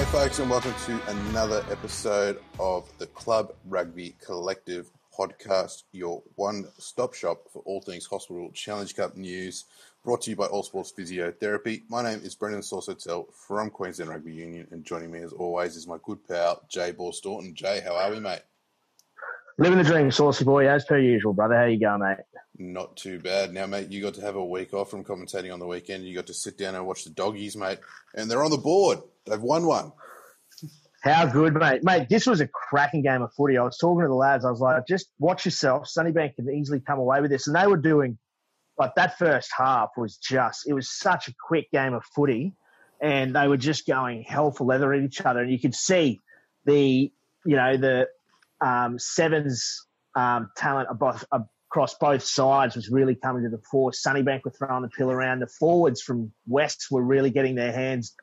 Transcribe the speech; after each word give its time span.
G'day, 0.00 0.12
folks, 0.12 0.38
and 0.38 0.48
welcome 0.48 0.72
to 0.86 1.10
another 1.10 1.62
episode 1.70 2.40
of 2.58 2.90
the 2.96 3.06
Club 3.08 3.52
Rugby 3.66 4.16
Collective 4.24 4.90
podcast, 5.14 5.82
your 5.92 6.22
one 6.36 6.64
stop 6.78 7.12
shop 7.12 7.42
for 7.52 7.60
all 7.66 7.82
things 7.82 8.06
hospital 8.06 8.50
Challenge 8.54 8.96
Cup 8.96 9.14
news, 9.14 9.66
brought 10.02 10.22
to 10.22 10.30
you 10.30 10.36
by 10.36 10.46
All 10.46 10.62
Sports 10.62 10.90
Physiotherapy. 10.98 11.82
My 11.90 12.02
name 12.02 12.20
is 12.24 12.34
Brendan 12.34 12.62
Saucetel 12.62 13.26
from 13.34 13.68
Queensland 13.68 14.10
Rugby 14.10 14.32
Union, 14.32 14.66
and 14.70 14.86
joining 14.86 15.10
me 15.10 15.18
as 15.18 15.34
always 15.34 15.76
is 15.76 15.86
my 15.86 15.98
good 16.02 16.26
pal, 16.26 16.62
Jay 16.70 16.94
Borstorton. 16.94 17.52
Jay, 17.52 17.82
how 17.84 17.94
are 17.94 18.10
we, 18.10 18.20
mate? 18.20 18.40
Living 19.58 19.76
the 19.76 19.84
dream, 19.84 20.10
saucy 20.10 20.46
boy, 20.46 20.66
as 20.66 20.86
per 20.86 20.98
usual, 20.98 21.34
brother. 21.34 21.56
How 21.56 21.64
you 21.64 21.78
going, 21.78 22.00
mate? 22.00 22.24
Not 22.56 22.96
too 22.96 23.18
bad. 23.18 23.52
Now, 23.52 23.66
mate, 23.66 23.90
you 23.90 24.00
got 24.00 24.14
to 24.14 24.22
have 24.22 24.36
a 24.36 24.44
week 24.44 24.72
off 24.72 24.90
from 24.90 25.04
commentating 25.04 25.52
on 25.52 25.58
the 25.58 25.66
weekend. 25.66 26.06
You 26.06 26.14
got 26.14 26.28
to 26.28 26.34
sit 26.34 26.56
down 26.56 26.74
and 26.74 26.86
watch 26.86 27.04
the 27.04 27.10
doggies, 27.10 27.54
mate, 27.54 27.80
and 28.14 28.30
they're 28.30 28.42
on 28.42 28.50
the 28.50 28.56
board. 28.56 29.00
They've 29.30 29.40
won 29.40 29.66
one. 29.66 29.92
How 31.02 31.24
good, 31.24 31.54
mate. 31.54 31.82
Mate, 31.82 32.08
this 32.10 32.26
was 32.26 32.42
a 32.42 32.46
cracking 32.46 33.02
game 33.02 33.22
of 33.22 33.32
footy. 33.32 33.56
I 33.56 33.62
was 33.62 33.78
talking 33.78 34.02
to 34.02 34.08
the 34.08 34.14
lads. 34.14 34.44
I 34.44 34.50
was 34.50 34.60
like, 34.60 34.86
just 34.86 35.08
watch 35.18 35.46
yourself. 35.46 35.88
Sunnybank 35.88 36.36
can 36.36 36.50
easily 36.50 36.80
come 36.80 36.98
away 36.98 37.22
with 37.22 37.30
this. 37.30 37.46
And 37.46 37.56
they 37.56 37.66
were 37.66 37.78
doing, 37.78 38.18
like, 38.76 38.94
that 38.96 39.16
first 39.16 39.50
half 39.56 39.90
was 39.96 40.18
just, 40.18 40.68
it 40.68 40.74
was 40.74 40.90
such 40.90 41.28
a 41.28 41.34
quick 41.46 41.70
game 41.70 41.94
of 41.94 42.04
footy. 42.14 42.54
And 43.00 43.34
they 43.34 43.48
were 43.48 43.56
just 43.56 43.86
going 43.86 44.24
hell 44.24 44.50
for 44.50 44.64
leather 44.64 44.92
at 44.92 45.02
each 45.02 45.22
other. 45.22 45.40
And 45.40 45.50
you 45.50 45.58
could 45.58 45.74
see 45.74 46.20
the, 46.66 47.10
you 47.46 47.56
know, 47.56 47.78
the 47.78 48.08
um, 48.60 48.98
Sevens 48.98 49.86
um, 50.14 50.50
talent 50.54 50.88
above, 50.90 51.24
across 51.70 51.94
both 51.94 52.24
sides 52.24 52.76
was 52.76 52.90
really 52.90 53.14
coming 53.14 53.44
to 53.44 53.48
the 53.48 53.62
fore. 53.70 53.92
Sunnybank 53.92 54.44
were 54.44 54.50
throwing 54.50 54.82
the 54.82 54.88
pill 54.88 55.10
around. 55.10 55.38
The 55.38 55.46
forwards 55.46 56.02
from 56.02 56.32
West 56.46 56.88
were 56.90 57.02
really 57.02 57.30
getting 57.30 57.54
their 57.54 57.72
hands 57.72 58.14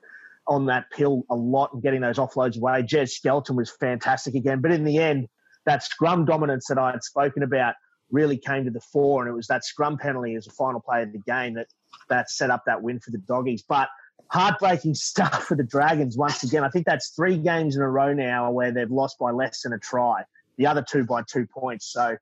on 0.48 0.66
that 0.67 0.86
pill 0.92 1.23
a 1.30 1.36
lot 1.36 1.72
and 1.73 1.81
getting 1.81 2.02
those 2.02 2.17
offloads 2.17 2.58
away. 2.58 2.84
Jez 2.84 3.12
Skelton 3.12 3.56
was 3.56 3.70
fantastic 3.70 4.36
again. 4.36 4.62
But 4.62 4.72
in 4.72 4.84
the 4.84 4.98
end, 4.98 5.28
that 5.66 5.84
scrum 5.84 6.26
dominance 6.26 6.67
that 6.67 6.78
I 6.78 6.92
had 6.92 7.03
spoken 7.03 7.44
about 7.44 7.76
really 8.12 8.38
came 8.38 8.64
to 8.66 8.72
the 8.72 8.80
fore, 8.80 9.22
and 9.22 9.30
it 9.30 9.36
was 9.36 9.48
that 9.48 9.66
scrum 9.66 9.98
penalty 9.98 10.36
as 10.36 10.48
a 10.48 10.52
final 10.52 10.80
play 10.80 11.03
of 11.03 11.12
the 11.12 11.20
game 11.20 11.56
that, 11.56 11.68
that 12.09 12.30
set 12.30 12.50
up 12.50 12.64
that 12.66 12.81
win 12.81 13.00
for 13.00 13.12
the 13.12 13.18
doggies. 13.18 13.64
But 13.68 13.90
heartbreaking 14.30 14.95
stuff 14.95 15.44
for 15.44 15.56
the 15.56 15.64
Dragons 15.64 16.18
once 16.18 16.44
again. 16.44 16.64
I 16.64 16.70
think 16.70 16.86
that's 16.86 17.09
three 17.09 17.38
games 17.38 17.75
in 17.75 17.81
a 17.81 17.90
row 17.90 18.14
now 18.14 18.52
where 18.52 18.72
they've 18.72 18.90
lost 18.90 19.20
by 19.20 19.31
less 19.31 19.62
than 19.62 19.73
a 19.73 19.80
try, 19.80 20.23
the 20.58 20.68
other 20.68 20.84
two 20.88 21.03
by 21.03 21.23
two 21.23 21.45
points. 21.45 21.92
So 21.92 22.18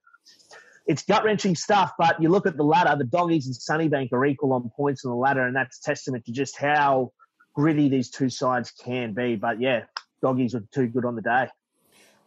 it's 0.87 1.03
gut 1.03 1.23
wrenching 1.23 1.55
stuff. 1.55 1.91
But 1.97 2.21
you 2.21 2.29
look 2.29 2.45
at 2.45 2.57
the 2.57 2.63
ladder, 2.63 2.95
the 2.97 3.05
doggies 3.05 3.47
and 3.47 3.55
Sunnybank 3.55 4.11
are 4.11 4.25
equal 4.25 4.53
on 4.53 4.69
points 4.75 5.05
on 5.05 5.11
the 5.11 5.17
ladder, 5.17 5.45
and 5.45 5.55
that's 5.55 5.79
testament 5.79 6.25
to 6.25 6.31
just 6.31 6.57
how 6.57 7.11
gritty 7.55 7.89
these 7.89 8.09
two 8.09 8.29
sides 8.29 8.71
can 8.71 9.13
be. 9.13 9.35
But 9.35 9.59
yeah, 9.59 9.85
doggies 10.21 10.53
were 10.53 10.63
too 10.71 10.87
good 10.87 11.05
on 11.05 11.15
the 11.15 11.21
day. 11.21 11.47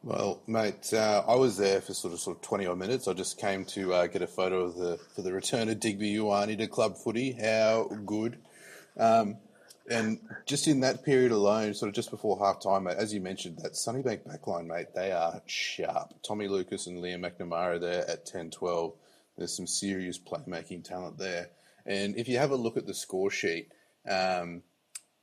Well, 0.02 0.40
mate, 0.46 0.92
uh, 0.92 1.24
I 1.26 1.34
was 1.34 1.56
there 1.56 1.80
for 1.80 1.92
sort 1.92 2.14
of 2.14 2.20
sort 2.20 2.36
of 2.36 2.42
twenty 2.42 2.66
odd 2.66 2.78
minutes. 2.78 3.08
I 3.08 3.12
just 3.12 3.38
came 3.38 3.64
to 3.66 3.94
uh, 3.94 4.06
get 4.06 4.22
a 4.22 4.26
photo 4.26 4.64
of 4.64 4.76
the 4.76 4.98
for 5.14 5.22
the 5.22 5.32
return 5.32 5.68
of 5.68 5.80
Digby 5.80 6.14
Ioane 6.16 6.58
to 6.58 6.66
club 6.66 6.96
footy. 6.96 7.32
How 7.32 7.84
good! 8.06 8.38
Um, 8.96 9.36
and 9.90 10.20
just 10.46 10.68
in 10.68 10.80
that 10.80 11.04
period 11.04 11.32
alone, 11.32 11.72
sort 11.74 11.88
of 11.88 11.94
just 11.94 12.10
before 12.10 12.38
half 12.38 12.60
time, 12.62 12.84
mate, 12.84 12.96
as 12.98 13.14
you 13.14 13.20
mentioned, 13.20 13.58
that 13.58 13.72
Sunnybank 13.72 14.26
backline, 14.26 14.66
mate, 14.66 14.88
they 14.94 15.12
are 15.12 15.40
sharp. 15.46 16.14
Tommy 16.22 16.46
Lucas 16.46 16.86
and 16.86 16.98
Liam 16.98 17.20
McNamara 17.20 17.80
there 17.80 18.08
at 18.08 18.26
10 18.26 18.50
12. 18.50 18.92
There's 19.36 19.56
some 19.56 19.66
serious 19.66 20.18
playmaking 20.18 20.84
talent 20.84 21.16
there. 21.16 21.48
And 21.86 22.16
if 22.16 22.28
you 22.28 22.38
have 22.38 22.50
a 22.50 22.56
look 22.56 22.76
at 22.76 22.86
the 22.86 22.94
score 22.94 23.30
sheet, 23.30 23.72
um, 24.08 24.62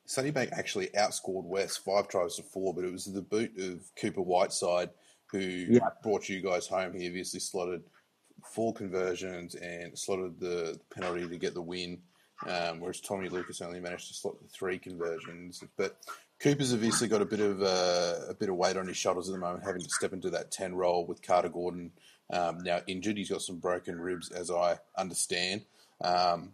Sunnybank 0.07 0.51
actually 0.51 0.87
outscored 0.97 1.43
West 1.43 1.83
five 1.83 2.07
tries 2.07 2.35
to 2.35 2.43
four, 2.43 2.73
but 2.73 2.83
it 2.83 2.91
was 2.91 3.05
the 3.05 3.21
boot 3.21 3.57
of 3.59 3.81
Cooper 3.99 4.21
Whiteside 4.21 4.89
who 5.31 5.39
yeah. 5.39 5.89
brought 6.03 6.29
you 6.29 6.41
guys 6.41 6.67
home. 6.67 6.93
He 6.93 7.07
obviously 7.07 7.39
slotted 7.39 7.83
four 8.43 8.73
conversions 8.73 9.55
and 9.55 9.97
slotted 9.97 10.39
the 10.39 10.79
penalty 10.93 11.27
to 11.27 11.37
get 11.37 11.53
the 11.53 11.61
win 11.61 11.99
um, 12.47 12.79
whereas 12.79 12.99
Tommy 12.99 13.29
Lucas 13.29 13.61
only 13.61 13.79
managed 13.79 14.07
to 14.09 14.13
slot 14.13 14.41
the 14.41 14.47
three 14.47 14.77
conversions. 14.77 15.63
But 15.77 15.97
Cooper's 16.39 16.73
obviously 16.73 17.07
got 17.07 17.21
a 17.21 17.25
bit 17.25 17.39
of 17.39 17.61
uh, 17.61 18.15
a 18.29 18.33
bit 18.33 18.49
of 18.49 18.55
weight 18.55 18.77
on 18.77 18.87
his 18.87 18.97
shoulders 18.97 19.29
at 19.29 19.33
the 19.33 19.39
moment, 19.39 19.63
having 19.65 19.81
to 19.81 19.89
step 19.89 20.13
into 20.13 20.29
that 20.31 20.51
ten 20.51 20.75
role 20.75 21.05
with 21.05 21.21
Carter 21.21 21.49
Gordon 21.49 21.91
um, 22.31 22.59
now 22.63 22.81
injured. 22.87 23.17
He's 23.17 23.29
got 23.29 23.41
some 23.41 23.57
broken 23.57 23.99
ribs, 23.99 24.31
as 24.31 24.51
I 24.51 24.77
understand. 24.97 25.61
Um, 26.01 26.51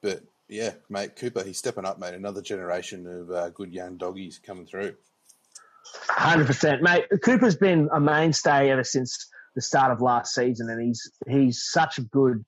but 0.00 0.22
yeah, 0.48 0.72
mate, 0.88 1.16
Cooper, 1.16 1.42
he's 1.42 1.58
stepping 1.58 1.84
up, 1.84 1.98
mate. 1.98 2.14
Another 2.14 2.42
generation 2.42 3.06
of 3.06 3.30
uh, 3.30 3.50
good 3.50 3.72
young 3.72 3.96
doggies 3.96 4.40
coming 4.44 4.66
through. 4.66 4.94
Hundred 6.08 6.46
percent, 6.46 6.82
mate. 6.82 7.04
Cooper's 7.22 7.56
been 7.56 7.88
a 7.92 8.00
mainstay 8.00 8.70
ever 8.70 8.84
since 8.84 9.28
the 9.54 9.62
start 9.62 9.92
of 9.92 10.00
last 10.00 10.34
season, 10.34 10.68
and 10.70 10.82
he's 10.82 11.10
he's 11.26 11.62
such 11.62 11.98
a 11.98 12.02
good 12.02 12.44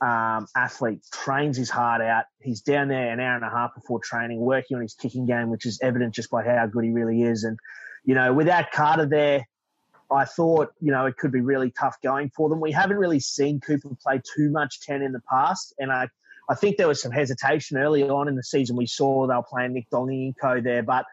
um, 0.00 0.46
athlete, 0.56 1.00
trains 1.12 1.56
his 1.56 1.70
heart 1.70 2.00
out. 2.00 2.24
He's 2.40 2.60
down 2.60 2.88
there 2.88 3.12
an 3.12 3.20
hour 3.20 3.36
and 3.36 3.44
a 3.44 3.50
half 3.50 3.74
before 3.74 4.00
training, 4.00 4.40
working 4.40 4.76
on 4.76 4.82
his 4.82 4.94
kicking 4.94 5.26
game, 5.26 5.50
which 5.50 5.66
is 5.66 5.78
evident 5.82 6.14
just 6.14 6.30
by 6.30 6.44
how 6.44 6.66
good 6.66 6.84
he 6.84 6.90
really 6.90 7.22
is. 7.22 7.44
And, 7.44 7.58
you 8.04 8.14
know, 8.14 8.32
without 8.32 8.70
Carter 8.70 9.06
there, 9.06 9.48
I 10.10 10.24
thought, 10.24 10.72
you 10.80 10.90
know, 10.90 11.06
it 11.06 11.16
could 11.16 11.32
be 11.32 11.40
really 11.40 11.70
tough 11.70 11.96
going 12.02 12.30
for 12.34 12.48
them. 12.48 12.60
We 12.60 12.72
haven't 12.72 12.96
really 12.96 13.20
seen 13.20 13.60
Cooper 13.60 13.90
play 14.02 14.22
too 14.36 14.50
much 14.50 14.80
10 14.80 15.02
in 15.02 15.12
the 15.12 15.20
past. 15.28 15.74
And 15.78 15.92
I, 15.92 16.08
I 16.48 16.54
think 16.54 16.76
there 16.76 16.88
was 16.88 17.02
some 17.02 17.12
hesitation 17.12 17.76
early 17.76 18.02
on 18.02 18.28
in 18.28 18.34
the 18.34 18.42
season. 18.42 18.76
We 18.76 18.86
saw 18.86 19.26
they 19.26 19.34
were 19.34 19.42
playing 19.42 19.74
Nick 19.74 19.90
Dongy 19.90 20.26
and 20.26 20.34
co 20.40 20.60
there. 20.60 20.82
But 20.82 21.04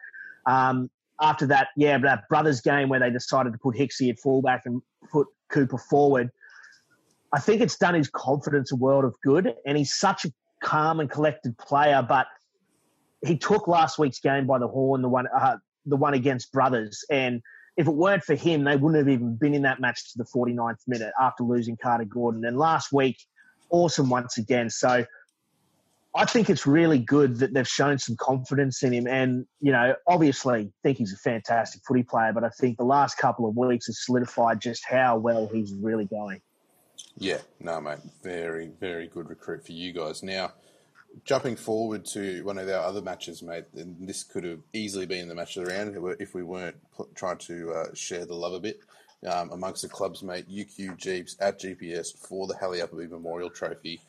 um, 0.46 0.90
after 1.20 1.46
that, 1.48 1.68
yeah, 1.76 1.98
that 1.98 2.28
brothers 2.28 2.60
game 2.60 2.88
where 2.88 3.00
they 3.00 3.10
decided 3.10 3.52
to 3.52 3.58
put 3.58 3.76
Hicksy 3.76 4.10
at 4.10 4.18
fullback 4.18 4.62
and 4.64 4.80
put 5.10 5.28
Cooper 5.50 5.78
forward– 5.78 6.30
I 7.32 7.38
think 7.38 7.60
it's 7.60 7.76
done 7.76 7.94
his 7.94 8.08
confidence 8.08 8.72
a 8.72 8.76
world 8.76 9.04
of 9.04 9.14
good, 9.22 9.54
and 9.66 9.76
he's 9.76 9.94
such 9.94 10.24
a 10.24 10.32
calm 10.62 11.00
and 11.00 11.10
collected 11.10 11.58
player. 11.58 12.04
But 12.06 12.26
he 13.24 13.36
took 13.36 13.68
last 13.68 13.98
week's 13.98 14.20
game 14.20 14.46
by 14.46 14.58
the 14.58 14.68
horn, 14.68 15.02
the 15.02 15.08
one, 15.08 15.26
uh, 15.26 15.56
the 15.84 15.96
one 15.96 16.14
against 16.14 16.52
Brothers, 16.52 17.04
and 17.10 17.42
if 17.76 17.86
it 17.86 17.94
weren't 17.94 18.24
for 18.24 18.34
him, 18.34 18.64
they 18.64 18.74
wouldn't 18.74 18.96
have 18.96 19.08
even 19.12 19.36
been 19.36 19.52
in 19.52 19.62
that 19.62 19.80
match 19.80 20.12
to 20.12 20.16
the 20.16 20.24
49th 20.24 20.78
minute 20.86 21.12
after 21.20 21.44
losing 21.44 21.76
Carter 21.76 22.06
Gordon. 22.06 22.42
And 22.46 22.56
last 22.56 22.90
week, 22.90 23.18
awesome 23.68 24.08
once 24.08 24.38
again. 24.38 24.70
So 24.70 25.04
I 26.16 26.24
think 26.24 26.48
it's 26.48 26.66
really 26.66 26.98
good 26.98 27.36
that 27.40 27.52
they've 27.52 27.68
shown 27.68 27.98
some 27.98 28.16
confidence 28.16 28.82
in 28.82 28.92
him. 28.92 29.06
And, 29.06 29.46
you 29.60 29.70
know, 29.70 29.94
obviously 30.06 30.72
think 30.82 30.98
he's 30.98 31.12
a 31.12 31.18
fantastic 31.18 31.82
footy 31.86 32.02
player, 32.02 32.32
but 32.32 32.42
I 32.42 32.48
think 32.48 32.78
the 32.78 32.84
last 32.84 33.18
couple 33.18 33.46
of 33.48 33.56
weeks 33.56 33.86
has 33.86 34.04
solidified 34.04 34.60
just 34.60 34.84
how 34.88 35.18
well 35.18 35.48
he's 35.52 35.74
really 35.74 36.06
going. 36.06 36.40
Yeah, 37.18 37.38
no, 37.60 37.80
mate. 37.80 37.98
Very, 38.22 38.70
very 38.80 39.08
good 39.08 39.28
recruit 39.28 39.64
for 39.66 39.72
you 39.72 39.92
guys. 39.92 40.22
Now, 40.22 40.52
jumping 41.24 41.56
forward 41.56 42.04
to 42.06 42.42
one 42.44 42.58
of 42.58 42.68
our 42.68 42.82
other 42.82 43.02
matches, 43.02 43.42
mate, 43.42 43.64
and 43.74 43.96
this 44.00 44.22
could 44.22 44.44
have 44.44 44.60
easily 44.72 45.06
been 45.06 45.28
the 45.28 45.34
match 45.34 45.56
of 45.56 45.66
the 45.66 45.72
round 45.72 46.16
if 46.18 46.34
we 46.34 46.42
weren't 46.42 46.76
trying 47.14 47.38
to 47.38 47.72
uh, 47.72 47.94
share 47.94 48.24
the 48.24 48.34
love 48.34 48.54
a 48.54 48.60
bit 48.60 48.80
um, 49.26 49.50
amongst 49.52 49.82
the 49.82 49.88
clubs, 49.88 50.22
mate. 50.22 50.48
UQ 50.48 50.96
Jeeps 50.96 51.36
at 51.40 51.60
GPS 51.60 52.16
for 52.16 52.46
the 52.46 52.56
Halle 52.56 52.80
Appleby 52.80 53.06
Memorial 53.06 53.50
Trophy. 53.50 54.00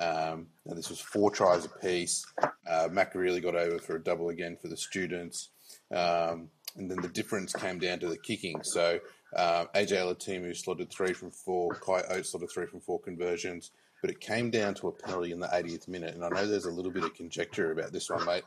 Um, 0.00 0.48
and 0.66 0.76
this 0.76 0.90
was 0.90 1.00
four 1.00 1.30
tries 1.30 1.64
apiece. 1.64 2.24
Uh, 2.68 2.88
Mac 2.90 3.14
Grealy 3.14 3.40
got 3.40 3.54
over 3.54 3.78
for 3.78 3.96
a 3.96 4.02
double 4.02 4.30
again 4.30 4.56
for 4.60 4.68
the 4.68 4.76
students. 4.76 5.50
Um, 5.90 6.48
and 6.76 6.90
then 6.90 7.00
the 7.00 7.08
difference 7.08 7.52
came 7.52 7.78
down 7.78 8.00
to 8.00 8.08
the 8.08 8.18
kicking. 8.18 8.62
So 8.62 8.98
uh, 9.36 9.66
AJ 9.74 9.92
Alatimu 9.92 10.56
slotted 10.56 10.90
three 10.90 11.12
from 11.12 11.30
four. 11.30 11.74
Kai 11.74 12.02
Oates 12.10 12.30
slotted 12.32 12.50
three 12.50 12.66
from 12.66 12.80
four 12.80 13.00
conversions. 13.00 13.70
But 14.00 14.10
it 14.10 14.20
came 14.20 14.50
down 14.50 14.74
to 14.74 14.88
a 14.88 14.92
penalty 14.92 15.32
in 15.32 15.40
the 15.40 15.46
80th 15.46 15.88
minute. 15.88 16.14
And 16.14 16.24
I 16.24 16.28
know 16.28 16.46
there's 16.46 16.66
a 16.66 16.70
little 16.70 16.90
bit 16.90 17.04
of 17.04 17.14
conjecture 17.14 17.72
about 17.72 17.92
this 17.92 18.10
one, 18.10 18.24
mate. 18.26 18.42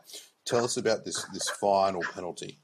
Tell 0.45 0.63
us 0.63 0.77
about 0.77 1.04
this 1.04 1.25
this 1.33 1.50
final 1.50 2.01
penalty. 2.13 2.60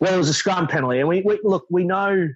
Well, 0.00 0.14
it 0.14 0.18
was 0.18 0.28
a 0.28 0.34
scrum 0.34 0.66
penalty, 0.66 1.00
and 1.00 1.08
we, 1.08 1.22
we 1.22 1.40
look. 1.42 1.66
We 1.70 1.84
know 1.84 2.28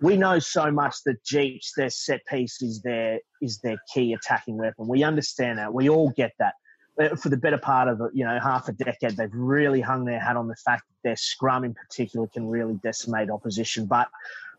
we 0.00 0.16
know 0.16 0.38
so 0.38 0.70
much 0.70 0.96
that 1.04 1.22
Jeeps, 1.24 1.72
their 1.76 1.90
set 1.90 2.24
piece 2.26 2.62
is 2.62 2.80
their 2.82 3.20
is 3.42 3.58
their 3.58 3.78
key 3.92 4.12
attacking 4.12 4.56
weapon. 4.56 4.86
We 4.86 5.02
understand 5.02 5.58
that. 5.58 5.72
We 5.72 5.88
all 5.88 6.10
get 6.10 6.32
that. 6.38 6.54
Uh, 7.00 7.14
for 7.14 7.28
the 7.28 7.36
better 7.36 7.58
part 7.58 7.88
of 7.88 8.00
you 8.12 8.24
know 8.24 8.38
half 8.40 8.68
a 8.68 8.72
decade, 8.72 9.16
they've 9.16 9.32
really 9.32 9.80
hung 9.80 10.04
their 10.04 10.20
hat 10.20 10.36
on 10.36 10.48
the 10.48 10.56
fact 10.56 10.84
that 10.88 11.08
their 11.08 11.16
scrum 11.16 11.64
in 11.64 11.74
particular 11.74 12.26
can 12.28 12.48
really 12.48 12.78
decimate 12.82 13.30
opposition. 13.30 13.86
But 13.86 14.08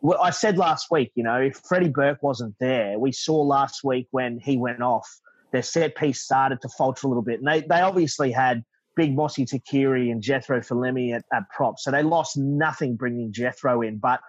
what 0.01 0.19
I 0.21 0.30
said 0.30 0.57
last 0.57 0.88
week, 0.91 1.12
you 1.15 1.24
know, 1.24 1.41
if 1.41 1.57
Freddie 1.68 1.89
Burke 1.89 2.24
wasn't 2.24 2.56
there, 2.59 2.97
we 2.97 3.12
saw 3.12 3.41
last 3.41 3.83
week 3.83 4.07
when 4.12 4.39
he 4.39 4.57
went 4.57 4.81
off, 4.81 5.09
their 5.51 5.63
set 5.63 5.95
piece 5.95 6.21
started 6.21 6.62
to 6.62 6.69
falter 6.69 7.07
a 7.07 7.09
little 7.09 7.24
bit, 7.24 7.39
and 7.39 7.47
they 7.47 7.62
they 7.62 7.81
obviously 7.81 8.31
had 8.31 8.63
Big 8.95 9.15
Mossy 9.15 9.45
Takiri 9.45 10.12
and 10.12 10.21
Jethro 10.21 10.59
Falemi 10.59 11.15
at, 11.15 11.24
at 11.33 11.50
prop, 11.50 11.80
so 11.80 11.91
they 11.91 12.03
lost 12.03 12.38
nothing 12.38 12.97
bringing 12.97 13.31
Jethro 13.31 13.81
in, 13.81 13.97
but 13.97 14.19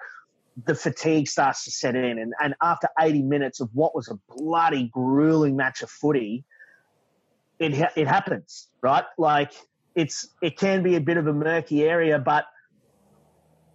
the 0.66 0.74
fatigue 0.74 1.28
starts 1.28 1.64
to 1.64 1.70
set 1.70 1.94
in. 1.94 2.18
And, 2.18 2.32
and 2.42 2.54
after 2.62 2.88
80 2.98 3.22
minutes 3.22 3.60
of 3.60 3.70
what 3.72 3.94
was 3.94 4.08
a 4.08 4.18
bloody 4.36 4.90
grueling 4.92 5.56
match 5.56 5.82
of 5.82 5.90
footy, 5.90 6.44
it 7.58 7.74
it 7.94 8.08
happens, 8.08 8.68
right? 8.80 9.04
Like 9.18 9.52
it's 9.94 10.28
it 10.40 10.56
can 10.56 10.82
be 10.82 10.96
a 10.96 11.00
bit 11.00 11.18
of 11.18 11.26
a 11.26 11.32
murky 11.32 11.84
area, 11.84 12.18
but 12.18 12.46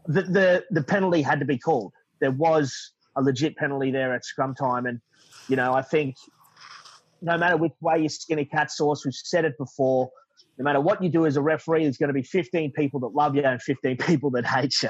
the 0.07 0.23
the, 0.23 0.63
the 0.71 0.83
penalty 0.83 1.21
had 1.21 1.39
to 1.39 1.45
be 1.45 1.57
called. 1.57 1.93
There 2.19 2.31
was 2.31 2.93
a 3.15 3.21
legit 3.21 3.55
penalty 3.57 3.91
there 3.91 4.13
at 4.13 4.25
scrum 4.25 4.55
time, 4.55 4.87
and 4.87 4.99
you 5.47 5.55
know 5.55 5.73
I 5.73 5.83
think 5.83 6.15
no 7.21 7.37
matter 7.37 7.57
which 7.57 7.73
way 7.79 7.99
you 7.99 8.09
skin 8.09 8.39
a 8.39 8.45
cat 8.45 8.71
sauce, 8.71 9.05
we've 9.05 9.13
said 9.13 9.45
it 9.45 9.57
before. 9.57 10.09
No 10.57 10.63
matter 10.63 10.79
what 10.79 11.03
you 11.03 11.09
do 11.09 11.25
as 11.25 11.37
a 11.37 11.41
referee, 11.41 11.83
there's 11.83 11.97
going 11.97 12.09
to 12.09 12.13
be 12.13 12.23
15 12.23 12.71
people 12.71 12.99
that 13.01 13.09
love 13.09 13.35
you 13.35 13.43
and 13.43 13.61
15 13.61 13.97
people 14.07 14.31
that 14.31 14.45
hate 14.45 14.81
you. 14.81 14.89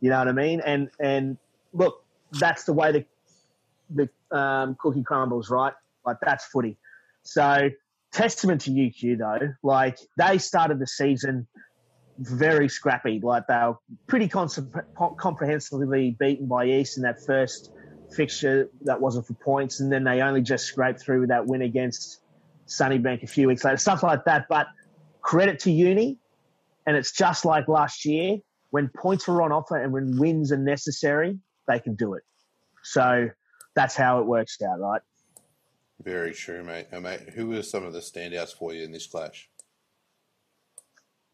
You 0.00 0.10
know 0.10 0.18
what 0.18 0.28
I 0.28 0.32
mean? 0.32 0.60
And 0.60 0.90
and 1.00 1.38
look, 1.72 2.04
that's 2.32 2.64
the 2.64 2.72
way 2.72 2.92
the 2.92 4.08
the 4.30 4.36
um, 4.36 4.76
cookie 4.78 5.02
crumbles, 5.02 5.50
right? 5.50 5.72
Like 6.04 6.18
that's 6.22 6.44
footy. 6.46 6.76
So 7.22 7.70
testament 8.12 8.62
to 8.62 8.70
UQ 8.70 9.18
though. 9.18 9.54
Like 9.62 9.98
they 10.16 10.38
started 10.38 10.78
the 10.78 10.86
season 10.86 11.46
very 12.20 12.68
scrappy. 12.68 13.18
Like 13.20 13.46
they 13.46 13.54
were 13.54 13.76
pretty 14.06 14.28
comprehensively 14.28 16.16
beaten 16.18 16.46
by 16.46 16.66
East 16.66 16.96
in 16.98 17.02
that 17.04 17.24
first 17.24 17.72
fixture 18.14 18.68
that 18.82 19.00
wasn't 19.00 19.26
for 19.26 19.34
points, 19.34 19.80
and 19.80 19.90
then 19.90 20.04
they 20.04 20.20
only 20.20 20.42
just 20.42 20.66
scraped 20.66 21.00
through 21.00 21.20
with 21.20 21.28
that 21.30 21.46
win 21.46 21.62
against 21.62 22.20
Sunnybank 22.66 23.22
a 23.22 23.26
few 23.26 23.48
weeks 23.48 23.64
later, 23.64 23.78
stuff 23.78 24.02
like 24.02 24.24
that. 24.26 24.46
But 24.48 24.66
credit 25.20 25.60
to 25.60 25.70
Uni, 25.70 26.18
and 26.86 26.96
it's 26.96 27.12
just 27.12 27.44
like 27.44 27.68
last 27.68 28.04
year 28.04 28.38
when 28.70 28.88
points 28.88 29.28
are 29.28 29.42
on 29.42 29.52
offer 29.52 29.76
and 29.76 29.92
when 29.92 30.18
wins 30.18 30.52
are 30.52 30.56
necessary, 30.56 31.38
they 31.68 31.78
can 31.78 31.94
do 31.94 32.14
it. 32.14 32.22
So 32.82 33.28
that's 33.74 33.94
how 33.94 34.20
it 34.20 34.26
works 34.26 34.58
out, 34.62 34.80
right? 34.80 35.02
Very 36.02 36.32
true, 36.32 36.64
mate. 36.64 36.86
Now, 36.90 37.00
mate, 37.00 37.30
who 37.34 37.48
were 37.48 37.62
some 37.62 37.84
of 37.84 37.92
the 37.92 37.98
standouts 37.98 38.54
for 38.54 38.72
you 38.72 38.84
in 38.84 38.92
this 38.92 39.06
clash? 39.06 39.48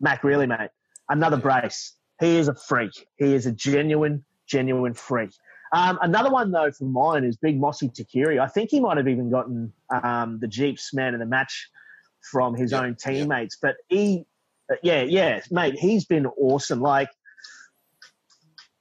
Mac 0.00 0.22
Grealy, 0.22 0.46
mate. 0.46 0.70
Another 1.08 1.36
yeah. 1.36 1.60
brace. 1.60 1.94
He 2.20 2.36
is 2.36 2.48
a 2.48 2.54
freak. 2.54 3.06
He 3.16 3.34
is 3.34 3.46
a 3.46 3.52
genuine, 3.52 4.24
genuine 4.46 4.94
freak. 4.94 5.30
Um, 5.72 5.98
another 6.02 6.30
one, 6.30 6.50
though, 6.50 6.72
for 6.72 6.84
mine 6.84 7.24
is 7.24 7.36
Big 7.36 7.60
Mossy 7.60 7.88
Takiri. 7.88 8.40
I 8.40 8.48
think 8.48 8.70
he 8.70 8.80
might 8.80 8.96
have 8.96 9.08
even 9.08 9.30
gotten 9.30 9.72
um, 9.90 10.38
the 10.40 10.48
Jeeps 10.48 10.94
man 10.94 11.14
of 11.14 11.20
the 11.20 11.26
match 11.26 11.68
from 12.30 12.54
his 12.54 12.72
yep, 12.72 12.82
own 12.82 12.96
teammates. 12.96 13.56
Yep. 13.62 13.74
But 13.74 13.76
he, 13.88 14.24
uh, 14.70 14.76
yeah, 14.82 15.02
yeah, 15.02 15.40
mate, 15.50 15.78
he's 15.78 16.04
been 16.04 16.26
awesome. 16.26 16.80
Like, 16.80 17.08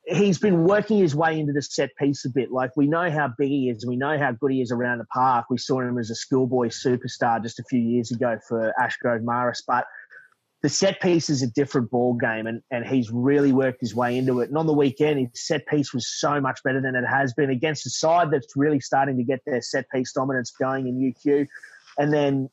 he's 0.07 0.37
been 0.37 0.63
working 0.63 0.99
his 0.99 1.15
way 1.15 1.39
into 1.39 1.53
the 1.53 1.61
set 1.61 1.89
piece 1.97 2.25
a 2.25 2.29
bit. 2.29 2.51
Like 2.51 2.71
we 2.75 2.87
know 2.87 3.09
how 3.09 3.31
big 3.37 3.49
he 3.49 3.69
is, 3.69 3.85
we 3.85 3.95
know 3.95 4.17
how 4.17 4.31
good 4.33 4.51
he 4.51 4.61
is 4.61 4.71
around 4.71 4.99
the 4.99 5.05
park. 5.05 5.45
We 5.49 5.57
saw 5.57 5.81
him 5.81 5.97
as 5.97 6.09
a 6.09 6.15
schoolboy 6.15 6.67
superstar 6.67 7.41
just 7.41 7.59
a 7.59 7.63
few 7.63 7.79
years 7.79 8.11
ago 8.11 8.37
for 8.47 8.73
Ashgrove 8.79 9.23
Marist. 9.23 9.63
but 9.67 9.85
the 10.65 10.69
set 10.69 10.99
piece 10.99 11.29
is 11.29 11.43
a 11.43 11.47
different 11.47 11.91
ball 11.91 12.15
game, 12.15 12.47
and, 12.47 12.59
and 12.71 12.87
he's 12.87 13.11
really 13.11 13.51
worked 13.51 13.81
his 13.81 13.93
way 13.93 14.17
into 14.17 14.39
it. 14.39 14.49
And 14.49 14.57
on 14.57 14.65
the 14.65 14.73
weekend, 14.73 15.19
his 15.19 15.29
set 15.45 15.67
piece 15.67 15.93
was 15.93 16.07
so 16.07 16.41
much 16.41 16.59
better 16.63 16.81
than 16.81 16.95
it 16.95 17.05
has 17.05 17.35
been 17.35 17.51
against 17.51 17.85
a 17.85 17.91
side 17.91 18.31
that's 18.31 18.55
really 18.55 18.79
starting 18.79 19.15
to 19.17 19.23
get 19.23 19.41
their 19.45 19.61
set 19.61 19.85
piece 19.91 20.11
dominance 20.11 20.51
going 20.59 20.87
in 20.87 20.95
UQ. 20.99 21.45
And 21.99 22.11
then, 22.11 22.49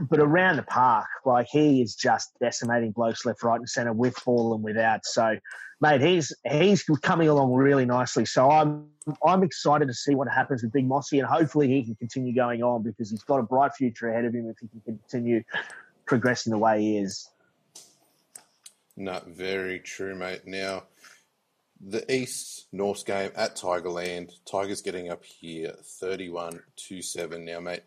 but 0.00 0.18
around 0.18 0.56
the 0.56 0.62
park, 0.62 1.06
like 1.24 1.46
he 1.50 1.80
is 1.80 1.94
just 1.94 2.32
decimating 2.40 2.90
blokes 2.90 3.24
left, 3.24 3.42
right, 3.42 3.58
and 3.58 3.68
centre 3.68 3.92
with 3.92 4.16
ball 4.24 4.54
and 4.54 4.62
without. 4.62 5.04
So 5.04 5.36
mate, 5.80 6.00
he's 6.00 6.32
he's 6.50 6.82
coming 7.02 7.28
along 7.28 7.52
really 7.52 7.84
nicely. 7.84 8.24
So 8.24 8.50
I'm 8.50 8.88
I'm 9.24 9.42
excited 9.42 9.88
to 9.88 9.94
see 9.94 10.14
what 10.14 10.28
happens 10.28 10.62
with 10.62 10.72
Big 10.72 10.86
Mossy, 10.86 11.18
and 11.18 11.28
hopefully 11.28 11.68
he 11.68 11.84
can 11.84 11.94
continue 11.96 12.34
going 12.34 12.62
on 12.62 12.82
because 12.82 13.10
he's 13.10 13.22
got 13.22 13.38
a 13.38 13.42
bright 13.42 13.72
future 13.74 14.08
ahead 14.08 14.24
of 14.24 14.34
him 14.34 14.48
if 14.48 14.56
he 14.58 14.68
can 14.68 14.80
continue 14.98 15.42
progressing 16.06 16.50
the 16.50 16.58
way 16.58 16.80
he 16.80 16.98
is. 16.98 17.28
Not 18.96 19.28
very 19.28 19.80
true, 19.80 20.14
mate. 20.14 20.46
Now, 20.46 20.84
the 21.80 22.10
East 22.12 22.66
Norths 22.72 23.02
game 23.02 23.32
at 23.34 23.56
Tigerland, 23.56 24.32
Tigers 24.50 24.80
getting 24.80 25.10
up 25.10 25.24
here 25.24 25.74
31 25.82 26.60
2 26.76 27.02
7. 27.02 27.44
Now, 27.44 27.60
mate, 27.60 27.82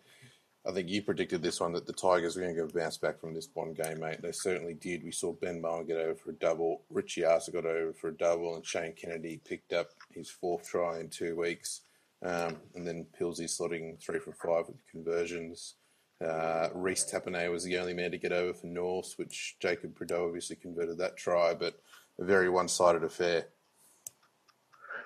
I 0.67 0.73
think 0.73 0.89
you 0.89 1.01
predicted 1.01 1.41
this 1.41 1.61
one 1.61 1.71
that 1.73 1.85
the 1.85 1.93
Tigers 1.93 2.35
were 2.35 2.41
going 2.41 2.53
to 2.53 2.61
go 2.61 2.67
bounce 2.67 2.97
back 2.97 3.21
from 3.21 3.33
this 3.33 3.47
Bond 3.47 3.77
game, 3.77 4.01
mate. 4.01 4.21
They 4.21 4.33
certainly 4.33 4.73
did. 4.73 5.03
We 5.03 5.11
saw 5.11 5.31
Ben 5.31 5.61
Bowen 5.61 5.87
get 5.87 5.97
over 5.97 6.15
for 6.15 6.31
a 6.31 6.33
double. 6.33 6.81
Richie 6.89 7.23
Arthur 7.23 7.53
got 7.53 7.65
over 7.65 7.93
for 7.93 8.09
a 8.09 8.17
double, 8.17 8.55
and 8.55 8.65
Shane 8.65 8.93
Kennedy 8.93 9.39
picked 9.47 9.71
up 9.71 9.91
his 10.13 10.29
fourth 10.29 10.67
try 10.67 10.99
in 10.99 11.07
two 11.07 11.37
weeks. 11.37 11.81
Um, 12.21 12.57
and 12.75 12.85
then 12.85 13.05
Pillsy 13.17 13.45
slotting 13.45 14.01
three 14.01 14.19
from 14.19 14.33
five 14.33 14.67
with 14.67 14.85
conversions. 14.91 15.75
Uh, 16.19 16.67
Reese 16.73 17.09
Tapane 17.09 17.49
was 17.51 17.63
the 17.63 17.77
only 17.77 17.93
man 17.93 18.11
to 18.11 18.17
get 18.17 18.33
over 18.33 18.53
for 18.53 18.67
North, 18.67 19.13
which 19.15 19.55
Jacob 19.61 19.95
Prideaux 19.95 20.25
obviously 20.25 20.57
converted 20.57 20.97
that 20.97 21.15
try, 21.15 21.53
but 21.53 21.79
a 22.19 22.25
very 22.25 22.49
one 22.49 22.67
sided 22.67 23.03
affair. 23.03 23.45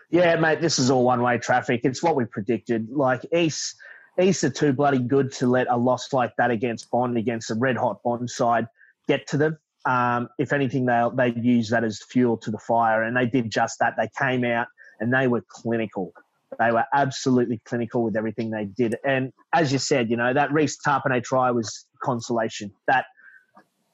Yeah, 0.10 0.36
mate, 0.38 0.60
this 0.60 0.80
is 0.80 0.90
all 0.90 1.04
one 1.04 1.22
way 1.22 1.38
traffic. 1.38 1.81
It's 1.84 2.02
what 2.02 2.16
we 2.16 2.25
predicted. 2.25 2.90
Like, 2.90 3.25
East 3.34 3.75
East 4.19 4.44
are 4.44 4.50
too 4.50 4.74
bloody 4.74 5.00
good 5.00 5.31
to 5.34 5.48
let 5.48 5.68
a 5.69 5.78
loss 5.78 6.12
like 6.13 6.36
that 6.38 6.52
against 6.52 6.92
Bond, 6.92 7.18
against 7.18 7.52
a 7.52 7.56
red 7.56 7.78
hot 7.78 8.02
Bond 8.04 8.30
side, 8.30 8.68
get 9.08 9.28
to 9.28 9.38
them. 9.38 9.58
Um, 9.86 10.30
if 10.38 10.54
anything, 10.54 10.86
they'll 10.86 11.12
they 11.12 11.34
use 11.34 11.69
that 11.69 11.84
as 11.84 12.02
fuel 12.04 12.38
to 12.38 12.52
the 12.52 12.60
fire, 12.60 13.04
and 13.04 13.16
they 13.16 13.25
did 13.25 13.50
just 13.50 13.80
that. 13.80 13.96
They 13.98 14.10
came 14.19 14.44
out 14.44 14.68
and 15.00 15.13
they 15.13 15.28
were 15.28 15.44
clinical. 15.48 16.13
They 16.60 16.72
were 16.72 16.86
absolutely 16.94 17.62
clinical 17.66 18.04
with 18.04 18.16
everything 18.16 18.52
they 18.52 18.66
did. 18.66 18.98
And 19.06 19.31
as 19.54 19.72
you 19.72 19.80
said, 19.80 20.10
you 20.10 20.18
know 20.18 20.34
that 20.34 20.52
Reese 20.52 20.78
Tarpanay 20.86 21.24
try 21.24 21.50
was 21.52 21.88
consolation. 22.04 22.72
That 22.88 23.06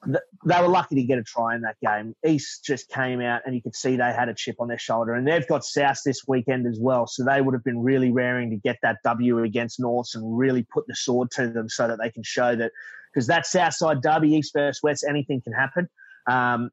they 0.05 0.61
were 0.61 0.67
lucky 0.67 0.95
to 0.95 1.03
get 1.03 1.17
a 1.17 1.23
try 1.23 1.55
in 1.55 1.61
that 1.61 1.77
game. 1.83 2.15
East 2.25 2.63
just 2.63 2.89
came 2.89 3.19
out 3.19 3.41
and 3.45 3.55
you 3.55 3.61
could 3.61 3.75
see 3.75 3.95
they 3.95 4.13
had 4.13 4.29
a 4.29 4.33
chip 4.33 4.57
on 4.59 4.67
their 4.67 4.77
shoulder. 4.77 5.13
And 5.13 5.27
they've 5.27 5.47
got 5.47 5.65
South 5.65 5.99
this 6.05 6.21
weekend 6.27 6.67
as 6.67 6.79
well. 6.79 7.07
So 7.07 7.25
they 7.25 7.41
would 7.41 7.53
have 7.53 7.63
been 7.63 7.81
really 7.81 8.11
raring 8.11 8.51
to 8.51 8.57
get 8.57 8.77
that 8.83 8.97
W 9.03 9.43
against 9.43 9.79
North 9.79 10.09
and 10.13 10.37
really 10.37 10.63
put 10.71 10.85
the 10.87 10.95
sword 10.95 11.31
to 11.31 11.49
them 11.49 11.67
so 11.67 11.87
that 11.87 11.97
they 12.01 12.11
can 12.11 12.23
show 12.23 12.55
that 12.55 12.71
because 13.11 13.27
that 13.27 13.47
South 13.47 13.73
side 13.73 14.01
derby, 14.01 14.33
East 14.33 14.53
versus 14.53 14.81
West, 14.83 15.03
anything 15.07 15.41
can 15.41 15.53
happen. 15.53 15.89
Um, 16.27 16.69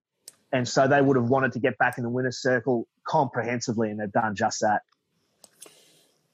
and 0.53 0.69
so 0.69 0.87
they 0.87 1.01
would 1.01 1.17
have 1.17 1.29
wanted 1.29 1.53
to 1.53 1.59
get 1.59 1.79
back 1.79 1.97
in 1.97 2.05
the 2.05 2.11
winner's 2.11 2.41
circle 2.41 2.87
comprehensively, 3.05 3.91
and 3.91 3.99
they've 3.99 4.13
done 4.13 4.37
just 4.37 4.61
that. 4.61 4.83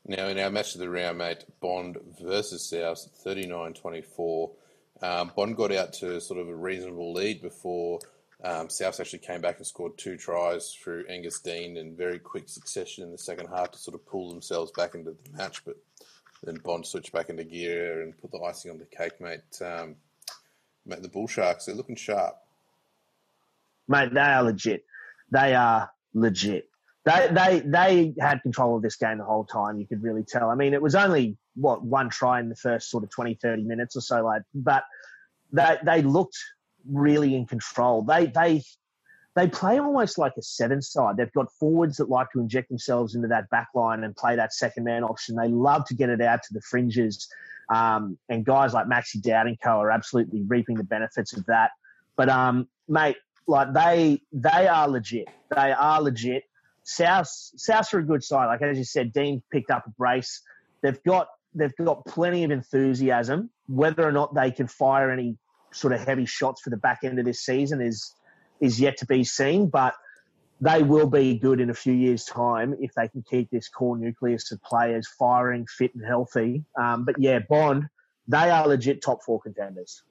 Now, 0.07 0.27
in 0.27 0.39
our 0.39 0.51
match 0.51 0.75
of 0.75 0.81
the 0.81 0.91
round, 0.91 1.19
mate, 1.19 1.45
Bond 1.61 1.97
versus 2.21 2.69
South, 2.69 3.07
39 3.23 3.75
24. 3.75 4.51
Um, 5.03 5.33
Bond 5.35 5.57
got 5.57 5.73
out 5.73 5.93
to 5.95 6.21
sort 6.21 6.41
of 6.41 6.49
a 6.49 6.55
reasonable 6.55 7.13
lead 7.13 7.41
before 7.41 8.01
um, 8.43 8.71
South 8.71 9.01
actually 9.01 9.19
came 9.19 9.41
back 9.41 9.59
and 9.59 9.67
scored 9.67 9.99
two 9.99 10.17
tries 10.17 10.73
through 10.73 11.05
Angus 11.09 11.41
Dean 11.41 11.77
in 11.77 11.95
very 11.95 12.19
quick 12.19 12.49
succession 12.49 13.05
in 13.05 13.11
the 13.11 13.19
second 13.19 13.49
half 13.49 13.71
to 13.73 13.79
sort 13.79 13.95
of 13.95 14.07
pull 14.07 14.31
themselves 14.31 14.73
back 14.73 14.95
into 14.95 15.11
the 15.11 15.37
match. 15.37 15.65
But 15.65 15.77
then 16.43 16.57
Bond 16.57 16.87
switched 16.87 17.13
back 17.13 17.29
into 17.29 17.45
gear 17.45 18.03
and 18.03 18.19
put 18.19 18.31
the 18.31 18.41
icing 18.41 18.71
on 18.71 18.79
the 18.79 18.87
cake, 18.87 19.21
mate. 19.21 19.41
Um, 19.63 19.97
mate, 20.87 21.03
the 21.03 21.09
Bull 21.09 21.27
Sharks, 21.27 21.67
they're 21.67 21.75
looking 21.75 21.97
sharp. 21.97 22.37
Mate, 23.89 24.15
they 24.15 24.21
are 24.21 24.43
legit. 24.43 24.85
They 25.31 25.55
are 25.55 25.91
legit. 26.15 26.70
They, 27.05 27.29
they, 27.33 27.63
they 27.65 28.15
had 28.21 28.43
control 28.43 28.77
of 28.77 28.83
this 28.83 28.97
game 28.97 29.19
the 29.19 29.25
whole 29.25 29.45
time, 29.45 29.79
you 29.79 29.87
could 29.87 30.03
really 30.03 30.23
tell. 30.23 30.51
I 30.51 30.55
mean, 30.55 30.75
it 30.75 30.83
was 30.83 30.95
only 30.95 31.39
what 31.55 31.83
one 31.83 32.11
try 32.11 32.41
in 32.41 32.49
the 32.49 32.57
first 32.57 32.91
sort 32.91 33.05
of 33.05 33.11
20, 33.11 33.39
30 33.41 33.63
minutes 33.63 33.97
or 33.97 34.03
so, 34.03 34.23
like, 34.23 34.43
but 34.55 34.85
they 35.53 35.79
they 35.85 36.03
looked 36.03 36.39
really 36.89 37.35
in 37.35 37.47
control. 37.47 38.03
They 38.03 38.27
they 38.27 38.63
they 39.37 39.49
play 39.49 39.79
almost 39.79 40.19
like 40.19 40.33
a 40.39 40.43
seven 40.43 40.83
side. 40.83 41.17
They've 41.17 41.33
got 41.33 41.53
forwards 41.53 41.99
that 41.99 42.11
like 42.11 42.31
to 42.33 42.41
inject 42.41 42.69
themselves 42.69 43.15
into 43.15 43.29
that 43.29 43.49
back 43.51 43.69
line 43.75 44.03
and 44.03 44.15
play 44.17 44.37
that 44.37 44.53
second 44.53 44.85
man 44.85 45.05
option. 45.05 45.37
They 45.37 45.49
love 45.49 45.85
to 45.87 45.95
get 45.95 46.09
it 46.09 46.21
out 46.21 46.43
to 46.43 46.55
the 46.55 46.61
fringes. 46.61 47.29
Um, 47.69 48.19
and 48.29 48.45
guys 48.45 48.75
like 48.75 48.87
Maxi 48.87 49.23
Dowd 49.23 49.47
and 49.47 49.57
Co 49.61 49.81
are 49.81 49.93
absolutely 49.93 50.43
reaping 50.43 50.75
the 50.77 50.85
benefits 50.85 51.33
of 51.33 51.47
that. 51.47 51.71
But 52.17 52.29
um, 52.29 52.69
mate, 52.89 53.17
like 53.47 53.73
they 53.73 54.21
they 54.33 54.67
are 54.67 54.89
legit. 54.89 55.29
They 55.55 55.73
are 55.73 56.03
legit. 56.03 56.45
South 56.85 57.29
South 57.29 57.93
are 57.95 57.99
a 57.99 58.05
good 58.05 58.25
side. 58.25 58.47
Like 58.47 58.63
as 58.63 58.79
you 58.79 58.85
said, 58.85 59.13
Dean 59.13 59.43
picked 59.53 59.71
up 59.71 59.87
a 59.87 59.91
brace. 59.91 60.43
They've 60.83 61.03
got 61.05 61.29
they've 61.55 61.75
got 61.77 62.05
plenty 62.07 62.45
of 62.45 62.51
enthusiasm. 62.51 63.51
Whether 63.69 64.07
or 64.07 64.13
not 64.13 64.35
they 64.35 64.51
can 64.51 64.67
fire 64.67 65.11
any 65.11 65.37
sort 65.73 65.93
of 65.93 66.01
heavy 66.01 66.27
shots 66.27 66.63
for 66.63 66.71
the 66.71 66.77
back 66.77 67.01
end 67.05 67.19
of 67.19 67.25
this 67.25 67.45
season 67.45 67.81
is 67.81 68.15
is 68.61 68.81
yet 68.81 68.99
to 68.99 69.07
be 69.07 69.25
seen, 69.25 69.69
but 69.69 69.95
they 70.61 70.83
will 70.83 71.09
be 71.09 71.39
good 71.39 71.61
in 71.61 71.71
a 71.71 71.75
few 71.75 71.95
years' 71.95 72.25
time 72.25 72.75
if 72.81 72.93
they 72.95 73.09
can 73.09 73.23
keep 73.23 73.51
this 73.51 73.69
core 73.69 73.97
nucleus 73.97 74.53
of 74.53 74.63
players 74.63 75.09
firing, 75.19 75.67
fit, 75.67 75.95
and 75.95 76.05
healthy. 76.05 76.65
Um, 76.79 77.05
but 77.05 77.19
yeah, 77.19 77.39
Bond, 77.39 77.89
they 78.29 78.51
are 78.51 78.69
legit 78.69 79.01
top 79.01 79.23
four 79.23 79.41
contenders. 79.41 80.03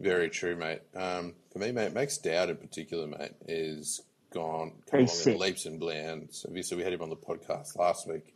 Very 0.00 0.30
true, 0.30 0.56
mate. 0.56 0.80
Um, 0.96 1.34
for 1.52 1.58
me, 1.58 1.72
mate, 1.72 1.92
Max 1.92 2.16
Dowd 2.16 2.48
in 2.48 2.56
particular, 2.56 3.06
mate, 3.06 3.34
is 3.46 4.00
gone 4.30 4.72
come 4.90 5.00
along 5.00 5.26
in 5.26 5.38
leaps 5.38 5.66
and 5.66 5.80
bounds. 5.80 6.44
Obviously, 6.46 6.76
we 6.76 6.82
had 6.82 6.92
him 6.92 7.02
on 7.02 7.10
the 7.10 7.16
podcast 7.16 7.76
last 7.76 8.08
week 8.08 8.34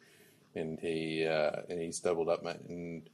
and 0.54 0.78
he 0.80 1.26
uh, 1.26 1.62
and 1.68 1.80
he's 1.80 2.00
doubled 2.00 2.28
up, 2.28 2.42
mate. 2.42 2.60
And 2.68 3.08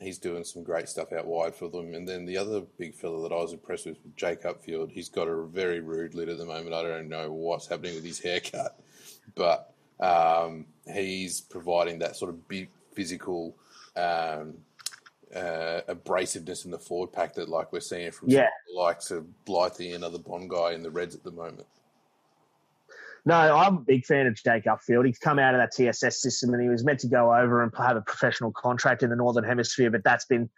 he's 0.00 0.18
doing 0.18 0.44
some 0.44 0.62
great 0.62 0.88
stuff 0.88 1.12
out 1.12 1.26
wide 1.26 1.54
for 1.54 1.68
them. 1.68 1.94
And 1.94 2.08
then 2.08 2.24
the 2.24 2.38
other 2.38 2.62
big 2.78 2.94
fella 2.94 3.28
that 3.28 3.34
I 3.34 3.38
was 3.38 3.52
impressed 3.52 3.86
with, 3.86 3.98
Jake 4.16 4.42
Upfield, 4.42 4.90
he's 4.90 5.08
got 5.08 5.28
a 5.28 5.44
very 5.44 5.80
rude 5.80 6.14
lid 6.14 6.28
at 6.28 6.38
the 6.38 6.46
moment. 6.46 6.74
I 6.74 6.82
don't 6.82 7.08
know 7.08 7.32
what's 7.32 7.66
happening 7.66 7.94
with 7.94 8.04
his 8.04 8.18
haircut, 8.18 8.80
but 9.34 9.72
um, 10.00 10.66
he's 10.92 11.40
providing 11.40 11.98
that 11.98 12.16
sort 12.16 12.30
of 12.30 12.48
big 12.48 12.68
physical 12.94 13.54
um, 13.96 14.54
uh, 15.34 15.82
abrasiveness 15.88 16.64
in 16.64 16.70
the 16.70 16.78
forward 16.78 17.12
pack 17.12 17.34
that 17.34 17.48
like 17.48 17.72
we're 17.72 17.80
seeing 17.80 18.10
from 18.10 18.30
yeah. 18.30 18.48
likes 18.74 19.10
of 19.10 19.44
Blighty 19.44 19.92
and 19.92 20.02
other 20.02 20.18
Bond 20.18 20.50
guy 20.50 20.72
in 20.72 20.82
the 20.82 20.90
Reds 20.90 21.14
at 21.14 21.22
the 21.22 21.30
moment. 21.30 21.66
No, 23.26 23.34
I'm 23.34 23.76
a 23.76 23.80
big 23.80 24.06
fan 24.06 24.26
of 24.26 24.34
Jake 24.34 24.64
Upfield. 24.64 25.06
He's 25.06 25.18
come 25.18 25.38
out 25.38 25.54
of 25.54 25.60
that 25.60 25.72
TSS 25.72 26.22
system 26.22 26.54
and 26.54 26.62
he 26.62 26.68
was 26.68 26.84
meant 26.84 27.00
to 27.00 27.08
go 27.08 27.34
over 27.34 27.62
and 27.62 27.72
have 27.76 27.96
a 27.96 28.00
professional 28.00 28.52
contract 28.52 29.02
in 29.02 29.10
the 29.10 29.16
Northern 29.16 29.44
Hemisphere, 29.44 29.90
but 29.90 30.02
that's 30.04 30.24
been 30.24 30.48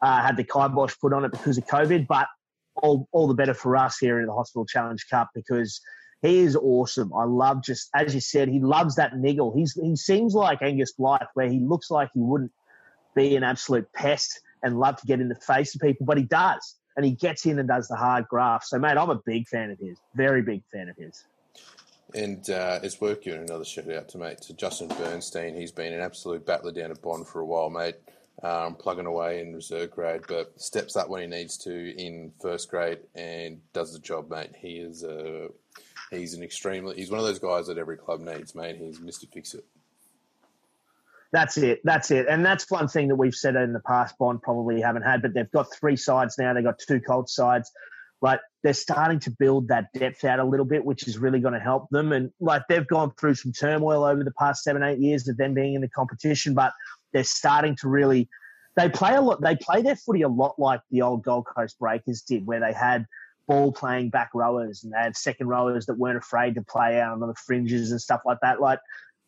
uh, 0.00 0.22
had 0.22 0.36
the 0.36 0.44
kibosh 0.44 0.94
put 1.00 1.12
on 1.12 1.24
it 1.24 1.32
because 1.32 1.58
of 1.58 1.66
COVID. 1.66 2.06
But 2.06 2.28
all, 2.76 3.08
all 3.12 3.26
the 3.26 3.34
better 3.34 3.54
for 3.54 3.76
us 3.76 3.98
here 3.98 4.20
in 4.20 4.26
the 4.26 4.32
Hospital 4.32 4.66
Challenge 4.66 5.04
Cup 5.10 5.30
because 5.34 5.80
he 6.22 6.38
is 6.38 6.56
awesome. 6.56 7.12
I 7.12 7.24
love 7.24 7.62
just 7.62 7.90
as 7.94 8.14
you 8.14 8.20
said, 8.20 8.48
he 8.48 8.60
loves 8.60 8.96
that 8.96 9.16
niggle. 9.16 9.52
He's 9.54 9.74
he 9.74 9.96
seems 9.96 10.34
like 10.34 10.62
Angus 10.62 10.94
Blyth, 10.98 11.26
where 11.34 11.48
he 11.48 11.60
looks 11.60 11.90
like 11.90 12.10
he 12.14 12.20
wouldn't 12.20 12.52
be 13.14 13.36
an 13.36 13.44
absolute 13.44 13.92
pest 13.92 14.40
and 14.62 14.78
love 14.78 14.96
to 15.00 15.06
get 15.06 15.20
in 15.20 15.28
the 15.28 15.34
face 15.34 15.74
of 15.74 15.80
people, 15.80 16.06
but 16.06 16.16
he 16.16 16.24
does. 16.24 16.76
And 16.96 17.04
he 17.04 17.12
gets 17.12 17.44
in 17.44 17.58
and 17.58 17.68
does 17.68 17.88
the 17.88 17.96
hard 17.96 18.26
graft. 18.28 18.66
So, 18.66 18.78
mate, 18.78 18.96
I'm 18.96 19.10
a 19.10 19.20
big 19.26 19.48
fan 19.48 19.70
of 19.70 19.78
his. 19.78 19.98
Very 20.14 20.42
big 20.42 20.62
fan 20.72 20.88
of 20.88 20.96
his. 20.96 21.24
And 22.14 22.48
uh, 22.48 22.78
it's 22.82 23.00
worth 23.00 23.22
giving 23.22 23.42
another 23.42 23.64
shout 23.64 23.90
out 23.90 24.08
to 24.10 24.18
mate 24.18 24.38
to 24.42 24.54
Justin 24.54 24.88
Bernstein. 24.88 25.56
He's 25.56 25.72
been 25.72 25.92
an 25.92 26.00
absolute 26.00 26.46
battler 26.46 26.72
down 26.72 26.92
at 26.92 27.02
Bond 27.02 27.26
for 27.26 27.40
a 27.40 27.46
while, 27.46 27.70
mate. 27.70 27.96
Um, 28.42 28.74
plugging 28.74 29.06
away 29.06 29.40
in 29.40 29.54
reserve 29.54 29.92
grade, 29.92 30.22
but 30.28 30.60
steps 30.60 30.96
up 30.96 31.08
when 31.08 31.22
he 31.22 31.26
needs 31.28 31.56
to 31.58 31.96
in 31.96 32.32
first 32.42 32.68
grade 32.68 32.98
and 33.14 33.60
does 33.72 33.92
the 33.92 34.00
job, 34.00 34.28
mate. 34.28 34.50
He 34.56 34.78
is 34.78 35.02
a 35.04 35.48
he's 36.10 36.34
an 36.34 36.42
extremely 36.42 36.96
he's 36.96 37.10
one 37.10 37.20
of 37.20 37.26
those 37.26 37.38
guys 37.38 37.68
that 37.68 37.78
every 37.78 37.96
club 37.96 38.20
needs, 38.20 38.54
mate. 38.54 38.76
He's 38.76 39.00
Mister 39.00 39.26
Fix 39.28 39.54
It. 39.54 39.64
That's 41.32 41.56
it. 41.58 41.80
That's 41.84 42.10
it. 42.10 42.26
And 42.28 42.44
that's 42.44 42.70
one 42.70 42.88
thing 42.88 43.08
that 43.08 43.16
we've 43.16 43.34
said 43.34 43.56
in 43.56 43.72
the 43.72 43.80
past. 43.80 44.18
Bond 44.18 44.42
probably 44.42 44.80
haven't 44.80 45.02
had, 45.02 45.22
but 45.22 45.32
they've 45.32 45.50
got 45.50 45.72
three 45.72 45.96
sides 45.96 46.36
now. 46.36 46.52
They've 46.54 46.62
got 46.62 46.78
two 46.78 47.00
cold 47.00 47.28
sides. 47.28 47.72
Like 48.22 48.40
they're 48.62 48.72
starting 48.72 49.20
to 49.20 49.30
build 49.30 49.68
that 49.68 49.86
depth 49.92 50.24
out 50.24 50.38
a 50.38 50.44
little 50.44 50.64
bit, 50.64 50.84
which 50.84 51.06
is 51.06 51.18
really 51.18 51.40
going 51.40 51.54
to 51.54 51.60
help 51.60 51.88
them. 51.90 52.12
And 52.12 52.30
like 52.40 52.62
they've 52.68 52.86
gone 52.86 53.12
through 53.18 53.34
some 53.34 53.52
turmoil 53.52 54.04
over 54.04 54.24
the 54.24 54.32
past 54.38 54.62
seven, 54.62 54.82
eight 54.82 54.98
years 54.98 55.28
of 55.28 55.36
them 55.36 55.54
being 55.54 55.74
in 55.74 55.80
the 55.80 55.88
competition, 55.88 56.54
but 56.54 56.72
they're 57.12 57.24
starting 57.24 57.76
to 57.76 57.88
really. 57.88 58.28
They 58.76 58.88
play 58.88 59.14
a 59.14 59.20
lot. 59.20 59.40
They 59.40 59.54
play 59.54 59.82
their 59.82 59.94
footy 59.94 60.22
a 60.22 60.28
lot 60.28 60.58
like 60.58 60.80
the 60.90 61.02
old 61.02 61.22
Gold 61.22 61.46
Coast 61.46 61.78
Breakers 61.78 62.22
did, 62.22 62.44
where 62.44 62.58
they 62.58 62.72
had 62.72 63.06
ball 63.46 63.72
playing 63.72 64.10
back 64.10 64.30
rowers 64.34 64.84
and 64.84 64.92
they 64.92 64.98
had 64.98 65.16
second 65.16 65.48
rowers 65.48 65.86
that 65.86 65.98
weren't 65.98 66.16
afraid 66.18 66.54
to 66.54 66.62
play 66.62 67.00
out 67.00 67.12
on 67.12 67.20
the 67.20 67.34
fringes 67.34 67.90
and 67.90 68.00
stuff 68.00 68.22
like 68.24 68.38
that. 68.42 68.60
Like 68.60 68.80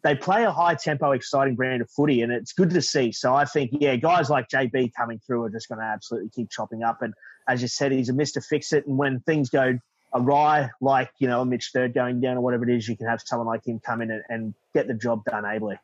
they 0.06 0.14
play 0.14 0.44
a 0.44 0.52
high 0.52 0.76
tempo, 0.76 1.10
exciting 1.10 1.56
brand 1.56 1.82
of 1.82 1.90
footy, 1.90 2.22
and 2.22 2.30
it's 2.30 2.52
good 2.52 2.70
to 2.70 2.80
see. 2.80 3.10
So 3.10 3.34
I 3.34 3.44
think, 3.44 3.72
yeah, 3.72 3.96
guys 3.96 4.30
like 4.30 4.48
JB 4.48 4.92
coming 4.94 5.20
through 5.26 5.42
are 5.42 5.50
just 5.50 5.68
going 5.68 5.80
to 5.80 5.84
absolutely 5.84 6.30
keep 6.30 6.48
chopping 6.48 6.84
up. 6.84 7.02
And 7.02 7.12
as 7.48 7.60
you 7.60 7.66
said, 7.66 7.90
he's 7.90 8.08
a 8.08 8.12
Mister 8.12 8.40
Fix 8.40 8.72
It. 8.72 8.86
And 8.86 8.96
when 8.96 9.18
things 9.20 9.50
go 9.50 9.76
awry, 10.14 10.70
like 10.80 11.10
you 11.18 11.26
know 11.26 11.44
Mitch 11.44 11.70
Third 11.74 11.92
going 11.92 12.20
down 12.20 12.36
or 12.36 12.40
whatever 12.40 12.68
it 12.70 12.76
is, 12.76 12.86
you 12.86 12.96
can 12.96 13.08
have 13.08 13.20
someone 13.24 13.48
like 13.48 13.66
him 13.66 13.80
come 13.80 14.00
in 14.00 14.12
and, 14.12 14.22
and 14.28 14.54
get 14.74 14.86
the 14.86 14.94
job 14.94 15.24
done 15.24 15.44
ably. 15.44 15.76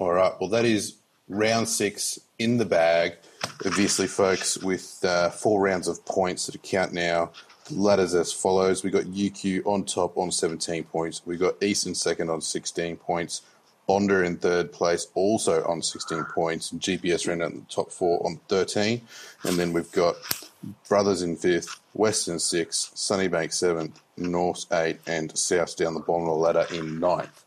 All 0.00 0.12
right. 0.12 0.32
Well, 0.40 0.50
that 0.50 0.64
is 0.64 0.96
round 1.28 1.68
six 1.68 2.18
in 2.40 2.56
the 2.56 2.64
bag. 2.64 3.18
Obviously, 3.64 4.08
folks, 4.08 4.58
with 4.58 4.98
uh, 5.04 5.30
four 5.30 5.60
rounds 5.60 5.86
of 5.86 6.04
points 6.04 6.46
that 6.46 6.60
count 6.64 6.92
now 6.92 7.30
ladders 7.70 8.14
as 8.14 8.32
follows. 8.32 8.82
We 8.82 8.90
got 8.90 9.04
UQ 9.04 9.66
on 9.66 9.84
top 9.84 10.16
on 10.16 10.30
17 10.30 10.84
points. 10.84 11.22
We 11.24 11.36
got 11.36 11.62
Eastern 11.62 11.94
second 11.94 12.30
on 12.30 12.40
16 12.40 12.96
points. 12.96 13.42
Bond 13.86 14.10
in 14.10 14.36
third 14.36 14.70
place, 14.70 15.06
also 15.14 15.64
on 15.64 15.80
16 15.80 16.24
points. 16.24 16.72
GPS 16.72 17.26
ran 17.26 17.40
out 17.40 17.52
in 17.52 17.60
the 17.60 17.74
top 17.74 17.90
four 17.90 18.24
on 18.26 18.38
13. 18.48 19.00
And 19.44 19.58
then 19.58 19.72
we've 19.72 19.90
got 19.92 20.16
Brothers 20.88 21.22
in 21.22 21.36
fifth, 21.36 21.80
Western 21.94 22.38
sixth, 22.38 22.94
Sunnybank 22.94 23.52
seventh, 23.52 24.00
North 24.16 24.66
eight, 24.72 24.98
and 25.06 25.36
South 25.38 25.76
down 25.76 25.94
the 25.94 26.00
bottom 26.00 26.28
of 26.28 26.28
the 26.28 26.34
ladder 26.34 26.66
in 26.74 26.98
ninth. 26.98 27.44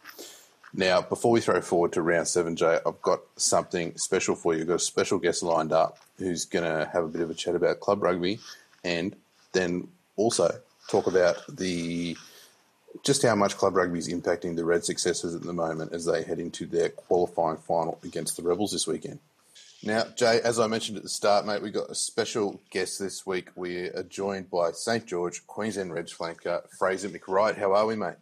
Now, 0.74 1.02
before 1.02 1.32
we 1.32 1.42
throw 1.42 1.60
forward 1.62 1.92
to 1.94 2.02
round 2.02 2.30
seven, 2.30 2.56
Jay, 2.56 2.80
I've 2.86 3.02
got 3.02 3.20
something 3.36 3.98
special 3.98 4.36
for 4.36 4.54
you. 4.54 4.62
I've 4.62 4.68
got 4.68 4.76
a 4.76 4.80
special 4.80 5.20
guest 5.20 5.44
lined 5.44 5.74
up 5.74 5.98
who's 6.18 6.46
going 6.46 6.64
to 6.64 6.90
have 6.94 7.04
a 7.04 7.10
bit 7.10 7.22
of 7.22 7.30
a 7.30 7.34
chat 7.34 7.56
about 7.56 7.82
club 7.82 8.02
rugby 8.02 8.40
and 8.84 9.16
then 9.52 9.90
also 10.22 10.60
talk 10.88 11.08
about 11.08 11.38
the 11.50 12.16
just 13.04 13.24
how 13.24 13.36
much 13.36 13.56
club 13.58 13.76
rugby 13.76 14.00
is 14.00 14.10
impacting 14.10 14.56
the 14.56 14.66
Red 14.66 14.84
successes 14.84 15.34
at 15.34 15.44
the 15.44 15.54
moment 15.54 15.94
as 15.94 16.06
they 16.06 16.24
head 16.24 16.40
into 16.40 16.66
their 16.66 16.90
qualifying 16.90 17.58
final 17.58 18.00
against 18.04 18.36
the 18.36 18.44
Rebels 18.44 18.72
this 18.72 18.86
weekend. 18.86 19.20
Now, 19.84 20.04
Jay, 20.16 20.40
as 20.44 20.60
I 20.60 20.68
mentioned 20.68 20.98
at 20.98 21.04
the 21.04 21.10
start, 21.10 21.46
mate, 21.46 21.62
we've 21.62 21.74
got 21.74 21.90
a 21.90 21.96
special 21.96 22.62
guest 22.70 23.00
this 23.00 23.26
week. 23.26 23.50
We 23.56 23.88
are 23.88 24.04
joined 24.04 24.52
by 24.52 24.72
St 24.72 25.06
George 25.08 25.48
Queensland 25.48 25.92
Reds 25.92 26.14
flanker 26.14 26.62
Fraser 26.78 27.10
McReight. 27.10 27.58
How 27.58 27.74
are 27.74 27.88
we, 27.88 27.96
mate? 27.96 28.16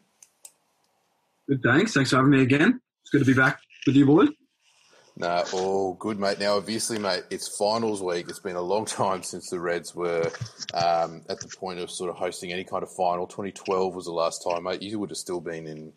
Good, 1.48 1.62
thanks. 1.62 1.94
Thanks 1.94 2.12
for 2.12 2.18
having 2.18 2.32
me 2.32 2.44
again. 2.44 2.79
It's 3.01 3.10
good 3.10 3.20
to 3.20 3.25
be 3.25 3.34
back 3.34 3.60
with 3.86 3.96
you, 3.96 4.06
boys. 4.06 4.29
No, 5.20 5.44
all 5.52 5.94
good, 5.96 6.18
mate. 6.18 6.40
Now, 6.40 6.56
obviously, 6.56 6.98
mate, 6.98 7.24
it's 7.30 7.58
finals 7.58 8.02
week. 8.02 8.30
It's 8.30 8.40
been 8.40 8.56
a 8.56 8.62
long 8.62 8.86
time 8.86 9.22
since 9.22 9.50
the 9.50 9.60
Reds 9.60 9.94
were 9.94 10.32
um, 10.74 11.24
at 11.30 11.42
the 11.42 11.54
point 11.58 11.80
of 11.80 11.92
sort 11.92 12.10
of 12.10 12.16
hosting 12.16 12.54
any 12.54 12.64
kind 12.64 12.84
of 12.84 12.92
final. 12.94 13.28
2012 13.28 13.94
was 13.94 14.06
the 14.06 14.14
last 14.14 14.46
time, 14.50 14.64
mate. 14.64 14.82
You 14.82 14.98
would 14.98 15.10
have 15.10 15.18
still 15.18 15.42
been 15.42 15.68
in 15.68 15.92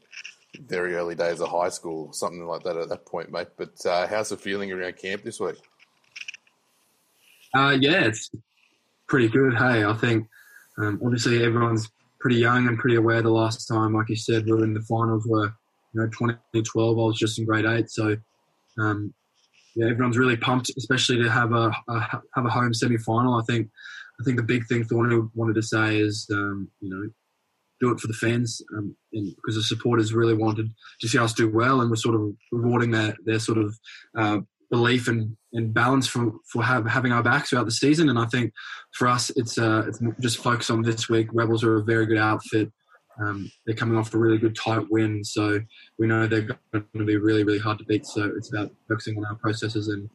very 0.66 0.96
early 0.96 1.14
days 1.14 1.40
of 1.40 1.48
high 1.48 1.68
school, 1.68 2.12
something 2.12 2.44
like 2.44 2.64
that 2.64 2.76
at 2.76 2.88
that 2.88 3.06
point, 3.06 3.30
mate. 3.30 3.46
But 3.56 3.74
uh, 3.86 4.08
how's 4.08 4.30
the 4.30 4.36
feeling 4.36 4.72
around 4.72 4.96
camp 4.96 5.22
this 5.22 5.38
week? 5.38 5.56
Uh, 7.54 7.76
yeah, 7.80 8.04
it's 8.04 8.28
pretty 9.06 9.28
good. 9.28 9.54
Hey, 9.54 9.84
I 9.84 9.94
think 9.94 10.26
um, 10.78 11.00
obviously 11.04 11.44
everyone's 11.44 11.88
pretty 12.18 12.36
young 12.36 12.66
and 12.66 12.76
pretty 12.76 12.96
aware 12.96 13.22
the 13.22 13.30
last 13.30 13.66
time, 13.66 13.94
like 13.94 14.08
you 14.08 14.16
said, 14.16 14.46
we 14.46 14.52
were 14.52 14.64
in 14.64 14.74
the 14.74 14.82
finals 14.82 15.26
were, 15.28 15.52
you 15.94 16.00
know, 16.00 16.06
2012. 16.06 16.98
I 16.98 17.00
was 17.00 17.18
just 17.18 17.38
in 17.38 17.46
grade 17.46 17.66
eight. 17.66 17.88
So, 17.88 18.16
um, 18.78 19.14
yeah, 19.74 19.86
everyone's 19.86 20.18
really 20.18 20.36
pumped, 20.36 20.70
especially 20.76 21.22
to 21.22 21.30
have 21.30 21.52
a, 21.52 21.72
a 21.88 22.00
have 22.34 22.44
a 22.44 22.50
home 22.50 22.74
semi 22.74 22.98
final. 22.98 23.34
I 23.34 23.42
think 23.42 23.68
I 24.20 24.24
think 24.24 24.36
the 24.36 24.42
big 24.42 24.66
thing 24.66 24.84
Thorny 24.84 25.20
wanted 25.34 25.54
to 25.54 25.62
say 25.62 25.98
is, 25.98 26.26
um, 26.32 26.68
you 26.80 26.90
know, 26.90 27.08
do 27.80 27.90
it 27.90 28.00
for 28.00 28.06
the 28.06 28.12
fans, 28.12 28.60
um, 28.76 28.94
and 29.12 29.34
because 29.36 29.56
the 29.56 29.62
supporters 29.62 30.12
really 30.12 30.34
wanted 30.34 30.68
to 31.00 31.08
see 31.08 31.18
us 31.18 31.32
do 31.32 31.50
well, 31.50 31.80
and 31.80 31.90
we're 31.90 31.96
sort 31.96 32.14
of 32.14 32.32
rewarding 32.50 32.90
their 32.90 33.16
their 33.24 33.38
sort 33.38 33.58
of 33.58 33.78
uh, 34.16 34.38
belief 34.70 35.08
and, 35.08 35.36
and 35.52 35.72
balance 35.72 36.06
for 36.06 36.32
for 36.50 36.62
have, 36.62 36.86
having 36.86 37.12
our 37.12 37.22
backs 37.22 37.50
throughout 37.50 37.66
the 37.66 37.70
season. 37.70 38.08
And 38.08 38.18
I 38.18 38.26
think 38.26 38.52
for 38.92 39.08
us, 39.08 39.30
it's 39.36 39.58
uh, 39.58 39.84
it's 39.86 40.00
just 40.20 40.38
focus 40.38 40.70
on 40.70 40.82
this 40.82 41.08
week. 41.08 41.28
Rebels 41.32 41.64
are 41.64 41.76
a 41.76 41.84
very 41.84 42.06
good 42.06 42.18
outfit. 42.18 42.72
Um, 43.20 43.50
they're 43.66 43.76
coming 43.76 43.98
off 43.98 44.14
a 44.14 44.18
really 44.18 44.38
good 44.38 44.56
tight 44.56 44.86
win, 44.90 45.22
so 45.24 45.60
we 45.98 46.06
know 46.06 46.26
they're 46.26 46.42
going 46.72 46.86
to 46.96 47.04
be 47.04 47.16
really 47.16 47.44
really 47.44 47.58
hard 47.58 47.78
to 47.78 47.84
beat. 47.84 48.06
So 48.06 48.32
it's 48.36 48.52
about 48.52 48.70
focusing 48.88 49.18
on 49.18 49.26
our 49.26 49.34
processes 49.36 49.88
and 49.88 50.08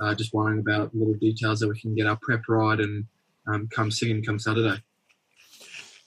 uh, 0.00 0.14
just 0.14 0.32
worrying 0.32 0.60
about 0.60 0.94
little 0.94 1.14
details 1.14 1.60
that 1.60 1.68
we 1.68 1.80
can 1.80 1.94
get 1.94 2.06
our 2.06 2.18
prep 2.20 2.42
right 2.48 2.80
and 2.80 3.04
um, 3.46 3.68
come 3.70 3.90
singing 3.90 4.22
come 4.24 4.38
Saturday. 4.38 4.82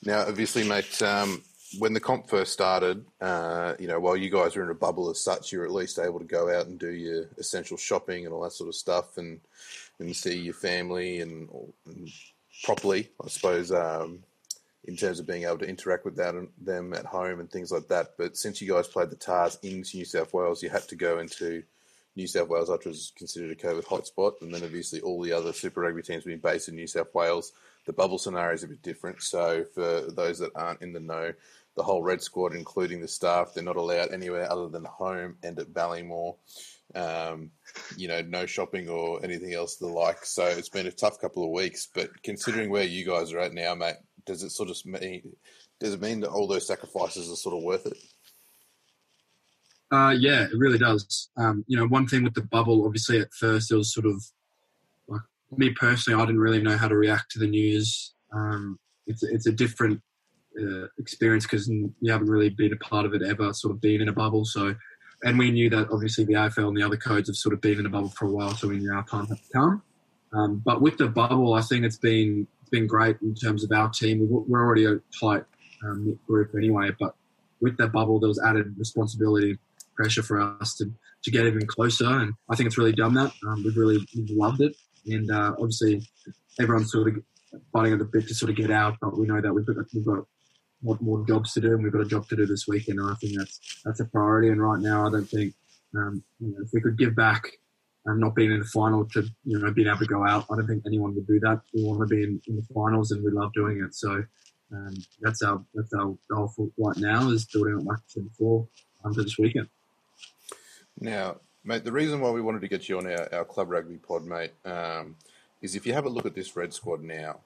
Now, 0.04 0.28
obviously, 0.28 0.68
mate, 0.68 1.02
um, 1.02 1.42
when 1.80 1.94
the 1.94 2.00
comp 2.00 2.30
first 2.30 2.52
started, 2.52 3.06
uh, 3.22 3.74
you 3.80 3.88
know, 3.88 4.00
while 4.00 4.18
you 4.18 4.30
guys 4.30 4.56
were 4.56 4.64
in 4.64 4.70
a 4.70 4.76
bubble 4.76 5.10
as 5.10 5.24
such, 5.24 5.52
you 5.52 5.60
were 5.60 5.66
at 5.66 5.72
least 5.72 5.98
able 5.98 6.20
to 6.20 6.26
go 6.26 6.54
out 6.54 6.68
and 6.68 6.78
do 6.78 6.92
your 6.92 7.30
essential 7.38 7.78
shopping 7.78 8.26
and 8.26 8.34
all 8.34 8.42
that 8.42 8.52
sort 8.52 8.68
of 8.68 8.76
stuff, 8.76 9.18
and 9.18 9.40
and 10.00 10.16
see 10.16 10.38
your 10.38 10.54
family 10.54 11.22
and, 11.22 11.50
and 11.86 12.10
properly, 12.64 13.10
I 13.24 13.28
suppose, 13.30 13.72
um, 13.72 14.24
in 14.86 14.98
terms 14.98 15.20
of 15.20 15.28
being 15.28 15.44
able 15.44 15.58
to 15.60 15.68
interact 15.68 16.06
with 16.06 16.16
that 16.18 16.36
them 16.62 16.94
at 16.94 17.06
home 17.06 17.40
and 17.40 17.50
things 17.50 17.72
like 17.72 17.88
that. 17.88 18.10
But 18.18 18.38
since 18.38 18.62
you 18.62 18.72
guys 18.72 18.88
played 18.88 19.10
the 19.10 19.16
Tahs 19.16 19.58
in 19.62 19.84
New 19.94 20.06
South 20.06 20.34
Wales, 20.34 20.62
you 20.62 20.70
had 20.70 20.88
to 20.90 20.96
go 20.96 21.20
into 21.20 21.64
New 22.16 22.28
South 22.28 22.50
Wales, 22.50 22.70
which 22.70 22.86
was 22.86 23.12
considered 23.18 23.52
a 23.52 23.56
COVID 23.56 23.86
hotspot, 23.86 24.42
and 24.42 24.54
then 24.54 24.64
obviously 24.64 25.02
all 25.02 25.22
the 25.22 25.32
other 25.32 25.54
Super 25.54 25.82
Rugby 25.82 26.02
teams 26.02 26.26
being 26.26 26.40
based 26.40 26.68
in 26.68 26.76
New 26.76 26.88
South 26.88 27.14
Wales 27.14 27.54
the 27.86 27.94
bubble 27.94 28.18
scenario 28.18 28.54
is 28.54 28.64
a 28.64 28.68
bit 28.68 28.82
different. 28.82 29.22
So 29.22 29.66
for 29.74 30.02
those 30.10 30.40
that 30.40 30.52
aren't 30.56 30.82
in 30.82 30.94
the 30.94 31.00
know, 31.00 31.34
the 31.76 31.84
whole 31.84 32.04
red 32.04 32.22
squad, 32.22 32.54
including 32.54 33.02
the 33.02 33.08
staff, 33.08 33.54
they're 33.54 33.64
not 33.64 33.78
allowed 33.78 34.12
anywhere 34.12 34.52
other 34.52 34.70
than 34.70 34.86
home 34.86 35.38
and 35.44 35.58
at 35.60 35.74
Ballymore. 35.74 36.36
Um, 36.96 37.50
you 37.98 38.08
know, 38.08 38.22
no 38.22 38.46
shopping 38.46 38.88
or 38.88 39.24
anything 39.24 39.54
else 39.54 39.78
the 39.78 39.88
like. 39.88 40.24
So 40.26 40.46
it's 40.46 40.70
been 40.70 40.86
a 40.86 40.92
tough 40.92 41.20
couple 41.20 41.44
of 41.44 41.50
weeks. 41.50 41.88
But 41.94 42.22
considering 42.22 42.70
where 42.70 42.84
you 42.84 43.06
guys 43.06 43.34
are 43.34 43.40
at 43.40 43.54
now, 43.54 43.74
mate, 43.74 43.96
does 44.26 44.44
it 44.44 44.52
sort 44.52 44.70
of 44.70 44.78
mean 44.86 45.36
does 45.80 45.94
it 45.94 46.02
mean 46.02 46.22
that 46.22 46.30
all 46.30 46.48
those 46.48 46.68
sacrifices 46.68 47.32
are 47.32 47.36
sort 47.36 47.56
of 47.58 47.64
worth 47.64 47.86
it? 47.86 47.98
Uh, 49.92 50.16
yeah, 50.18 50.44
it 50.44 50.58
really 50.58 50.78
does. 50.78 51.30
Um, 51.38 51.64
you 51.68 51.78
know, 51.78 51.86
one 51.86 52.08
thing 52.08 52.24
with 52.24 52.34
the 52.34 52.42
bubble, 52.42 52.86
obviously 52.86 53.20
at 53.20 53.34
first 53.34 53.72
it 53.72 53.76
was 53.76 53.94
sort 53.94 54.08
of 54.08 54.24
like 55.08 55.22
me 55.56 55.72
personally, 55.72 56.22
I 56.22 56.26
didn't 56.26 56.42
really 56.42 56.62
know 56.62 56.78
how 56.78 56.88
to 56.88 56.96
react 56.96 57.32
to 57.32 57.40
the 57.40 57.48
news. 57.48 58.14
Um, 58.34 58.80
it's 59.06 59.24
it's 59.24 59.48
a 59.48 59.52
different 59.52 60.02
uh, 60.60 60.88
experience 60.98 61.46
because 61.46 61.68
you 61.68 62.12
haven't 62.12 62.30
really 62.30 62.50
been 62.50 62.74
a 62.74 62.78
part 62.78 63.06
of 63.06 63.14
it 63.14 63.22
ever, 63.22 63.54
sort 63.54 63.74
of 63.74 63.82
being 63.82 64.02
in 64.02 64.10
a 64.10 64.14
bubble. 64.14 64.46
So, 64.46 64.76
and 65.24 65.38
we 65.38 65.52
knew 65.52 65.70
that 65.70 65.90
obviously 65.92 66.26
the 66.26 66.34
AFL 66.34 66.70
and 66.70 66.78
the 66.78 66.84
other 66.84 66.98
codes 66.98 67.30
have 67.30 67.36
sort 67.36 67.54
of 67.54 67.62
been 67.62 67.80
in 67.80 67.86
a 67.86 67.90
bubble 67.90 68.10
for 68.10 68.26
a 68.26 68.32
while, 68.32 68.56
so 68.56 68.68
we 68.68 68.78
knew 68.78 68.94
our 68.94 69.06
time 69.06 69.28
had 69.28 69.40
come. 69.52 69.84
Um, 70.32 70.62
but 70.66 70.82
with 70.82 70.98
the 70.98 71.08
bubble, 71.08 71.54
I 71.54 71.62
think 71.62 71.86
it's 71.86 71.98
been 71.98 72.48
been 72.74 72.88
great 72.88 73.16
in 73.22 73.36
terms 73.36 73.64
of 73.64 73.72
our 73.72 73.90
team. 73.90 74.28
We're 74.30 74.66
already 74.66 74.86
a 74.86 75.00
tight 75.22 75.44
um, 75.86 76.20
group 76.28 76.52
anyway, 76.58 76.90
but 77.00 77.16
with 77.62 77.78
that 77.78 77.94
bubble, 77.94 78.20
there 78.20 78.28
was 78.28 78.42
added 78.44 78.74
responsibility, 78.78 79.58
pressure 79.96 80.24
for 80.24 80.42
us 80.42 80.76
to 80.78 80.92
to 81.24 81.32
get 81.32 81.46
even 81.46 81.66
closer, 81.66 82.06
and 82.06 82.34
I 82.50 82.56
think 82.56 82.68
it's 82.68 82.78
really 82.78 82.92
done 82.92 83.14
that. 83.14 83.32
Um, 83.48 83.64
we've 83.64 83.78
really 83.78 84.06
loved 84.30 84.60
it, 84.60 84.76
and 85.06 85.32
uh, 85.32 85.54
obviously 85.58 86.02
everyone's 86.60 86.92
sort 86.92 87.08
of 87.08 87.24
fighting 87.72 87.94
at 87.94 88.00
the 88.00 88.06
bit 88.06 88.28
to 88.28 88.36
sort 88.36 88.50
of 88.50 88.58
get 88.58 88.72
out, 88.72 88.98
but 89.00 89.18
we 89.18 89.28
know 89.28 89.40
that 89.40 89.54
we've 89.54 89.66
got 89.66 89.78
we've 89.94 90.06
got 90.06 90.26
more, 90.82 90.98
more 91.00 91.26
jobs 91.26 91.54
to 91.54 91.62
do, 91.62 91.74
and 91.74 91.84
we've 91.84 91.94
got 91.94 92.02
a 92.02 92.14
job 92.16 92.28
to 92.28 92.36
do 92.36 92.46
this 92.46 92.68
weekend. 92.68 93.00
And 93.00 93.10
I 93.10 93.16
think 93.22 93.38
that's 93.38 93.82
that's 93.86 94.02
a 94.02 94.06
priority. 94.06 94.50
And 94.50 94.62
right 94.62 94.82
now, 94.82 95.08
I 95.08 95.12
don't 95.12 95.30
think 95.30 95.54
um, 95.96 96.24
you 96.40 96.50
know, 96.50 96.58
if 96.66 96.72
we 96.74 96.82
could 96.82 96.98
give 96.98 97.16
back 97.16 97.44
and 98.06 98.20
not 98.20 98.36
being 98.36 98.52
in 98.52 98.60
the 98.60 98.66
final 98.66 99.06
to 99.06 99.24
you 99.46 99.60
know 99.60 99.72
being 99.72 99.88
able 99.88 100.00
to 100.00 100.06
go 100.06 100.26
out, 100.26 100.46
I 100.52 100.56
don't 100.56 100.68
think 100.68 100.84
anyone 100.86 101.16
would 101.16 101.28
do 101.28 101.40
that. 101.42 101.62
We 101.74 101.84
want 101.84 102.02
to 102.02 102.16
be 102.16 102.24
in, 102.24 102.42
in 102.48 102.56
the 102.58 102.66
finals, 102.74 103.12
and 103.12 103.24
we 103.24 103.32
love 103.32 103.54
doing 103.54 103.84
it. 103.84 103.96
So 103.96 104.24
um, 104.72 104.94
that's 105.22 105.42
our 105.42 105.64
that's 105.74 105.94
our 105.94 106.16
goal 106.30 106.48
for 106.56 106.70
right 106.78 106.98
now 106.98 107.30
is 107.30 107.46
building 107.46 107.78
up 107.78 107.86
like 107.86 108.00
before 108.16 108.68
for 109.02 109.14
this 109.14 109.38
weekend. 109.38 109.68
Now, 111.00 111.38
mate, 111.64 111.84
the 111.84 111.92
reason 111.92 112.20
why 112.20 112.32
we 112.32 112.42
wanted 112.42 112.62
to 112.62 112.68
get 112.68 112.88
you 112.90 112.98
on 112.98 113.08
our, 113.08 113.34
our 113.34 113.46
club 113.46 113.70
rugby 113.70 113.98
pod, 113.98 114.26
mate, 114.26 114.54
um, 114.66 115.16
is 115.62 115.76
if 115.76 115.86
you 115.86 115.94
have 115.94 116.06
a 116.06 116.10
look 116.10 116.26
at 116.26 116.36
this 116.36 116.56
red 116.56 116.74
squad 116.74 117.04
now, 117.04 117.40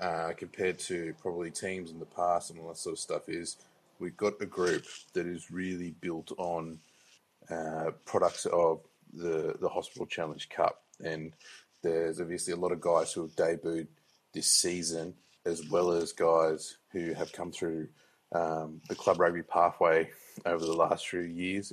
uh, 0.00 0.32
compared 0.36 0.78
to 0.78 1.14
probably 1.20 1.50
teams 1.50 1.90
in 1.90 1.98
the 1.98 2.06
past 2.06 2.50
and 2.50 2.58
all 2.58 2.68
that 2.68 2.78
sort 2.78 2.94
of 2.94 2.98
stuff, 2.98 3.28
is 3.28 3.56
we've 3.98 4.16
got 4.16 4.34
a 4.40 4.46
group 4.46 4.84
that 5.12 5.26
is 5.26 5.50
really 5.50 5.94
built 6.00 6.32
on 6.36 6.78
uh, 7.50 7.90
products 8.04 8.46
of 8.46 8.80
the 9.16 9.56
the 9.60 9.68
Hospital 9.68 10.06
Challenge 10.06 10.48
Cup, 10.48 10.82
and 11.02 11.32
there's 11.82 12.20
obviously 12.20 12.52
a 12.52 12.56
lot 12.56 12.72
of 12.72 12.80
guys 12.80 13.12
who 13.12 13.22
have 13.22 13.36
debuted 13.36 13.88
this 14.32 14.46
season, 14.46 15.14
as 15.44 15.68
well 15.68 15.92
as 15.92 16.12
guys 16.12 16.76
who 16.92 17.12
have 17.12 17.32
come 17.32 17.52
through 17.52 17.88
um, 18.32 18.80
the 18.88 18.94
club 18.94 19.20
rugby 19.20 19.42
pathway 19.42 20.10
over 20.44 20.64
the 20.64 20.72
last 20.72 21.08
few 21.08 21.20
years, 21.20 21.72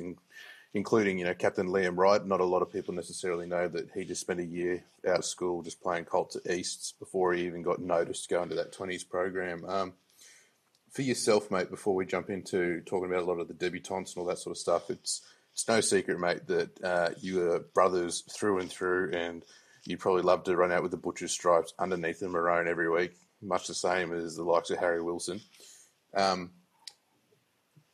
including 0.73 1.17
you 1.17 1.25
know 1.25 1.33
Captain 1.33 1.67
Liam 1.67 1.97
Wright. 1.97 2.25
Not 2.25 2.41
a 2.41 2.45
lot 2.45 2.61
of 2.61 2.71
people 2.71 2.93
necessarily 2.93 3.47
know 3.47 3.67
that 3.67 3.89
he 3.93 4.05
just 4.05 4.21
spent 4.21 4.39
a 4.39 4.45
year 4.45 4.83
out 5.07 5.19
of 5.19 5.25
school 5.25 5.63
just 5.63 5.81
playing 5.81 6.05
Colts 6.05 6.35
at 6.35 6.51
Easts 6.51 6.93
before 6.99 7.33
he 7.33 7.45
even 7.45 7.63
got 7.63 7.79
noticed 7.79 8.29
to 8.29 8.35
go 8.35 8.43
into 8.43 8.55
that 8.55 8.71
twenties 8.71 9.03
program. 9.03 9.65
Um, 9.65 9.93
for 10.91 11.03
yourself, 11.03 11.49
mate, 11.49 11.69
before 11.69 11.95
we 11.95 12.05
jump 12.05 12.29
into 12.29 12.81
talking 12.81 13.09
about 13.09 13.23
a 13.23 13.25
lot 13.25 13.39
of 13.39 13.47
the 13.47 13.53
debutantes 13.53 14.13
and 14.13 14.21
all 14.21 14.25
that 14.25 14.39
sort 14.39 14.55
of 14.55 14.59
stuff, 14.59 14.89
it's 14.89 15.21
it's 15.61 15.69
no 15.69 15.79
secret, 15.79 16.19
mate, 16.19 16.47
that 16.47 16.83
uh, 16.83 17.09
you 17.19 17.51
are 17.51 17.59
brothers 17.59 18.23
through 18.31 18.59
and 18.59 18.71
through, 18.71 19.11
and 19.13 19.43
you'd 19.85 19.99
probably 19.99 20.23
love 20.23 20.43
to 20.43 20.55
run 20.55 20.71
out 20.71 20.81
with 20.81 20.89
the 20.89 20.97
butcher's 20.97 21.31
stripes 21.31 21.73
underneath 21.77 22.19
the 22.19 22.29
maroon 22.29 22.67
every 22.67 22.89
week, 22.89 23.13
much 23.43 23.67
the 23.67 23.75
same 23.75 24.11
as 24.11 24.35
the 24.35 24.43
likes 24.43 24.71
of 24.71 24.79
Harry 24.79 25.03
Wilson. 25.03 25.39
Um, 26.17 26.49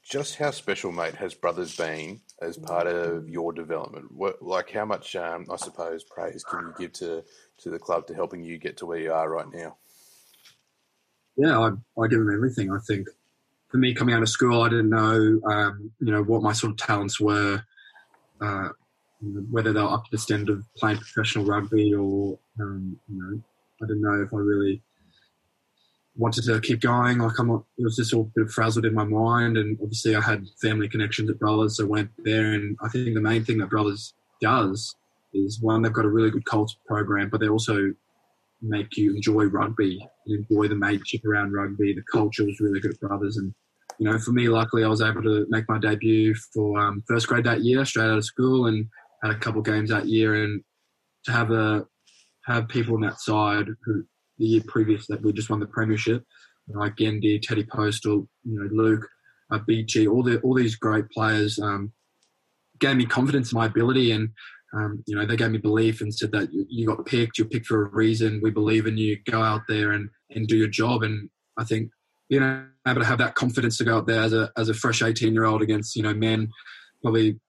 just 0.02 0.38
how 0.38 0.52
special, 0.52 0.94
mate, 0.94 1.16
has 1.16 1.34
brothers 1.34 1.76
been 1.76 2.22
as 2.42 2.58
part 2.58 2.88
of 2.88 3.28
your 3.28 3.52
development? 3.52 4.14
What, 4.14 4.42
like, 4.42 4.72
how 4.72 4.86
much, 4.86 5.18
um, 5.18 5.48
I 5.52 5.58
suppose, 5.58 6.06
praise 6.06 6.46
can 6.46 6.68
you 6.68 6.74
give 6.80 6.94
to 6.94 7.26
to 7.64 7.70
the 7.70 7.80
club 7.80 8.08
to 8.08 8.16
helping 8.16 8.46
you 8.46 8.58
get 8.58 8.78
to 8.78 8.86
where 8.86 9.00
you 9.00 9.12
are 9.12 9.30
right 9.30 9.52
now? 9.54 9.76
Yeah, 11.36 11.60
I, 11.60 11.68
I 12.02 12.08
give 12.08 12.20
them 12.20 12.34
everything. 12.34 12.72
I 12.72 12.80
think 12.88 13.10
for 13.70 13.78
me, 13.78 13.94
coming 13.94 14.16
out 14.16 14.22
of 14.22 14.30
school, 14.30 14.62
I 14.62 14.70
didn't 14.70 14.90
know, 14.90 15.42
um, 15.50 15.92
you 16.00 16.12
know, 16.12 16.24
what 16.24 16.42
my 16.42 16.54
sort 16.54 16.72
of 16.72 16.78
talents 16.78 17.20
were, 17.20 17.64
uh, 18.42 18.70
whether 19.52 19.74
they 19.74 19.82
were 19.82 19.88
up 19.88 20.06
to 20.06 20.12
the 20.12 20.18
standard 20.18 20.58
of 20.58 20.64
playing 20.76 20.98
professional 20.98 21.46
rugby 21.46 21.94
or, 21.94 22.38
um, 22.62 22.98
you 23.10 23.18
know, 23.18 23.42
I 23.82 23.86
didn't 23.86 24.02
know 24.02 24.22
if 24.22 24.34
I 24.34 24.38
really 24.38 24.82
wanted 26.16 26.44
to 26.46 26.60
keep 26.62 26.82
going. 26.82 27.20
Like 27.20 27.38
I'm, 27.40 27.50
it 27.52 27.84
was 27.84 27.96
just 27.96 28.14
all 28.14 28.32
a 28.36 28.40
bit 28.40 28.50
frazzled 28.50 28.86
in 28.86 28.94
my 28.94 29.04
mind, 29.04 29.58
and 29.58 29.78
obviously 29.82 30.16
I 30.16 30.22
had 30.22 30.48
family 30.62 30.90
connections 30.90 31.30
at 31.30 31.40
Brothers, 31.40 31.78
so 31.78 31.86
I 31.86 31.88
went 31.88 32.10
there. 32.18 32.54
And 32.54 32.78
I 32.82 32.90
think 32.90 33.14
the 33.14 33.22
main 33.22 33.44
thing 33.44 33.60
that 33.60 33.70
Brothers 33.70 34.14
does 34.42 34.96
is 35.34 35.62
one, 35.62 35.82
they've 35.82 35.94
got 35.94 36.06
a 36.06 36.10
really 36.10 36.32
good 36.32 36.46
culture 36.46 36.78
program, 36.88 37.30
but 37.30 37.40
they're 37.40 37.52
also 37.52 37.94
make 38.62 38.98
you 38.98 39.16
enjoy 39.16 39.46
rugby 39.46 40.00
and 40.26 40.40
enjoy 40.40 40.68
the 40.68 40.76
mateship 40.76 41.26
around 41.26 41.54
rugby. 41.54 41.94
The 41.94 42.04
culture 42.12 42.46
was 42.46 42.60
really 42.60 42.80
good 42.80 42.94
at 42.94 43.00
Brothers, 43.00 43.38
and 43.38 43.54
you 44.00 44.10
know, 44.10 44.20
for 44.20 44.32
me, 44.32 44.48
luckily, 44.48 44.84
I 44.84 44.88
was 44.88 45.02
able 45.02 45.24
to 45.24 45.46
make 45.50 45.66
my 45.68 45.80
debut 45.80 46.36
for 46.54 46.80
um, 46.80 47.04
first 47.08 47.28
grade 47.28 47.46
that 47.46 47.62
year, 47.62 47.84
straight 47.86 48.06
out 48.06 48.18
of 48.18 48.26
school, 48.26 48.68
and 48.68 48.88
had 49.24 49.32
a 49.32 49.40
couple 49.40 49.62
games 49.62 49.90
that 49.90 50.08
year, 50.08 50.44
and 50.44 50.62
to 51.26 51.32
have 51.32 51.52
a 51.52 51.86
have 52.46 52.68
people 52.68 52.96
on 52.96 53.02
that 53.02 53.20
side 53.20 53.68
who 53.84 54.04
the 54.38 54.46
year 54.46 54.62
previous 54.68 55.08
that 55.08 55.22
we 55.22 55.34
just 55.34 55.50
won 55.50 55.60
the 55.60 55.66
premiership, 55.66 56.24
like 56.68 56.96
Gendy, 56.96 57.42
Teddy 57.42 57.66
Postal, 57.66 58.28
you 58.44 58.60
know, 58.60 58.70
Luke, 58.72 59.08
uh, 59.52 59.60
BG, 59.60 60.10
all 60.10 60.24
the 60.24 60.40
all 60.42 60.54
these 60.54 60.76
great 60.76 61.10
players 61.10 61.60
um, 61.60 61.92
gave 62.80 62.98
me 62.98 63.06
confidence 63.06 63.52
in 63.52 63.58
my 63.58 63.66
ability, 63.66 64.12
and 64.12 64.30
um, 64.74 65.04
you 65.06 65.16
know 65.16 65.26
they 65.26 65.36
gave 65.36 65.52
me 65.52 65.58
belief 65.58 66.02
and 66.02 66.14
said 66.14 66.32
that 66.34 66.50
you, 66.52 66.86
got 66.86 67.06
picked, 67.06 67.38
you're 67.38 67.48
picked 67.48 67.68
for 67.68 67.86
a 67.86 67.90
reason. 67.90 68.42
We 68.42 68.52
believe 68.52 68.86
in 68.86 68.98
you. 68.98 69.18
Go 69.30 69.42
out 69.42 69.62
there 69.68 69.92
and 69.92 70.10
and 70.30 70.48
do 70.48 70.58
your 70.58 70.68
job. 70.68 71.04
And 71.04 71.30
I 71.58 71.64
think 71.64 71.92
you 72.30 72.40
know 72.40 72.66
able 72.88 73.02
to 73.02 73.08
have 73.08 73.20
that 73.20 73.36
confidence 73.36 73.78
to 73.78 73.86
go 73.86 73.98
out 73.98 74.08
there 74.08 74.22
as 74.22 74.34
a 74.34 74.52
as 74.58 74.70
a 74.70 74.74
fresh 74.74 75.02
18 75.02 75.34
year 75.34 75.46
old 75.46 75.62
against 75.62 75.96
you 75.96 76.04
know 76.04 76.14
men 76.14 76.50
probably 77.02 77.40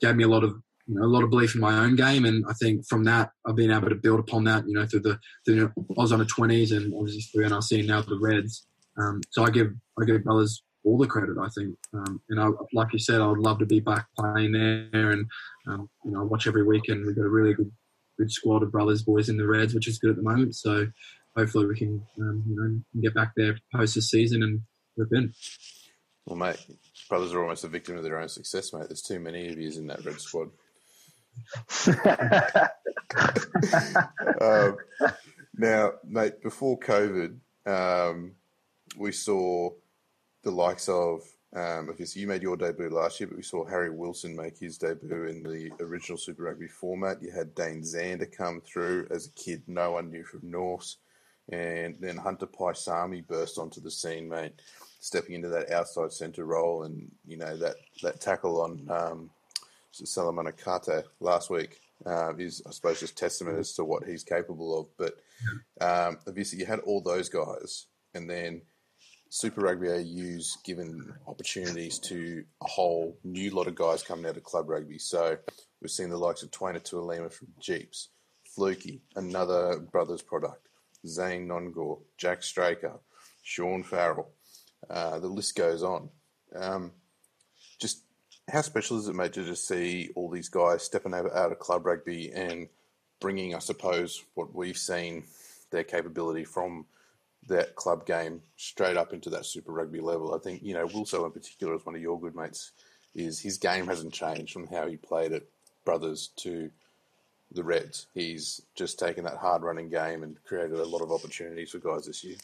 gave 0.00 0.16
me 0.16 0.24
a 0.24 0.28
lot 0.28 0.44
of 0.44 0.54
you 0.86 0.94
know, 0.94 1.04
a 1.04 1.08
lot 1.08 1.22
of 1.22 1.30
belief 1.30 1.54
in 1.54 1.60
my 1.60 1.78
own 1.78 1.96
game, 1.96 2.24
and 2.26 2.44
I 2.48 2.52
think 2.52 2.86
from 2.86 3.04
that 3.04 3.30
I've 3.46 3.56
been 3.56 3.70
able 3.70 3.88
to 3.88 3.94
build 3.94 4.20
upon 4.20 4.44
that. 4.44 4.66
You 4.66 4.74
know, 4.74 4.86
through 4.86 5.00
the 5.00 5.18
through 5.44 5.72
Oz 5.98 6.12
under 6.12 6.24
twenties 6.24 6.72
and 6.72 6.92
obviously 6.94 7.22
through 7.22 7.48
NRC 7.48 7.80
and 7.80 7.88
now 7.88 8.02
the 8.02 8.18
Reds. 8.20 8.66
Um, 8.98 9.20
so 9.30 9.44
I 9.44 9.50
give 9.50 9.68
I 10.00 10.04
give 10.04 10.22
brothers 10.24 10.62
all 10.84 10.98
the 10.98 11.06
credit. 11.06 11.36
I 11.40 11.48
think, 11.48 11.76
um, 11.92 12.20
and 12.28 12.40
I, 12.40 12.48
like 12.72 12.92
you 12.92 12.98
said, 12.98 13.20
I 13.20 13.26
would 13.26 13.38
love 13.38 13.58
to 13.58 13.66
be 13.66 13.80
back 13.80 14.06
playing 14.18 14.52
there, 14.52 15.10
and 15.10 15.26
um, 15.66 15.88
you 16.04 16.12
know, 16.12 16.20
I 16.20 16.24
watch 16.24 16.46
every 16.46 16.64
weekend. 16.64 17.06
We've 17.06 17.16
got 17.16 17.24
a 17.24 17.28
really 17.28 17.54
good 17.54 17.72
good 18.18 18.30
squad 18.30 18.62
of 18.62 18.70
brothers 18.70 19.02
boys 19.02 19.28
in 19.28 19.36
the 19.36 19.46
Reds, 19.46 19.74
which 19.74 19.88
is 19.88 19.98
good 19.98 20.10
at 20.10 20.16
the 20.16 20.22
moment. 20.22 20.54
So 20.54 20.86
hopefully 21.36 21.66
we 21.66 21.76
can 21.76 22.02
um, 22.20 22.44
you 22.46 22.56
know 22.56 23.02
get 23.02 23.14
back 23.14 23.32
there 23.36 23.58
post 23.74 23.94
the 23.94 24.02
season 24.02 24.42
and 24.42 24.60
rip 24.96 25.12
in. 25.12 25.32
Well, 26.26 26.36
mate, 26.36 26.64
brothers 27.08 27.34
are 27.34 27.42
almost 27.42 27.64
a 27.64 27.68
victim 27.68 27.96
of 27.96 28.02
their 28.02 28.18
own 28.18 28.28
success, 28.28 28.72
mate. 28.72 28.88
There's 28.88 29.02
too 29.02 29.20
many 29.20 29.48
of 29.48 29.58
you 29.58 29.70
in 29.70 29.86
that 29.88 30.04
red 30.04 30.20
squad. 30.20 30.50
um, 34.40 34.76
now, 35.56 35.92
mate, 36.04 36.42
before 36.42 36.78
COVID, 36.78 37.36
um, 37.66 38.32
we 38.96 39.12
saw 39.12 39.70
the 40.44 40.50
likes 40.50 40.88
of, 40.88 41.22
um, 41.54 41.88
obviously, 41.88 42.20
you 42.20 42.28
made 42.28 42.42
your 42.42 42.56
debut 42.56 42.90
last 42.90 43.20
year, 43.20 43.28
but 43.28 43.36
we 43.36 43.42
saw 43.42 43.64
Harry 43.64 43.90
Wilson 43.90 44.34
make 44.34 44.58
his 44.58 44.76
debut 44.76 45.24
in 45.24 45.42
the 45.42 45.70
original 45.80 46.18
Super 46.18 46.44
Rugby 46.44 46.68
format. 46.68 47.22
You 47.22 47.30
had 47.30 47.54
Dane 47.54 47.82
Zander 47.82 48.30
come 48.30 48.60
through 48.60 49.06
as 49.10 49.26
a 49.26 49.30
kid 49.30 49.62
no 49.66 49.92
one 49.92 50.10
knew 50.10 50.24
from 50.24 50.40
Norths. 50.42 50.98
And 51.50 51.96
then 52.00 52.16
Hunter 52.16 52.46
Paisami 52.46 53.26
burst 53.26 53.58
onto 53.58 53.80
the 53.80 53.90
scene, 53.90 54.28
mate, 54.28 54.54
stepping 55.00 55.34
into 55.34 55.48
that 55.50 55.70
outside 55.70 56.12
centre 56.12 56.44
role. 56.44 56.84
And, 56.84 57.10
you 57.26 57.36
know, 57.36 57.56
that, 57.56 57.76
that 58.02 58.20
tackle 58.20 58.62
on 58.62 58.88
um, 58.90 59.30
Solomon 59.92 60.50
Kate 60.52 61.04
last 61.20 61.50
week 61.50 61.80
uh, 62.06 62.34
is, 62.36 62.62
I 62.66 62.70
suppose, 62.70 63.00
just 63.00 63.16
testament 63.16 63.58
as 63.58 63.74
to 63.74 63.84
what 63.84 64.04
he's 64.04 64.24
capable 64.24 64.78
of. 64.78 64.86
But 64.96 65.14
um, 65.80 66.18
obviously, 66.26 66.58
you 66.58 66.66
had 66.66 66.80
all 66.80 67.00
those 67.00 67.28
guys, 67.28 67.86
and 68.14 68.28
then 68.28 68.62
Super 69.34 69.62
Rugby 69.62 69.90
AU's 69.90 70.58
given 70.62 71.12
opportunities 71.26 71.98
to 71.98 72.44
a 72.62 72.68
whole 72.68 73.18
new 73.24 73.50
lot 73.50 73.66
of 73.66 73.74
guys 73.74 74.00
coming 74.00 74.26
out 74.26 74.36
of 74.36 74.44
club 74.44 74.68
rugby. 74.68 74.96
So 74.96 75.36
we've 75.82 75.90
seen 75.90 76.08
the 76.08 76.16
likes 76.16 76.44
of 76.44 76.52
Twaina 76.52 76.80
Tuilima 76.80 77.32
from 77.32 77.48
Jeeps, 77.58 78.10
Fluky, 78.44 79.02
another 79.16 79.80
brothers 79.80 80.22
product, 80.22 80.68
Zane 81.04 81.48
Nonggorr, 81.48 81.98
Jack 82.16 82.44
Straker, 82.44 83.00
Sean 83.42 83.82
Farrell. 83.82 84.30
Uh, 84.88 85.18
the 85.18 85.26
list 85.26 85.56
goes 85.56 85.82
on. 85.82 86.10
Um, 86.54 86.92
just 87.80 88.04
how 88.48 88.60
special 88.60 88.98
is 88.98 89.08
it, 89.08 89.16
mate, 89.16 89.32
to 89.32 89.42
just 89.42 89.66
see 89.66 90.10
all 90.14 90.30
these 90.30 90.48
guys 90.48 90.84
stepping 90.84 91.12
out 91.12 91.26
of 91.26 91.58
club 91.58 91.86
rugby 91.86 92.30
and 92.30 92.68
bringing, 93.18 93.56
I 93.56 93.58
suppose, 93.58 94.22
what 94.34 94.54
we've 94.54 94.78
seen 94.78 95.24
their 95.72 95.82
capability 95.82 96.44
from 96.44 96.86
that 97.48 97.74
club 97.74 98.06
game 98.06 98.40
straight 98.56 98.96
up 98.96 99.12
into 99.12 99.30
that 99.30 99.46
Super 99.46 99.72
Rugby 99.72 100.00
level. 100.00 100.34
I 100.34 100.38
think 100.38 100.62
you 100.62 100.74
know 100.74 100.86
Wilso 100.86 101.24
in 101.24 101.32
particular 101.32 101.74
is 101.74 101.84
one 101.84 101.94
of 101.94 102.00
your 102.00 102.20
good 102.20 102.34
mates. 102.34 102.72
Is 103.14 103.38
his 103.38 103.58
game 103.58 103.86
hasn't 103.86 104.12
changed 104.12 104.52
from 104.52 104.66
how 104.66 104.88
he 104.88 104.96
played 104.96 105.32
at 105.32 105.44
Brothers 105.84 106.30
to 106.36 106.70
the 107.52 107.62
Reds. 107.62 108.06
He's 108.14 108.60
just 108.74 108.98
taken 108.98 109.24
that 109.24 109.36
hard 109.36 109.62
running 109.62 109.88
game 109.88 110.22
and 110.22 110.42
created 110.44 110.78
a 110.78 110.84
lot 110.84 111.02
of 111.02 111.12
opportunities 111.12 111.70
for 111.70 111.78
guys 111.78 112.06
this 112.06 112.24
year. 112.24 112.36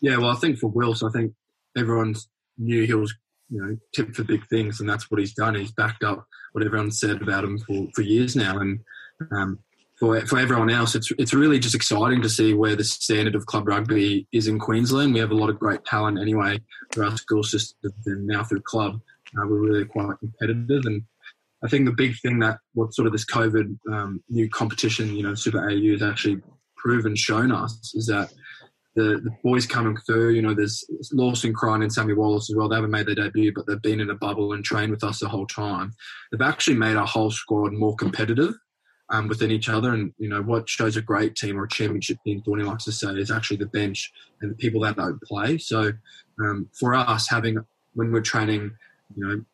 Yeah, 0.00 0.16
well, 0.16 0.30
I 0.30 0.36
think 0.36 0.58
for 0.58 0.68
Wills, 0.68 1.02
I 1.02 1.10
think 1.10 1.34
everyone 1.76 2.14
knew 2.58 2.86
he 2.86 2.94
was, 2.94 3.14
you 3.50 3.60
know, 3.60 3.76
tipped 3.94 4.16
for 4.16 4.24
big 4.24 4.46
things, 4.48 4.80
and 4.80 4.88
that's 4.88 5.10
what 5.10 5.20
he's 5.20 5.34
done. 5.34 5.54
He's 5.54 5.72
backed 5.72 6.04
up 6.04 6.26
what 6.52 6.64
everyone 6.64 6.90
said 6.90 7.22
about 7.22 7.44
him 7.44 7.58
for, 7.58 7.88
for 7.94 8.02
years 8.02 8.36
now, 8.36 8.58
and 8.58 8.80
um, 9.32 9.58
for 9.98 10.20
for 10.26 10.38
everyone 10.38 10.70
else, 10.70 10.94
it's 10.94 11.10
it's 11.18 11.34
really 11.34 11.58
just 11.58 11.74
exciting 11.74 12.20
to 12.22 12.28
see 12.28 12.54
where 12.54 12.76
the 12.76 12.84
standard 12.84 13.34
of 13.34 13.46
club 13.46 13.68
rugby 13.68 14.26
is 14.32 14.48
in 14.48 14.58
Queensland. 14.58 15.14
We 15.14 15.20
have 15.20 15.30
a 15.30 15.36
lot 15.36 15.50
of 15.50 15.58
great 15.58 15.84
talent 15.84 16.18
anyway 16.18 16.60
through 16.92 17.06
our 17.06 17.16
school 17.16 17.42
system 17.42 17.92
and 18.06 18.26
now 18.26 18.44
through 18.44 18.62
club. 18.62 19.00
Uh, 19.36 19.46
we're 19.46 19.60
really 19.60 19.84
quite 19.84 20.18
competitive, 20.18 20.82
and 20.86 21.02
I 21.64 21.68
think 21.68 21.86
the 21.86 21.92
big 21.92 22.16
thing 22.20 22.40
that 22.40 22.58
what 22.74 22.94
sort 22.94 23.06
of 23.06 23.12
this 23.12 23.24
COVID 23.24 23.78
um, 23.92 24.22
new 24.28 24.48
competition, 24.50 25.14
you 25.14 25.22
know, 25.22 25.34
Super 25.34 25.68
AU 25.68 25.92
has 25.92 26.02
actually 26.02 26.40
proven, 26.76 27.16
shown 27.16 27.52
us 27.52 27.92
is 27.94 28.06
that 28.06 28.32
the, 28.94 29.20
the 29.24 29.30
boys 29.42 29.66
coming 29.66 29.96
through, 29.96 30.30
you 30.30 30.42
know, 30.42 30.54
there's 30.54 30.84
Lawson 31.12 31.52
Creighton 31.52 31.82
and 31.82 31.92
Sammy 31.92 32.12
Wallace 32.12 32.50
as 32.50 32.56
well. 32.56 32.68
They 32.68 32.76
haven't 32.76 32.90
made 32.90 33.06
their 33.06 33.14
debut, 33.14 33.52
but 33.54 33.66
they've 33.66 33.80
been 33.80 34.00
in 34.00 34.10
a 34.10 34.14
bubble 34.14 34.52
and 34.52 34.64
trained 34.64 34.90
with 34.90 35.02
us 35.02 35.20
the 35.20 35.28
whole 35.28 35.46
time. 35.46 35.92
They've 36.30 36.46
actually 36.46 36.76
made 36.76 36.96
our 36.96 37.06
whole 37.06 37.30
squad 37.30 37.72
more 37.72 37.96
competitive 37.96 38.54
um, 39.10 39.28
within 39.28 39.50
each 39.50 39.68
other. 39.68 39.92
And, 39.92 40.12
you 40.18 40.28
know, 40.28 40.42
what 40.42 40.68
shows 40.68 40.96
a 40.96 41.02
great 41.02 41.36
team 41.36 41.58
or 41.58 41.64
a 41.64 41.68
championship 41.68 42.18
team, 42.24 42.42
Thorny 42.42 42.64
likes 42.64 42.84
to 42.84 42.92
say, 42.92 43.10
is 43.12 43.30
actually 43.30 43.58
the 43.58 43.66
bench 43.66 44.12
and 44.40 44.50
the 44.50 44.56
people 44.56 44.80
that 44.82 44.96
don't 44.96 45.20
play. 45.22 45.58
So 45.58 45.92
um, 46.40 46.68
for 46.78 46.94
us, 46.94 47.28
having, 47.28 47.58
when 47.94 48.12
we're 48.12 48.20
training, 48.20 48.72
you 49.16 49.26
know, 49.26 49.44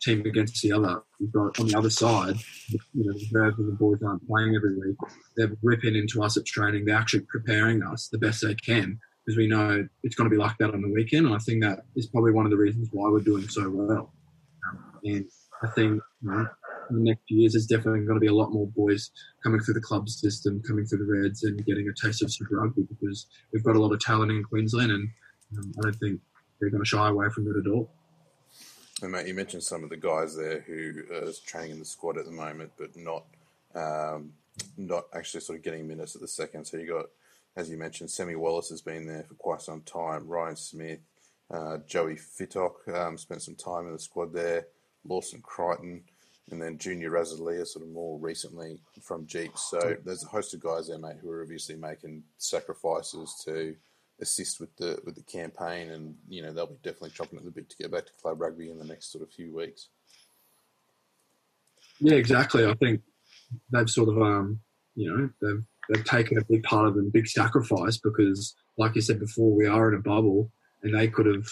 team 0.00 0.24
against 0.26 0.62
the 0.62 0.72
other. 0.72 1.02
We've 1.20 1.32
got 1.32 1.58
on 1.58 1.66
the 1.66 1.76
other 1.76 1.90
side, 1.90 2.36
you 2.68 2.78
know, 2.94 3.12
the 3.12 3.28
Verbs 3.32 3.58
and 3.58 3.68
the 3.68 3.76
boys 3.76 4.02
aren't 4.02 4.26
playing 4.28 4.54
every 4.54 4.78
week. 4.78 4.96
They're 5.36 5.56
ripping 5.62 5.96
into 5.96 6.22
us 6.22 6.36
at 6.36 6.46
training. 6.46 6.84
They're 6.84 6.96
actually 6.96 7.26
preparing 7.28 7.82
us 7.82 8.08
the 8.08 8.18
best 8.18 8.42
they 8.42 8.54
can 8.54 8.98
because 9.24 9.36
we 9.36 9.46
know 9.46 9.86
it's 10.02 10.14
going 10.14 10.30
to 10.30 10.34
be 10.34 10.40
like 10.40 10.56
that 10.58 10.72
on 10.72 10.82
the 10.82 10.92
weekend. 10.92 11.26
And 11.26 11.34
I 11.34 11.38
think 11.38 11.62
that 11.62 11.80
is 11.96 12.06
probably 12.06 12.32
one 12.32 12.46
of 12.46 12.50
the 12.50 12.56
reasons 12.56 12.88
why 12.92 13.10
we're 13.10 13.20
doing 13.20 13.48
so 13.48 13.68
well. 13.68 14.12
Um, 14.68 14.84
and 15.04 15.24
I 15.62 15.68
think 15.68 16.00
you 16.22 16.30
know, 16.30 16.48
in 16.90 16.96
the 16.96 17.02
next 17.02 17.22
few 17.28 17.38
years, 17.40 17.52
there's 17.52 17.66
definitely 17.66 18.00
going 18.00 18.16
to 18.16 18.20
be 18.20 18.28
a 18.28 18.34
lot 18.34 18.52
more 18.52 18.66
boys 18.68 19.10
coming 19.42 19.60
through 19.60 19.74
the 19.74 19.80
club 19.80 20.08
system, 20.08 20.62
coming 20.66 20.86
through 20.86 20.98
the 20.98 21.22
Reds, 21.22 21.44
and 21.44 21.64
getting 21.64 21.88
a 21.88 22.06
taste 22.06 22.22
of 22.22 22.32
Super 22.32 22.56
Rugby 22.56 22.82
because 22.82 23.26
we've 23.52 23.64
got 23.64 23.76
a 23.76 23.80
lot 23.80 23.92
of 23.92 24.00
talent 24.00 24.30
in 24.30 24.42
Queensland, 24.44 24.90
and 24.90 25.08
um, 25.56 25.72
I 25.78 25.82
don't 25.82 25.96
think 25.96 26.20
they're 26.60 26.70
going 26.70 26.82
to 26.82 26.88
shy 26.88 27.08
away 27.08 27.26
from 27.34 27.46
it 27.48 27.56
at 27.58 27.70
all. 27.70 27.90
And 29.02 29.12
mate, 29.12 29.26
you 29.26 29.34
mentioned 29.34 29.62
some 29.62 29.84
of 29.84 29.90
the 29.90 29.96
guys 29.96 30.36
there 30.36 30.60
who 30.60 31.04
are 31.12 31.32
training 31.46 31.72
in 31.72 31.78
the 31.78 31.84
squad 31.84 32.18
at 32.18 32.24
the 32.24 32.32
moment, 32.32 32.72
but 32.76 32.96
not 32.96 33.24
um, 33.74 34.32
not 34.76 35.04
actually 35.14 35.40
sort 35.40 35.58
of 35.58 35.64
getting 35.64 35.86
minutes 35.86 36.14
at 36.14 36.20
the 36.20 36.28
second. 36.28 36.66
So 36.66 36.78
you 36.78 36.88
got, 36.88 37.06
as 37.56 37.70
you 37.70 37.76
mentioned, 37.76 38.10
Sammy 38.10 38.34
Wallace 38.34 38.70
has 38.70 38.82
been 38.82 39.06
there 39.06 39.24
for 39.28 39.34
quite 39.34 39.62
some 39.62 39.82
time. 39.82 40.26
Ryan 40.26 40.56
Smith, 40.56 41.00
uh, 41.50 41.78
Joey 41.86 42.16
Fittock 42.16 42.88
um, 42.92 43.16
spent 43.16 43.42
some 43.42 43.54
time 43.54 43.86
in 43.86 43.92
the 43.92 43.98
squad 43.98 44.32
there. 44.32 44.66
Lawson 45.06 45.40
Creighton, 45.42 46.02
and 46.50 46.60
then 46.60 46.78
Junior 46.78 47.10
Razalia 47.10 47.66
sort 47.66 47.84
of 47.84 47.92
more 47.92 48.18
recently 48.18 48.80
from 49.02 49.26
Jeeps. 49.26 49.70
So 49.70 49.96
there's 50.04 50.24
a 50.24 50.28
host 50.28 50.54
of 50.54 50.60
guys 50.60 50.88
there, 50.88 50.98
mate, 50.98 51.16
who 51.20 51.30
are 51.30 51.42
obviously 51.42 51.76
making 51.76 52.24
sacrifices 52.38 53.34
to 53.44 53.74
assist 54.20 54.60
with 54.60 54.74
the 54.76 54.98
with 55.04 55.14
the 55.14 55.22
campaign, 55.22 55.90
and 55.90 56.16
you 56.28 56.42
know 56.42 56.52
they'll 56.52 56.66
be 56.66 56.76
definitely 56.82 57.10
chopping 57.10 57.38
at 57.38 57.44
the 57.44 57.50
bit 57.50 57.70
to 57.70 57.76
get 57.76 57.90
back 57.90 58.06
to 58.06 58.12
club 58.20 58.40
rugby 58.40 58.70
in 58.70 58.78
the 58.78 58.84
next 58.84 59.12
sort 59.12 59.22
of 59.22 59.32
few 59.32 59.54
weeks. 59.54 59.88
Yeah, 62.00 62.14
exactly. 62.14 62.66
I 62.66 62.74
think 62.74 63.00
they've 63.72 63.90
sort 63.90 64.08
of 64.08 64.20
um, 64.20 64.60
you 64.94 65.10
know 65.10 65.30
they've 65.40 65.64
they've 65.88 66.04
taken 66.04 66.38
a 66.38 66.44
big 66.44 66.62
part 66.62 66.86
of 66.86 66.94
the 66.94 67.02
big 67.02 67.26
sacrifice 67.26 67.98
because, 67.98 68.54
like 68.76 68.94
you 68.94 69.00
said 69.00 69.20
before, 69.20 69.54
we 69.54 69.66
are 69.66 69.88
in 69.88 69.98
a 69.98 70.02
bubble, 70.02 70.50
and 70.82 70.94
they 70.94 71.08
could 71.08 71.26
have 71.26 71.48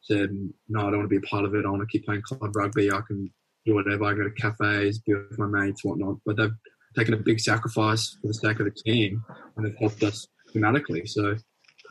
said, 0.00 0.30
"No, 0.68 0.80
I 0.80 0.82
don't 0.84 0.98
want 0.98 1.10
to 1.10 1.20
be 1.20 1.24
a 1.24 1.28
part 1.28 1.44
of 1.44 1.54
it. 1.54 1.64
I 1.64 1.70
want 1.70 1.82
to 1.82 1.86
keep 1.86 2.04
playing 2.04 2.22
club 2.22 2.54
rugby. 2.54 2.90
I 2.90 3.00
can 3.06 3.32
do 3.64 3.74
whatever. 3.74 4.04
I 4.04 4.14
go 4.14 4.24
to 4.24 4.30
cafes, 4.30 4.98
be 5.00 5.14
with 5.14 5.38
my 5.38 5.46
mates, 5.46 5.84
whatnot." 5.84 6.16
But 6.24 6.36
they've 6.36 6.54
taken 6.96 7.14
a 7.14 7.18
big 7.18 7.40
sacrifice 7.40 8.16
for 8.20 8.28
the 8.28 8.34
sake 8.34 8.60
of 8.60 8.66
the 8.66 8.82
team, 8.84 9.24
and 9.56 9.64
they've 9.64 9.78
helped 9.78 10.02
us 10.02 10.26
dramatically. 10.52 11.06
So 11.06 11.36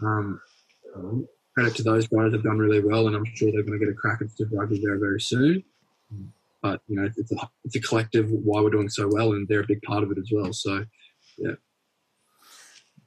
um, 0.01 0.39
credit 1.55 1.75
to 1.75 1.83
those 1.83 2.07
guys 2.07 2.31
that 2.31 2.33
have 2.33 2.43
done 2.43 2.59
really 2.59 2.81
well, 2.81 3.07
and 3.07 3.15
I'm 3.15 3.25
sure 3.35 3.51
they're 3.51 3.63
going 3.63 3.79
to 3.79 3.85
get 3.85 3.91
a 3.91 3.95
crack 3.95 4.21
at 4.21 4.31
Super 4.31 4.55
Rugby 4.55 4.81
very, 4.83 4.99
very 4.99 5.21
soon. 5.21 5.63
But 6.61 6.81
you 6.87 6.95
know, 6.95 7.09
it's 7.17 7.31
a 7.31 7.49
it's 7.63 7.75
a 7.75 7.81
collective 7.81 8.29
why 8.29 8.61
we're 8.61 8.69
doing 8.69 8.89
so 8.89 9.09
well, 9.11 9.33
and 9.33 9.47
they're 9.47 9.61
a 9.61 9.67
big 9.67 9.81
part 9.81 10.03
of 10.03 10.11
it 10.11 10.17
as 10.17 10.29
well. 10.31 10.53
So, 10.53 10.85
yeah. 11.37 11.53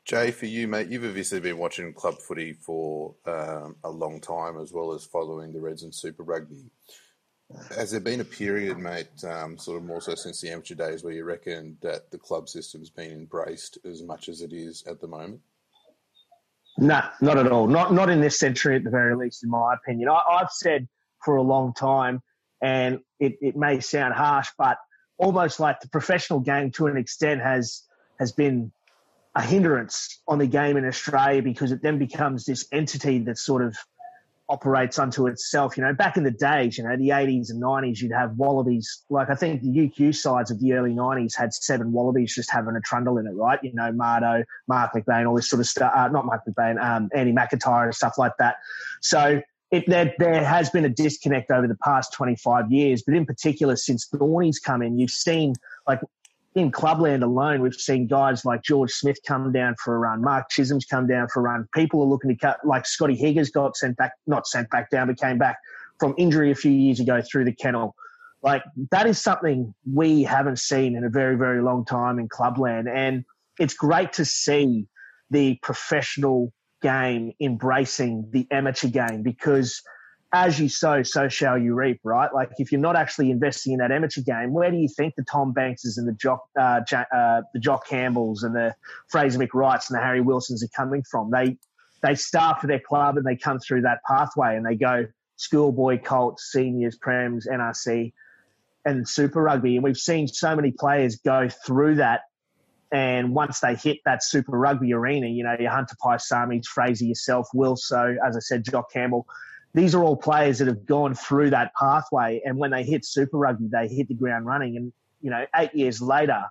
Jay, 0.05 0.33
for 0.33 0.47
you, 0.47 0.69
mate, 0.69 0.89
you've 0.89 1.05
obviously 1.05 1.41
been 1.41 1.57
watching 1.57 1.95
club 1.95 2.19
footy 2.21 2.53
for 2.53 3.15
um, 3.27 3.77
a 3.85 3.91
long 3.91 4.21
time, 4.21 4.61
as 4.61 4.73
well 4.73 4.93
as 4.93 5.05
following 5.05 5.53
the 5.53 5.61
Reds 5.61 5.83
and 5.83 5.95
Super 5.95 6.25
Rugby. 6.25 6.71
Has 7.77 7.91
there 7.91 8.01
been 8.01 8.21
a 8.21 8.25
period, 8.25 8.79
mate, 8.79 9.25
um, 9.25 9.59
sort 9.59 9.77
of 9.77 9.85
more 9.85 10.01
so 10.01 10.15
since 10.15 10.41
the 10.41 10.51
amateur 10.51 10.75
days, 10.75 11.05
where 11.05 11.13
you 11.13 11.25
reckon 11.25 11.77
that 11.83 12.11
the 12.11 12.19
club 12.19 12.49
system's 12.49 12.91
been 12.91 13.13
embraced 13.13 13.79
as 13.85 14.03
much 14.03 14.29
as 14.29 14.41
it 14.41 14.53
is 14.53 14.85
at 14.87 15.01
the 15.01 15.07
moment? 15.07 15.41
No, 16.79 17.03
not 17.21 17.39
at 17.39 17.51
all. 17.51 17.67
Not 17.69 17.93
not 17.93 18.11
in 18.11 18.21
this 18.21 18.39
century, 18.39 18.77
at 18.77 18.85
the 18.85 18.91
very 18.91 19.15
least, 19.15 19.45
in 19.45 19.51
my 19.51 19.75
opinion. 19.75 20.09
I, 20.09 20.39
have 20.39 20.51
said 20.51 20.89
for 21.25 21.37
a 21.37 21.43
long 21.43 21.73
time, 21.73 22.21
and 22.61 23.01
it, 23.21 23.39
it 23.41 23.57
may 23.57 23.81
sound 23.81 24.15
harsh, 24.15 24.49
but 24.59 24.79
almost 25.17 25.61
like 25.61 25.81
the 25.81 25.89
professional 25.89 26.41
game 26.41 26.73
to 26.73 26.87
an 26.87 26.97
extent 26.97 27.41
has 27.41 27.83
has 28.19 28.33
been 28.33 28.73
a 29.37 29.43
hindrance 29.43 30.21
on 30.29 30.39
the 30.39 30.47
game 30.47 30.77
in 30.77 30.85
Australia 30.85 31.43
because 31.43 31.73
it 31.73 31.83
then 31.83 31.99
becomes 31.99 32.45
this 32.45 32.67
entity 32.73 33.19
that 33.21 33.39
sort 33.39 33.63
of 33.63 33.77
operates 34.49 34.99
unto 34.99 35.27
itself. 35.27 35.77
You 35.77 35.85
know, 35.85 35.95
back 35.95 36.17
in 36.17 36.25
the 36.25 36.31
days, 36.31 36.77
you 36.77 36.85
know, 36.85 36.97
the 36.97 37.09
80s 37.09 37.51
and 37.51 37.63
90s, 37.63 38.01
you'd 38.01 38.13
have 38.13 38.37
wallabies. 38.37 39.05
Like 39.09 39.31
I 39.31 39.35
think 39.35 39.63
the 39.63 39.69
UQ 39.69 40.15
sides 40.15 40.51
of 40.51 40.61
the 40.61 40.75
early 40.75 40.93
90s 40.93 41.35
had 41.35 41.55
seven 41.55 41.93
wallabies 41.93 42.35
just 42.35 42.51
having 42.51 42.77
a 42.77 42.81
trundle 42.81 43.19
in 43.19 43.27
it, 43.27 43.33
right? 43.33 43.59
You 43.63 43.73
know, 43.73 43.91
Mardo, 43.93 44.45
Mark 44.69 44.93
McBain, 44.93 45.27
all 45.29 45.35
this 45.35 45.49
sort 45.49 45.61
of 45.61 45.67
stuff. 45.67 45.93
Uh, 45.95 46.09
not 46.09 46.27
Mark 46.27 46.43
McBain, 46.47 46.83
um, 46.83 47.09
Andy 47.15 47.33
McIntyre 47.33 47.85
and 47.85 47.95
stuff 47.95 48.19
like 48.19 48.33
that. 48.39 48.57
So 49.01 49.41
it, 49.71 49.85
there, 49.87 50.15
there 50.19 50.45
has 50.45 50.71
been 50.71 50.85
a 50.85 50.91
disconnect 50.91 51.51
over 51.51 51.67
the 51.67 51.77
past 51.83 52.13
25 52.13 52.71
years, 52.71 53.03
but 53.03 53.15
in 53.15 53.25
particular 53.25 53.77
since 53.77 54.07
Thorny's 54.07 54.59
come 54.59 54.83
in, 54.83 54.99
you've 54.99 55.11
seen 55.11 55.55
like 55.89 56.01
in 56.55 56.71
clubland 56.71 57.23
alone, 57.25 57.61
we've 57.61 57.75
seen 57.75 58.07
guys 58.07 58.45
like 58.45 58.63
George 58.63 58.93
Smith 58.93 59.19
come 59.27 59.53
down 59.53 59.75
for 59.83 59.97
a 59.97 59.99
run, 59.99 60.23
Mark 60.23 60.49
Chisholm's 60.51 60.85
come 60.85 61.07
down 61.07 61.29
for 61.29 61.41
a 61.41 61.43
run. 61.43 61.69
People 61.75 62.03
are 62.03 62.07
looking 62.07 62.31
to 62.31 62.37
cut, 62.37 62.59
like 62.65 62.87
Scotty 62.87 63.17
Higgers 63.17 63.51
got 63.51 63.77
sent 63.77 63.97
back, 63.97 64.13
not 64.27 64.47
sent 64.47 64.71
back 64.71 64.91
down, 64.91 65.09
but 65.09 65.19
came 65.19 65.39
back 65.39 65.57
from 65.99 66.15
injury 66.17 66.51
a 66.51 66.55
few 66.55 66.71
years 66.71 67.01
ago 67.01 67.21
through 67.23 67.45
the 67.45 67.53
kennel. 67.53 67.95
Like 68.43 68.63
that 68.91 69.07
is 69.07 69.21
something 69.21 69.75
we 69.91 70.23
haven't 70.23 70.59
seen 70.59 70.97
in 70.97 71.05
a 71.05 71.09
very, 71.09 71.37
very 71.37 71.63
long 71.63 71.85
time 71.85 72.19
in 72.19 72.29
clubland. 72.29 72.89
And 72.89 73.25
it's 73.59 73.75
great 73.75 74.13
to 74.15 74.25
see 74.25 74.87
the 75.31 75.59
professional 75.63 76.53
game 76.83 77.33
embracing 77.41 78.29
the 78.33 78.47
amateur 78.51 78.89
game 78.89 79.23
because– 79.23 79.83
as 80.35 80.59
you 80.59 80.69
sow, 80.69 81.05
so 81.05 81.29
shall 81.29 81.57
you 81.57 81.75
reap, 81.75 82.01
right? 82.03 82.35
Like 82.35 82.51
if 82.59 82.73
you're 82.73 82.81
not 82.81 82.97
actually 82.97 83.31
investing 83.31 83.75
in 83.75 83.79
that 83.79 83.93
amateur 83.93 84.21
game, 84.21 84.53
where 84.53 84.69
do 84.69 84.77
you 84.77 84.89
think 84.89 85.15
the 85.15 85.23
Tom 85.23 85.53
Bankses 85.53 85.97
and 85.97 86.09
the 86.09 86.13
Jock, 86.13 86.49
uh, 86.59 86.81
uh, 86.93 87.43
the 87.55 87.61
Jock 87.61 87.87
Campbells 87.87 88.43
and 88.43 88.53
the 88.53 88.75
Fraser 89.09 89.39
McReights 89.39 89.91
and 89.91 89.97
the 89.97 90.03
Harry 90.03 90.21
Wilsons 90.21 90.65
are 90.65 90.69
coming 90.77 91.05
from? 91.09 91.31
They 91.31 91.57
they 92.03 92.17
start 92.17 92.61
for 92.61 92.67
their 92.67 92.81
club 92.81 93.17
and 93.17 93.25
they 93.25 93.37
come 93.37 93.61
through 93.61 93.83
that 93.83 94.01
pathway 94.07 94.57
and 94.57 94.67
they 94.67 94.75
go 94.75 95.07
schoolboy, 95.37 96.01
Colts, 96.01 96.51
seniors, 96.51 96.99
Prems, 96.99 97.47
NRC, 97.49 98.13
and 98.85 99.09
Super 99.09 99.41
Rugby. 99.41 99.77
And 99.77 99.85
we've 99.85 99.97
seen 99.97 100.27
so 100.27 100.57
many 100.57 100.73
players 100.73 101.17
go 101.17 101.49
through 101.49 101.97
that. 101.97 102.23
And 102.93 103.35
once 103.35 103.61
they 103.61 103.77
hit 103.77 103.99
that 104.05 104.23
Super 104.23 104.59
Rugby 104.59 104.93
arena, 104.93 105.29
you 105.29 105.45
know, 105.45 105.57
your 105.59 105.71
Hunter 105.71 105.97
Paisami, 106.05 106.65
Fraser, 106.65 107.05
yourself, 107.05 107.49
Will, 107.55 107.77
so 107.77 108.17
as 108.27 108.37
I 108.37 108.41
said, 108.41 108.65
Jock 108.65 108.93
Campbell 108.93 109.27
these 109.75 109.95
are 109.95 110.03
all 110.03 110.17
players 110.17 110.59
that 110.59 110.69
have 110.69 110.87
gone 110.87 111.15
through 111.15 111.51
that 111.51 111.73
pathway, 111.79 112.41
and 112.45 112.57
when 112.57 112.71
they 112.71 112.85
hit 112.85 113.05
Super 113.05 113.37
Rugby, 113.37 113.69
they 113.71 113.89
hit 113.89 114.09
the 114.09 114.15
ground 114.15 114.47
running. 114.47 114.77
And 114.77 114.93
you 115.21 115.31
know, 115.31 115.45
eight 115.57 115.75
years 115.75 116.01
later, 116.01 116.45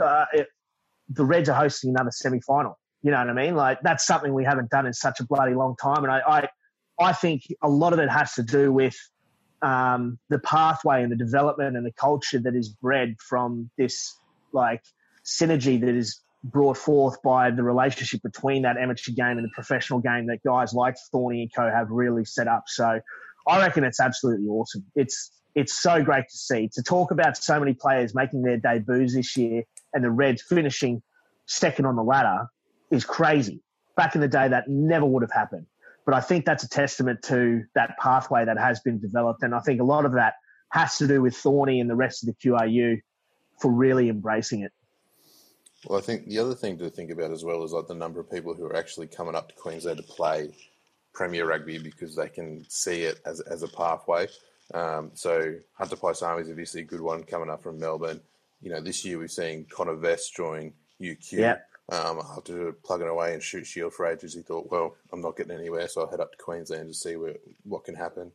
uh, 0.00 0.26
it, 0.34 0.48
the 1.08 1.24
Reds 1.24 1.48
are 1.48 1.58
hosting 1.58 1.90
another 1.90 2.10
semi-final. 2.10 2.78
You 3.02 3.10
know 3.10 3.18
what 3.18 3.30
I 3.30 3.32
mean? 3.32 3.56
Like 3.56 3.80
that's 3.82 4.06
something 4.06 4.34
we 4.34 4.44
haven't 4.44 4.70
done 4.70 4.86
in 4.86 4.92
such 4.92 5.20
a 5.20 5.24
bloody 5.24 5.54
long 5.54 5.74
time, 5.76 6.04
and 6.04 6.12
I, 6.12 6.20
I, 6.26 6.48
I 7.00 7.12
think 7.14 7.42
a 7.62 7.68
lot 7.68 7.94
of 7.94 7.98
it 7.98 8.10
has 8.10 8.34
to 8.34 8.42
do 8.42 8.70
with 8.70 8.96
um, 9.62 10.18
the 10.28 10.40
pathway 10.40 11.02
and 11.02 11.10
the 11.10 11.16
development 11.16 11.76
and 11.76 11.86
the 11.86 11.92
culture 11.92 12.38
that 12.40 12.54
is 12.54 12.68
bred 12.68 13.16
from 13.18 13.70
this 13.78 14.14
like 14.52 14.82
synergy 15.24 15.80
that 15.80 15.94
is 15.94 16.20
brought 16.44 16.76
forth 16.76 17.22
by 17.22 17.50
the 17.50 17.62
relationship 17.62 18.22
between 18.22 18.62
that 18.62 18.76
amateur 18.76 19.12
game 19.12 19.38
and 19.38 19.44
the 19.44 19.50
professional 19.54 20.00
game 20.00 20.26
that 20.26 20.42
guys 20.44 20.72
like 20.72 20.96
Thorny 21.12 21.42
and 21.42 21.50
Co 21.54 21.70
have 21.70 21.90
really 21.90 22.24
set 22.24 22.48
up. 22.48 22.64
So 22.66 23.00
I 23.46 23.58
reckon 23.58 23.84
it's 23.84 24.00
absolutely 24.00 24.48
awesome. 24.48 24.84
It's 24.94 25.30
it's 25.54 25.82
so 25.82 26.02
great 26.02 26.24
to 26.30 26.36
see. 26.36 26.68
To 26.72 26.82
talk 26.82 27.10
about 27.10 27.36
so 27.36 27.60
many 27.60 27.74
players 27.74 28.14
making 28.14 28.42
their 28.42 28.56
debuts 28.56 29.14
this 29.14 29.36
year 29.36 29.64
and 29.92 30.02
the 30.02 30.10
Reds 30.10 30.42
finishing 30.42 31.02
second 31.46 31.84
on 31.84 31.96
the 31.96 32.02
ladder 32.02 32.46
is 32.90 33.04
crazy. 33.04 33.62
Back 33.96 34.14
in 34.14 34.22
the 34.22 34.28
day, 34.28 34.48
that 34.48 34.68
never 34.68 35.04
would 35.04 35.22
have 35.22 35.32
happened. 35.32 35.66
But 36.06 36.14
I 36.14 36.20
think 36.20 36.46
that's 36.46 36.64
a 36.64 36.68
testament 36.68 37.22
to 37.24 37.62
that 37.74 37.96
pathway 37.98 38.44
that 38.44 38.58
has 38.58 38.80
been 38.80 38.98
developed. 38.98 39.42
And 39.42 39.54
I 39.54 39.60
think 39.60 39.80
a 39.80 39.84
lot 39.84 40.04
of 40.04 40.12
that 40.12 40.34
has 40.70 40.96
to 40.98 41.06
do 41.06 41.20
with 41.20 41.36
Thorny 41.36 41.80
and 41.80 41.88
the 41.88 41.94
rest 41.94 42.22
of 42.22 42.28
the 42.28 42.34
QRU 42.34 42.98
for 43.60 43.70
really 43.70 44.08
embracing 44.08 44.62
it. 44.62 44.72
Well, 45.86 45.98
I 45.98 46.02
think 46.02 46.28
the 46.28 46.38
other 46.38 46.54
thing 46.54 46.78
to 46.78 46.90
think 46.90 47.10
about 47.10 47.32
as 47.32 47.44
well 47.44 47.64
is 47.64 47.72
like 47.72 47.88
the 47.88 47.94
number 47.94 48.20
of 48.20 48.30
people 48.30 48.54
who 48.54 48.64
are 48.66 48.76
actually 48.76 49.08
coming 49.08 49.34
up 49.34 49.48
to 49.48 49.54
Queensland 49.54 49.98
to 49.98 50.04
play 50.04 50.50
Premier 51.12 51.46
Rugby 51.46 51.78
because 51.78 52.14
they 52.14 52.28
can 52.28 52.64
see 52.68 53.02
it 53.02 53.20
as, 53.26 53.40
as 53.40 53.62
a 53.62 53.68
pathway. 53.68 54.28
Um, 54.72 55.10
so 55.14 55.54
Hunter 55.74 55.96
Paisami 55.96 56.42
is 56.42 56.50
obviously 56.50 56.82
a 56.82 56.84
good 56.84 57.00
one 57.00 57.24
coming 57.24 57.50
up 57.50 57.62
from 57.62 57.80
Melbourne. 57.80 58.20
You 58.60 58.70
know, 58.70 58.80
this 58.80 59.04
year 59.04 59.18
we've 59.18 59.30
seen 59.30 59.66
Connor 59.68 59.96
Vest 59.96 60.34
join 60.36 60.72
UQ. 61.00 61.32
Yeah. 61.32 61.56
Um, 61.90 62.20
after 62.36 62.72
plugging 62.72 63.08
away 63.08 63.34
and 63.34 63.42
Shute 63.42 63.66
Shield 63.66 63.92
for 63.92 64.06
ages, 64.06 64.34
he 64.34 64.42
thought, 64.42 64.70
well, 64.70 64.94
I'm 65.12 65.20
not 65.20 65.36
getting 65.36 65.56
anywhere, 65.56 65.88
so 65.88 66.02
I'll 66.02 66.10
head 66.10 66.20
up 66.20 66.30
to 66.30 66.38
Queensland 66.38 66.88
to 66.88 66.94
see 66.94 67.16
where, 67.16 67.34
what 67.64 67.84
can 67.84 67.96
happen. 67.96 68.30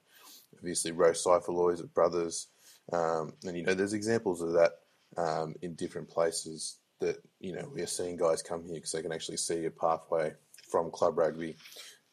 Obviously, 0.58 0.92
Rose 0.92 1.24
Seifelois 1.24 1.80
at 1.80 1.94
Brothers. 1.94 2.48
Um, 2.92 3.34
and, 3.46 3.58
you 3.58 3.64
know, 3.64 3.74
there's 3.74 3.94
examples 3.94 4.42
of 4.42 4.52
that 4.54 4.74
um, 5.16 5.56
in 5.62 5.76
different 5.76 6.10
places 6.10 6.78
that, 7.00 7.18
you 7.40 7.54
know, 7.54 7.70
we're 7.74 7.88
seeing 7.88 8.18
guys 8.18 8.42
come 8.42 8.64
here 8.64 8.76
because 8.76 8.92
they 8.92 9.02
can 9.02 9.12
actually 9.12 9.38
see 9.38 9.66
a 9.66 9.72
pathway 9.72 10.34
from 10.70 10.92
club 10.92 11.18
rugby 11.18 11.56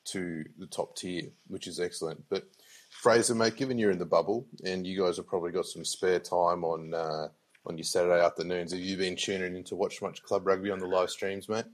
to 0.06 0.44
the 0.58 0.66
top 0.66 0.96
tier, 0.96 1.22
which 1.48 1.66
is 1.66 1.80
excellent. 1.80 2.22
But 2.28 2.44
Fraser, 2.90 3.34
mate, 3.34 3.56
given 3.56 3.78
you're 3.78 3.90
in 3.90 3.98
the 3.98 4.04
bubble 4.04 4.46
and 4.64 4.86
you 4.86 5.02
guys 5.02 5.16
have 5.16 5.26
probably 5.26 5.52
got 5.52 5.66
some 5.66 5.84
spare 5.84 6.20
time 6.20 6.64
on 6.64 6.94
uh, 6.94 7.28
on 7.66 7.78
your 7.78 7.84
Saturday 7.84 8.22
afternoons, 8.22 8.72
have 8.72 8.80
you 8.80 8.96
been 8.96 9.16
tuning 9.16 9.56
in 9.56 9.64
to 9.64 9.74
watch 9.74 10.02
much 10.02 10.22
club 10.22 10.46
rugby 10.46 10.70
on 10.70 10.78
the 10.78 10.86
live 10.86 11.10
streams, 11.10 11.48
mate? 11.48 11.64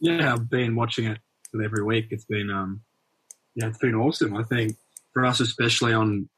Yeah, 0.00 0.32
I've 0.32 0.48
been 0.48 0.74
watching 0.74 1.06
it 1.06 1.18
every 1.54 1.84
week. 1.84 2.06
It's 2.10 2.24
been 2.24 2.50
um, 2.50 2.80
yeah, 3.54 3.68
it's 3.68 3.78
been 3.78 3.94
awesome. 3.94 4.36
I 4.36 4.42
think 4.42 4.76
for 5.12 5.24
us, 5.24 5.40
especially 5.40 5.92
on, 5.92 6.28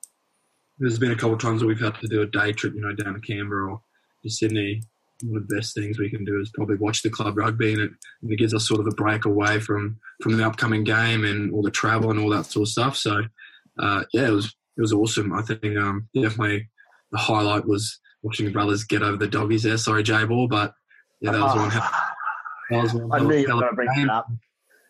there's 0.78 0.98
been 0.98 1.12
a 1.12 1.16
couple 1.16 1.34
of 1.34 1.40
times 1.40 1.62
where 1.62 1.68
we've 1.68 1.80
had 1.80 1.98
to 2.00 2.08
do 2.08 2.22
a 2.22 2.26
day 2.26 2.52
trip, 2.52 2.74
you 2.74 2.82
know, 2.82 2.94
down 2.94 3.14
to 3.14 3.20
Canberra 3.20 3.72
or 3.72 3.80
to 4.22 4.30
Sydney. 4.30 4.82
One 5.22 5.42
of 5.42 5.48
the 5.48 5.56
best 5.56 5.74
things 5.74 5.98
we 5.98 6.10
can 6.10 6.24
do 6.24 6.40
is 6.40 6.50
probably 6.54 6.76
watch 6.76 7.02
the 7.02 7.10
club 7.10 7.36
rugby, 7.38 7.72
and 7.72 7.82
it, 7.82 7.90
and 8.22 8.32
it 8.32 8.36
gives 8.36 8.54
us 8.54 8.68
sort 8.68 8.80
of 8.80 8.86
a 8.86 8.94
break 8.94 9.24
away 9.24 9.60
from 9.60 9.98
from 10.22 10.36
the 10.36 10.46
upcoming 10.46 10.84
game 10.84 11.24
and 11.24 11.52
all 11.52 11.62
the 11.62 11.70
travel 11.70 12.10
and 12.10 12.20
all 12.20 12.30
that 12.30 12.46
sort 12.46 12.68
of 12.68 12.72
stuff. 12.72 12.96
So, 12.96 13.22
uh, 13.78 14.04
yeah, 14.12 14.28
it 14.28 14.32
was 14.32 14.54
it 14.76 14.80
was 14.80 14.92
awesome. 14.92 15.32
I 15.32 15.42
think 15.42 15.64
um, 15.76 16.08
definitely 16.14 16.68
the 17.12 17.18
highlight 17.18 17.66
was 17.66 17.98
watching 18.22 18.46
the 18.46 18.52
brothers 18.52 18.84
get 18.84 19.02
over 19.02 19.16
the 19.16 19.28
doggies 19.28 19.62
there. 19.62 19.78
Sorry, 19.78 20.02
J 20.02 20.24
Ball, 20.24 20.48
but 20.48 20.74
yeah, 21.20 21.32
that 21.32 21.40
was 21.40 21.56
one. 21.56 21.82
That 22.68 22.82
was 22.82 22.94
one 22.94 23.12
I 23.12 23.20
knew 23.20 23.36
you 23.36 23.54
were 23.54 23.60
going 23.60 23.70
to 23.70 23.76
bring 23.76 24.06
that 24.06 24.10
up. 24.10 24.26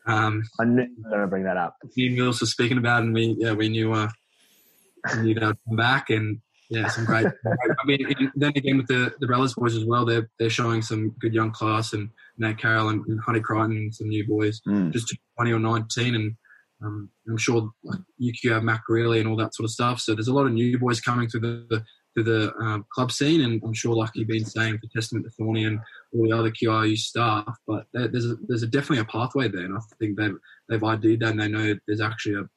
Um, 0.07 0.43
I 0.59 0.65
knew 0.65 0.83
you 0.83 1.03
were 1.05 1.11
going 1.11 1.21
to 1.21 1.27
bring 1.27 1.45
that 1.45 1.59
up. 1.59 1.77
Me 1.95 2.07
and 2.07 2.17
Mills 2.17 2.41
were 2.41 2.47
speaking 2.47 2.79
about, 2.79 3.03
it 3.03 3.07
and 3.07 3.15
we 3.15 3.37
yeah 3.39 3.53
we 3.53 3.69
knew 3.69 3.93
uh, 3.93 4.09
we 5.15 5.23
knew 5.23 5.35
they 5.35 5.47
would 5.47 5.59
come 5.69 5.77
back, 5.77 6.09
and 6.09 6.41
yeah, 6.71 6.89
some 6.89 7.05
great. 7.05 7.27
I 7.47 7.87
mean, 7.87 8.33
then 8.35 8.53
again 8.57 8.77
with 8.77 8.87
the 8.87 9.13
the 9.21 9.27
Rellas 9.27 9.55
boys 9.55 9.77
as 9.77 9.85
well, 9.85 10.05
they're 10.05 10.29
they're 10.39 10.51
showing 10.51 10.83
some 10.83 11.11
good 11.21 11.35
young 11.35 11.53
class, 11.53 11.93
and 11.93 12.11
Nate 12.39 12.59
Carroll 12.59 12.89
and, 12.89 13.05
and 13.07 13.21
Honey 13.21 13.41
Creighton, 13.41 13.77
and 13.77 13.95
some 13.95 14.09
new 14.09 14.27
boys, 14.27 14.61
mm. 14.67 14.93
just 14.93 15.15
twenty 15.37 15.53
or 15.53 15.59
nineteen, 15.59 16.15
and 16.15 16.37
um, 16.83 17.11
I'm 17.29 17.37
sure 17.37 17.71
like, 17.85 18.01
UQ 18.21 18.53
have 18.53 18.63
Mac 18.63 18.83
Grealy 18.89 19.21
and 19.21 19.29
all 19.29 19.37
that 19.37 19.55
sort 19.55 19.65
of 19.65 19.71
stuff. 19.71 20.01
So 20.01 20.15
there's 20.15 20.29
a 20.29 20.35
lot 20.35 20.47
of 20.47 20.53
new 20.53 20.79
boys 20.79 21.01
coming 21.01 21.29
through 21.29 21.41
the, 21.41 21.67
the 21.71 21.85
through 22.15 22.25
the 22.25 22.55
um, 22.57 22.87
club 22.93 23.13
scene, 23.13 23.43
and 23.43 23.63
I'm 23.65 23.75
sure, 23.75 23.95
like 23.95 24.11
you've 24.15 24.29
been 24.29 24.45
saying, 24.45 24.79
for 24.79 24.89
testament 24.95 25.27
to 25.27 25.31
Thorny 25.31 25.65
and 25.65 25.79
all 26.15 26.29
the 26.29 26.37
other 26.37 26.51
QRU 26.51 26.97
staff. 26.97 27.45
But 27.67 27.87
there's 27.93 28.27
a, 28.27 28.37
there's 28.49 28.63
a 28.63 28.67
definitely 28.67 29.01
a 29.01 29.05
pathway 29.05 29.49
there, 29.49 29.65
and 29.65 29.77
I 29.77 29.81
think 29.99 30.17
they've 30.17 30.37
they've 30.69 30.83
ID'd 30.83 31.21
that, 31.21 31.31
and 31.31 31.41
they 31.41 31.49
know 31.49 31.75
there's 31.87 32.01
actually 32.01 32.37
a 32.37 32.49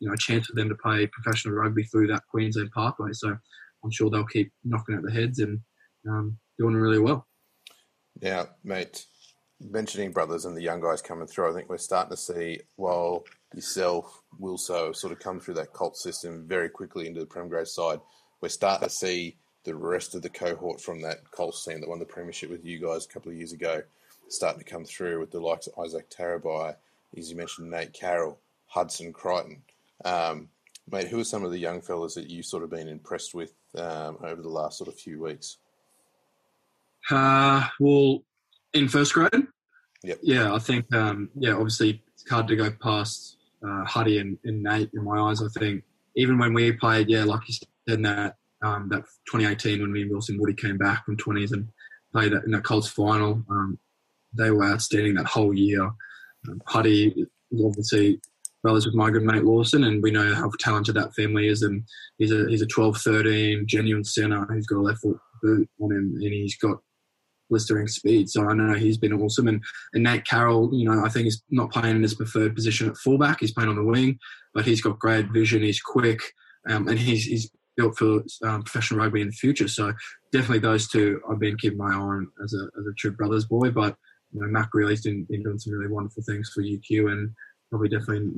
you 0.00 0.08
know 0.08 0.14
a 0.14 0.18
chance 0.18 0.46
for 0.46 0.54
them 0.54 0.68
to 0.68 0.74
play 0.74 1.06
professional 1.06 1.54
rugby 1.54 1.84
through 1.84 2.08
that 2.08 2.22
Queensland 2.30 2.70
pathway. 2.72 3.10
So 3.12 3.36
I'm 3.84 3.90
sure 3.90 4.10
they'll 4.10 4.24
keep 4.24 4.52
knocking 4.64 4.96
at 4.96 5.02
the 5.02 5.12
heads 5.12 5.38
and 5.38 5.60
um, 6.08 6.38
doing 6.58 6.74
really 6.74 7.00
well. 7.00 7.26
Now, 8.20 8.46
mate. 8.64 9.04
Mentioning 9.58 10.12
brothers 10.12 10.44
and 10.44 10.54
the 10.54 10.60
young 10.60 10.82
guys 10.82 11.00
coming 11.00 11.26
through, 11.26 11.50
I 11.50 11.54
think 11.54 11.70
we're 11.70 11.78
starting 11.78 12.10
to 12.10 12.16
see 12.18 12.60
while 12.76 13.24
yourself, 13.54 14.20
Wilso, 14.38 14.94
sort 14.94 15.14
of 15.14 15.18
come 15.18 15.40
through 15.40 15.54
that 15.54 15.72
cult 15.72 15.96
system 15.96 16.44
very 16.46 16.68
quickly 16.68 17.06
into 17.06 17.20
the 17.20 17.26
Prem 17.26 17.48
grade 17.48 17.66
side 17.66 18.00
we're 18.40 18.48
starting 18.48 18.88
to 18.88 18.94
see 18.94 19.36
the 19.64 19.74
rest 19.74 20.14
of 20.14 20.22
the 20.22 20.28
cohort 20.28 20.80
from 20.80 21.00
that 21.02 21.28
Colts 21.30 21.64
team 21.64 21.80
that 21.80 21.88
won 21.88 21.98
the 21.98 22.04
premiership 22.04 22.50
with 22.50 22.64
you 22.64 22.80
guys 22.80 23.04
a 23.04 23.08
couple 23.08 23.30
of 23.30 23.36
years 23.36 23.52
ago 23.52 23.82
starting 24.28 24.62
to 24.62 24.70
come 24.70 24.84
through 24.84 25.20
with 25.20 25.30
the 25.30 25.40
likes 25.40 25.68
of 25.68 25.84
Isaac 25.84 26.10
Tarabai, 26.10 26.74
as 27.16 27.30
you 27.30 27.36
mentioned, 27.36 27.70
Nate 27.70 27.92
Carroll, 27.92 28.40
Hudson 28.66 29.12
Creighton. 29.12 29.62
Um, 30.04 30.48
mate, 30.90 31.08
who 31.08 31.20
are 31.20 31.24
some 31.24 31.44
of 31.44 31.50
the 31.50 31.58
young 31.58 31.80
fellas 31.80 32.14
that 32.14 32.30
you've 32.30 32.46
sort 32.46 32.62
of 32.62 32.70
been 32.70 32.88
impressed 32.88 33.34
with 33.34 33.52
um, 33.76 34.18
over 34.22 34.42
the 34.42 34.48
last 34.48 34.78
sort 34.78 34.88
of 34.88 34.98
few 34.98 35.22
weeks? 35.22 35.58
Uh, 37.10 37.66
well, 37.78 38.22
in 38.72 38.88
first 38.88 39.14
grade, 39.14 39.30
yep. 40.02 40.18
yeah, 40.22 40.52
I 40.52 40.58
think, 40.58 40.92
um, 40.94 41.30
yeah, 41.36 41.52
obviously 41.52 42.02
it's 42.12 42.28
hard 42.28 42.48
to 42.48 42.56
go 42.56 42.70
past 42.82 43.36
uh, 43.66 43.84
Huddy 43.84 44.18
and, 44.18 44.38
and 44.44 44.62
Nate 44.62 44.90
in 44.94 45.04
my 45.04 45.18
eyes. 45.18 45.42
I 45.42 45.48
think 45.58 45.84
even 46.16 46.38
when 46.38 46.52
we 46.52 46.72
played, 46.72 47.08
yeah, 47.08 47.24
like 47.24 47.48
you 47.48 47.54
in 47.86 48.02
that 48.02 48.36
um, 48.62 48.88
that 48.88 49.02
2018 49.30 49.80
when 49.80 49.92
me 49.92 50.02
and 50.02 50.10
Wilson 50.10 50.38
Woody 50.38 50.54
came 50.54 50.78
back 50.78 51.04
from 51.04 51.16
20s 51.16 51.52
and 51.52 51.68
played 52.12 52.32
in 52.32 52.50
that 52.50 52.64
Colts 52.64 52.88
final. 52.88 53.44
Um, 53.50 53.78
they 54.32 54.50
were 54.50 54.64
outstanding 54.64 55.14
that 55.14 55.26
whole 55.26 55.54
year. 55.54 55.84
Um, 56.48 56.60
Putty 56.66 57.26
was 57.50 57.92
brothers 58.66 58.84
with 58.84 58.96
my 58.96 59.10
good 59.10 59.22
mate 59.22 59.44
Lawson, 59.44 59.84
and 59.84 60.02
we 60.02 60.10
know 60.10 60.34
how 60.34 60.50
talented 60.58 60.96
that 60.96 61.14
family 61.14 61.46
is. 61.46 61.62
And 61.62 61.84
he's 62.18 62.32
a 62.32 62.46
he's 62.48 62.62
a 62.62 62.66
12, 62.66 62.96
13 62.96 63.64
genuine 63.68 64.02
centre 64.02 64.44
who's 64.48 64.66
got 64.66 64.78
a 64.78 64.82
left 64.82 65.02
foot 65.02 65.16
boot 65.40 65.68
on 65.80 65.92
him, 65.92 66.14
and 66.20 66.32
he's 66.32 66.56
got 66.56 66.78
blistering 67.48 67.86
speed. 67.86 68.28
So 68.28 68.48
I 68.48 68.54
know 68.54 68.74
he's 68.74 68.98
been 68.98 69.12
awesome. 69.12 69.46
And, 69.46 69.62
and 69.92 70.02
Nate 70.02 70.26
Carroll, 70.26 70.68
you 70.72 70.84
know, 70.84 71.04
I 71.04 71.08
think 71.08 71.26
he's 71.26 71.40
not 71.48 71.70
playing 71.70 71.94
in 71.94 72.02
his 72.02 72.14
preferred 72.14 72.56
position 72.56 72.88
at 72.88 72.96
fullback. 72.96 73.38
He's 73.38 73.52
playing 73.52 73.70
on 73.70 73.76
the 73.76 73.84
wing, 73.84 74.18
but 74.52 74.64
he's 74.64 74.80
got 74.80 74.98
great 74.98 75.30
vision. 75.30 75.62
He's 75.62 75.80
quick, 75.80 76.20
um, 76.68 76.88
and 76.88 76.98
he's 76.98 77.24
he's 77.24 77.48
built 77.76 77.96
for 77.96 78.24
um, 78.42 78.64
professional 78.64 78.98
rugby 78.98 79.20
in 79.20 79.28
the 79.28 79.32
future. 79.32 79.68
So 79.68 79.92
definitely 80.32 80.58
those 80.58 80.88
two 80.88 81.20
I've 81.30 81.38
been 81.38 81.56
keeping 81.56 81.78
my 81.78 81.92
eye 81.92 81.94
on 81.94 82.26
as 82.42 82.52
a, 82.52 82.64
as 82.80 82.84
a 82.84 82.94
true 82.98 83.12
brothers 83.12 83.44
boy. 83.44 83.70
But 83.70 83.94
you 84.32 84.40
know, 84.40 84.48
Mac 84.48 84.72
Grealy's 84.72 85.02
been, 85.02 85.24
been 85.30 85.44
doing 85.44 85.60
some 85.60 85.72
really 85.72 85.92
wonderful 85.92 86.24
things 86.26 86.50
for 86.52 86.64
UQ, 86.64 87.12
and 87.12 87.30
probably 87.70 87.88
definitely 87.88 88.30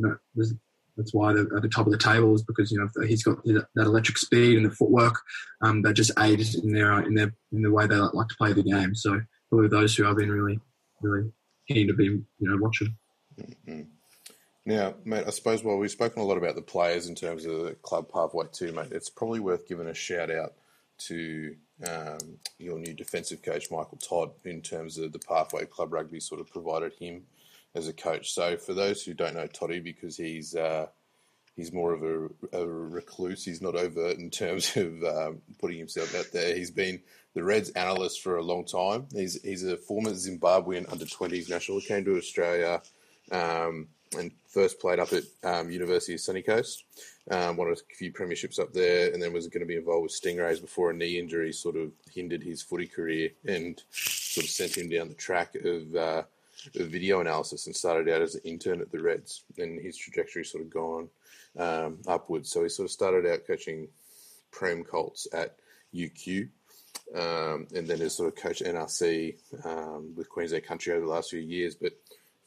that's 0.99 1.15
why 1.15 1.33
they're 1.33 1.57
at 1.57 1.63
the 1.63 1.69
top 1.69 1.87
of 1.87 1.93
the 1.93 1.99
table 1.99 2.35
is 2.35 2.43
because 2.43 2.71
you 2.71 2.79
know 2.79 2.89
he's 3.07 3.23
got 3.23 3.43
that 3.45 3.67
electric 3.77 4.19
speed 4.19 4.57
and 4.57 4.67
the 4.67 4.75
footwork 4.75 5.15
um, 5.63 5.81
that 5.83 5.95
just 5.95 6.11
aids 6.19 6.57
in 6.57 6.73
their 6.73 7.01
in 7.01 7.15
their 7.15 7.33
in 7.53 7.63
the 7.63 7.71
way 7.71 7.87
they 7.87 7.95
like 7.95 8.29
to 8.29 8.37
play 8.37 8.53
the 8.53 8.63
game. 8.63 8.95
So 8.95 9.21
probably 9.49 9.69
those 9.69 9.97
who 9.97 10.07
I've 10.07 10.17
been 10.17 10.31
really 10.31 10.59
really 11.01 11.31
keen 11.69 11.87
to 11.87 11.95
be 11.95 12.05
you 12.05 12.25
know 12.41 12.59
watching. 12.61 12.97
Mm-hmm. 13.41 13.83
Now, 14.67 14.97
mate, 15.05 15.25
I 15.27 15.31
suppose 15.31 15.65
while 15.65 15.79
we've 15.79 15.91
spoken 15.91 16.21
a 16.21 16.27
lot 16.27 16.37
about 16.37 16.57
the 16.57 16.63
players 16.63 17.07
in 17.07 17.15
terms 17.15 17.47
of 17.47 17.65
the 17.65 17.75
club 17.81 18.11
pathway 18.13 18.47
too, 18.53 18.73
mate, 18.73 18.89
it's 18.91 19.09
probably 19.09 19.41
worth 19.41 19.67
giving 19.67 19.87
a 19.87 19.95
shout 19.95 20.31
out 20.31 20.55
to 20.99 21.55
um, 21.87 22.19
your 22.59 22.79
new 22.79 22.93
defensive 22.93 23.41
coach, 23.41 23.71
Michael 23.71 23.99
Todd, 23.99 24.33
in 24.45 24.61
terms 24.61 24.99
of 24.99 25.13
the 25.13 25.21
pathway 25.21 25.65
club 25.65 25.93
rugby 25.93 26.21
sort 26.21 26.41
of 26.41 26.51
provided 26.51 26.93
him 26.95 27.23
as 27.75 27.89
a 27.89 27.93
coach. 27.93 28.33
So, 28.33 28.57
for 28.57 28.75
those 28.75 29.03
who 29.03 29.15
don't 29.15 29.35
know 29.35 29.47
Toddy, 29.47 29.81
because 29.81 30.17
he's 30.17 30.55
uh, 30.55 30.87
he's 31.57 31.73
more 31.73 31.93
of 31.93 32.03
a, 32.03 32.59
a, 32.59 32.67
recluse, 32.67 33.45
he's 33.45 33.63
not 33.63 33.77
overt 33.77 34.19
in 34.19 34.31
terms 34.31 34.77
of 34.77 35.03
um, 35.05 35.43
putting 35.61 35.79
himself 35.79 36.15
out 36.15 36.33
there. 36.33 36.55
He's 36.55 36.71
been 36.71 37.01
the 37.35 37.45
Reds 37.45 37.71
analyst 37.71 38.23
for 38.23 38.37
a 38.37 38.43
long 38.43 38.65
time. 38.65 39.07
He's 39.13 39.41
he's 39.43 39.65
a 39.65 39.77
former 39.77 40.11
Zimbabwean 40.11 40.91
under 40.91 41.05
20s 41.05 41.51
national, 41.51 41.81
came 41.81 42.05
to 42.05 42.17
Australia. 42.17 42.83
Um, 43.31 43.89
and 44.17 44.33
first 44.47 44.81
played 44.81 44.99
up 44.99 45.11
at 45.13 45.25
um, 45.45 45.71
University 45.71 46.15
of 46.15 46.21
Sunny 46.21 46.43
Coast. 46.43 46.85
Um, 47.31 47.57
won 47.57 47.71
a 47.71 47.95
few 47.95 48.13
premierships 48.13 48.59
up 48.59 48.73
there, 48.73 49.13
and 49.13 49.23
then 49.23 49.33
was 49.33 49.49
going 49.49 49.61
to 49.61 49.67
be 49.67 49.77
involved 49.77 50.05
with 50.05 50.21
Stingrays 50.21 50.61
before 50.61 50.91
a 50.91 50.95
knee 50.95 51.19
injury 51.19 51.53
sort 51.53 51.77
of 51.77 51.93
hindered 52.15 52.43
his 52.43 52.63
footy 52.63 52.87
career 52.87 53.31
and 53.45 53.83
sort 53.91 54.45
of 54.45 54.51
sent 54.51 54.77
him 54.77 54.89
down 54.89 55.09
the 55.09 55.15
track 55.15 55.55
of, 55.57 55.95
uh, 55.95 56.23
video 56.75 57.21
analysis 57.21 57.67
and 57.67 57.75
started 57.75 58.13
out 58.13 58.23
as 58.23 58.35
an 58.35 58.43
intern 58.45 58.81
at 58.81 58.91
the 58.91 59.01
Reds. 59.01 59.45
And 59.59 59.81
his 59.81 59.97
trajectory 59.97 60.45
sort 60.45 60.65
of 60.65 60.71
gone 60.71 61.09
um, 61.59 61.99
upwards. 62.07 62.51
So 62.51 62.63
he 62.63 62.69
sort 62.69 62.87
of 62.87 62.93
started 62.93 63.27
out 63.27 63.47
coaching 63.47 63.89
Prem 64.51 64.85
Colts 64.85 65.27
at 65.33 65.57
UQ. 65.95 66.49
Um, 67.15 67.67
and 67.75 67.89
then 67.89 68.01
has 68.01 68.17
sort 68.17 68.29
of 68.29 68.37
coached 68.37 68.63
NRC 68.63 69.37
um, 69.65 70.15
with 70.15 70.29
Queensland 70.29 70.65
Country 70.65 70.93
over 70.93 71.07
the 71.07 71.11
last 71.11 71.31
few 71.31 71.41
years, 71.41 71.75
but 71.75 71.95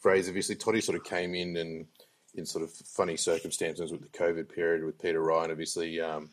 phrase. 0.02 0.28
Obviously, 0.28 0.56
Toddy 0.56 0.82
sort 0.82 0.97
of 0.97 1.04
came 1.04 1.34
in 1.34 1.58
and 1.58 1.88
in 2.36 2.45
sort 2.45 2.63
of 2.63 2.71
funny 2.71 3.17
circumstances 3.17 3.91
with 3.91 4.02
the 4.02 4.17
COVID 4.17 4.54
period 4.54 4.84
with 4.84 5.02
Peter 5.02 5.21
Ryan. 5.21 5.52
Obviously, 5.52 6.00
um, 6.00 6.30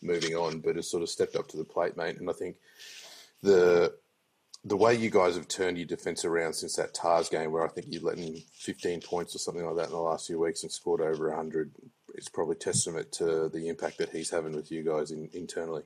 moving 0.00 0.34
on, 0.34 0.60
but 0.60 0.76
has 0.76 0.90
sort 0.90 1.02
of 1.02 1.08
stepped 1.08 1.36
up 1.36 1.48
to 1.48 1.56
the 1.56 1.64
plate, 1.64 1.96
mate. 1.96 2.18
And 2.18 2.28
I 2.28 2.32
think 2.32 2.56
the 3.42 3.94
the 4.64 4.76
way 4.76 4.94
you 4.94 5.10
guys 5.10 5.36
have 5.36 5.48
turned 5.48 5.76
your 5.76 5.86
defence 5.86 6.24
around 6.24 6.52
since 6.52 6.76
that 6.76 6.94
Tahs 6.94 7.28
game, 7.28 7.50
where 7.50 7.64
I 7.64 7.68
think 7.68 7.86
you 7.90 8.00
let 8.00 8.18
in 8.18 8.40
15 8.54 9.00
points 9.00 9.34
or 9.34 9.38
something 9.38 9.64
like 9.64 9.76
that 9.76 9.86
in 9.86 9.92
the 9.92 9.98
last 9.98 10.28
few 10.28 10.38
weeks 10.38 10.62
and 10.62 10.70
scored 10.70 11.00
over 11.00 11.28
100, 11.28 11.72
is 12.14 12.28
probably 12.28 12.54
testament 12.56 13.10
to 13.12 13.48
the 13.48 13.68
impact 13.68 13.98
that 13.98 14.10
he's 14.10 14.30
having 14.30 14.54
with 14.54 14.70
you 14.70 14.84
guys 14.84 15.10
in, 15.10 15.28
internally. 15.32 15.82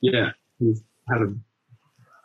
Yeah, 0.00 0.30
he's 0.58 0.82
had 1.08 1.22
a 1.22 1.34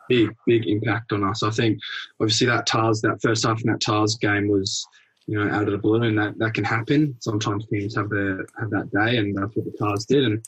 big, 0.08 0.34
big 0.46 0.66
impact 0.66 1.12
on 1.12 1.24
us. 1.24 1.42
I 1.42 1.50
think 1.50 1.78
obviously 2.20 2.48
that 2.48 2.66
Tahs, 2.66 3.00
that 3.00 3.22
first 3.22 3.46
half 3.46 3.62
in 3.62 3.70
that 3.70 3.80
Tahs 3.80 4.16
game 4.16 4.48
was, 4.48 4.86
you 5.26 5.38
know, 5.38 5.50
out 5.50 5.64
of 5.64 5.72
the 5.72 5.78
blue, 5.78 6.02
and 6.02 6.18
that, 6.18 6.38
that 6.38 6.54
can 6.54 6.64
happen. 6.64 7.14
Sometimes 7.20 7.66
teams 7.66 7.94
have 7.96 8.10
their 8.10 8.46
have 8.58 8.70
that 8.70 8.90
day, 8.90 9.18
and 9.18 9.36
that's 9.36 9.54
what 9.56 9.64
the 9.64 9.76
Tahs 9.78 10.06
did. 10.06 10.24
And 10.24 10.44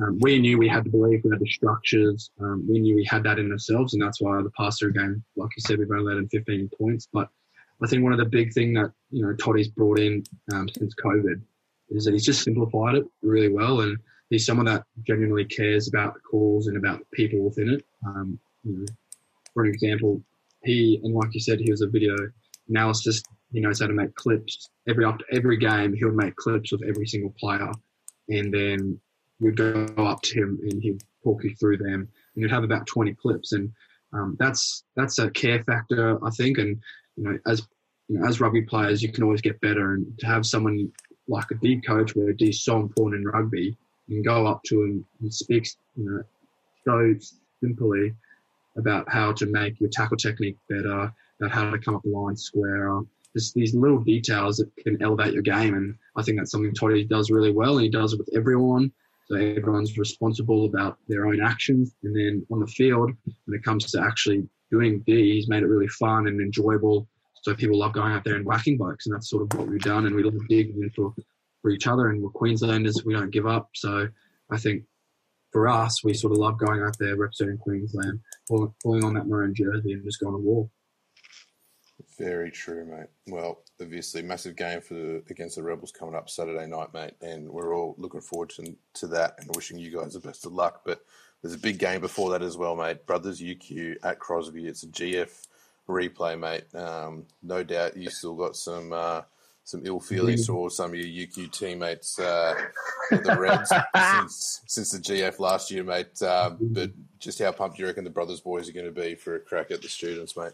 um, 0.00 0.18
we 0.20 0.38
knew 0.38 0.58
we 0.58 0.68
had 0.68 0.84
the 0.84 0.90
belief, 0.90 1.22
we 1.24 1.30
had 1.30 1.40
the 1.40 1.48
structures, 1.48 2.30
um, 2.40 2.64
we 2.68 2.78
knew 2.78 2.94
we 2.94 3.04
had 3.04 3.24
that 3.24 3.38
in 3.38 3.50
ourselves, 3.50 3.94
and 3.94 4.02
that's 4.02 4.20
why 4.20 4.40
the 4.42 4.50
pass 4.56 4.78
through 4.78 4.92
game, 4.92 5.24
like 5.36 5.50
you 5.56 5.60
said, 5.60 5.78
we've 5.78 5.90
only 5.90 6.04
let 6.04 6.16
in 6.18 6.28
15 6.28 6.70
points. 6.78 7.08
But 7.12 7.28
I 7.82 7.86
think 7.86 8.02
one 8.02 8.12
of 8.12 8.18
the 8.18 8.24
big 8.24 8.52
thing 8.52 8.74
that 8.74 8.92
you 9.10 9.22
know 9.22 9.34
Toddy's 9.34 9.68
brought 9.68 9.98
in 9.98 10.24
um, 10.52 10.68
since 10.76 10.94
COVID 11.04 11.40
is 11.90 12.04
that 12.04 12.12
he's 12.12 12.24
just 12.24 12.42
simplified 12.42 12.96
it 12.96 13.04
really 13.22 13.48
well, 13.48 13.80
and 13.80 13.98
he's 14.30 14.46
someone 14.46 14.66
that 14.66 14.84
genuinely 15.06 15.44
cares 15.44 15.88
about 15.88 16.14
the 16.14 16.20
calls 16.20 16.68
and 16.68 16.76
about 16.76 17.00
the 17.00 17.06
people 17.12 17.40
within 17.40 17.70
it. 17.70 17.84
Um, 18.06 18.38
you 18.64 18.78
know, 18.78 18.86
for 19.54 19.64
an 19.64 19.70
example, 19.70 20.22
he 20.62 21.00
and 21.02 21.14
like 21.14 21.34
you 21.34 21.40
said, 21.40 21.58
he 21.58 21.70
was 21.70 21.82
a 21.82 21.88
video 21.88 22.14
analysis. 22.68 23.22
He 23.52 23.60
knows 23.60 23.80
how 23.80 23.86
to 23.86 23.94
make 23.94 24.14
clips. 24.14 24.70
Every 24.88 25.04
after 25.04 25.24
every 25.32 25.56
game, 25.56 25.92
he 25.92 26.04
would 26.04 26.14
make 26.14 26.36
clips 26.36 26.72
of 26.72 26.82
every 26.86 27.06
single 27.06 27.34
player, 27.40 27.72
and 28.28 28.54
then 28.54 29.00
we'd 29.40 29.56
go 29.56 29.86
up 29.98 30.22
to 30.22 30.40
him 30.40 30.58
and 30.62 30.82
he'd 30.82 31.02
talk 31.22 31.44
you 31.44 31.54
through 31.54 31.78
them. 31.78 32.08
And 32.34 32.42
you'd 32.42 32.50
have 32.50 32.64
about 32.64 32.86
20 32.86 33.14
clips, 33.14 33.52
and 33.52 33.72
um, 34.12 34.36
that's 34.38 34.84
that's 34.96 35.18
a 35.18 35.30
care 35.30 35.62
factor, 35.62 36.24
I 36.24 36.30
think. 36.30 36.58
And 36.58 36.80
you 37.16 37.24
know, 37.24 37.38
as 37.46 37.66
you 38.08 38.18
know, 38.18 38.26
as 38.26 38.40
rugby 38.40 38.62
players, 38.62 39.02
you 39.02 39.12
can 39.12 39.24
always 39.24 39.40
get 39.40 39.60
better, 39.60 39.94
and 39.94 40.18
to 40.18 40.26
have 40.26 40.46
someone 40.46 40.92
like 41.26 41.50
a 41.50 41.54
D 41.54 41.80
coach, 41.80 42.14
where 42.14 42.32
D 42.32 42.50
is 42.50 42.62
so 42.62 42.80
important 42.80 43.22
in 43.22 43.28
rugby, 43.28 43.76
you 44.06 44.16
can 44.16 44.22
go 44.22 44.46
up 44.46 44.62
to 44.64 44.82
him 44.82 45.04
and 45.20 45.32
speaks, 45.32 45.76
you 45.96 46.04
know, 46.04 46.22
so 46.84 47.14
simply 47.60 48.14
about 48.76 49.10
how 49.10 49.32
to 49.32 49.46
make 49.46 49.78
your 49.80 49.90
tackle 49.90 50.16
technique 50.16 50.56
better, 50.68 51.12
about 51.40 51.50
how 51.50 51.70
to 51.70 51.78
come 51.78 51.94
up 51.94 52.02
the 52.02 52.10
line 52.10 52.36
square. 52.36 53.00
Just 53.36 53.54
these 53.54 53.74
little 53.74 53.98
details 53.98 54.56
that 54.56 54.74
can 54.76 55.00
elevate 55.02 55.34
your 55.34 55.42
game, 55.42 55.74
and 55.74 55.94
I 56.16 56.22
think 56.22 56.38
that's 56.38 56.50
something 56.50 56.72
Toddy 56.72 57.04
does 57.04 57.30
really 57.30 57.52
well, 57.52 57.76
and 57.76 57.84
he 57.84 57.90
does 57.90 58.14
it 58.14 58.18
with 58.18 58.30
everyone. 58.34 58.90
So 59.30 59.36
everyone's 59.36 59.98
responsible 59.98 60.64
about 60.64 60.98
their 61.06 61.26
own 61.26 61.42
actions, 61.42 61.94
and 62.02 62.16
then 62.16 62.46
on 62.50 62.60
the 62.60 62.66
field, 62.66 63.12
when 63.44 63.58
it 63.58 63.62
comes 63.62 63.90
to 63.92 64.00
actually 64.00 64.48
doing 64.70 65.00
D, 65.06 65.34
he's 65.34 65.48
made 65.48 65.62
it 65.62 65.66
really 65.66 65.88
fun 65.88 66.26
and 66.28 66.40
enjoyable. 66.40 67.06
So 67.42 67.54
people 67.54 67.78
love 67.78 67.92
going 67.92 68.12
out 68.12 68.24
there 68.24 68.36
and 68.36 68.46
whacking 68.46 68.78
blokes, 68.78 69.06
and 69.06 69.14
that's 69.14 69.28
sort 69.28 69.42
of 69.42 69.58
what 69.58 69.68
we've 69.68 69.80
done. 69.80 70.06
And 70.06 70.16
we 70.16 70.22
love 70.22 70.34
digging 70.48 70.82
into 70.82 71.14
for 71.60 71.70
each 71.70 71.86
other, 71.86 72.08
and 72.08 72.22
we're 72.22 72.30
Queenslanders, 72.30 73.04
we 73.04 73.12
don't 73.12 73.30
give 73.30 73.46
up. 73.46 73.68
So 73.74 74.08
I 74.50 74.56
think 74.56 74.84
for 75.52 75.68
us, 75.68 76.02
we 76.02 76.14
sort 76.14 76.32
of 76.32 76.38
love 76.38 76.58
going 76.58 76.82
out 76.82 76.96
there 76.98 77.16
representing 77.16 77.58
Queensland, 77.58 78.20
pulling 78.48 79.04
on 79.04 79.14
that 79.14 79.26
maroon 79.26 79.54
jersey 79.54 79.92
and 79.92 80.04
just 80.04 80.20
going 80.20 80.34
to 80.34 80.38
war. 80.38 80.70
Very 82.16 82.50
true, 82.50 82.84
mate. 82.84 83.08
Well, 83.26 83.62
obviously, 83.80 84.22
massive 84.22 84.56
game 84.56 84.80
for 84.80 84.94
the, 84.94 85.22
against 85.30 85.56
the 85.56 85.62
Rebels 85.62 85.92
coming 85.92 86.14
up 86.14 86.30
Saturday 86.30 86.66
night, 86.66 86.92
mate, 86.94 87.14
and 87.20 87.48
we're 87.48 87.74
all 87.74 87.96
looking 87.98 88.20
forward 88.20 88.50
to, 88.50 88.76
to 88.94 89.06
that 89.08 89.34
and 89.38 89.54
wishing 89.54 89.78
you 89.78 89.90
guys 89.90 90.14
the 90.14 90.20
best 90.20 90.46
of 90.46 90.52
luck. 90.52 90.82
But 90.84 91.02
there's 91.42 91.54
a 91.54 91.58
big 91.58 91.78
game 91.78 92.00
before 92.00 92.30
that 92.30 92.42
as 92.42 92.56
well, 92.56 92.76
mate. 92.76 93.06
Brothers 93.06 93.40
UQ 93.40 93.96
at 94.02 94.18
Crosby. 94.18 94.66
It's 94.66 94.84
a 94.84 94.88
GF 94.88 95.30
replay, 95.88 96.38
mate. 96.38 96.72
Um, 96.74 97.24
no 97.42 97.62
doubt 97.62 97.96
you 97.96 98.10
still 98.10 98.34
got 98.34 98.56
some 98.56 98.92
uh, 98.92 99.22
some 99.64 99.82
ill 99.84 100.00
feelings 100.00 100.44
mm-hmm. 100.44 100.52
towards 100.54 100.76
some 100.76 100.92
of 100.92 100.96
your 100.96 101.26
UQ 101.26 101.52
teammates, 101.52 102.18
uh, 102.18 102.54
the 103.10 103.36
Reds, 103.38 103.70
since, 104.18 104.62
since 104.66 104.92
the 104.92 104.98
GF 104.98 105.38
last 105.38 105.70
year, 105.70 105.84
mate. 105.84 106.22
Um, 106.22 106.56
but 106.60 106.90
just 107.18 107.38
how 107.38 107.52
pumped 107.52 107.76
do 107.76 107.82
you 107.82 107.86
reckon 107.86 108.04
the 108.04 108.10
Brothers 108.10 108.40
boys 108.40 108.68
are 108.68 108.72
going 108.72 108.86
to 108.86 108.92
be 108.92 109.14
for 109.14 109.34
a 109.34 109.40
crack 109.40 109.70
at 109.70 109.82
the 109.82 109.88
students, 109.88 110.36
mate? 110.36 110.52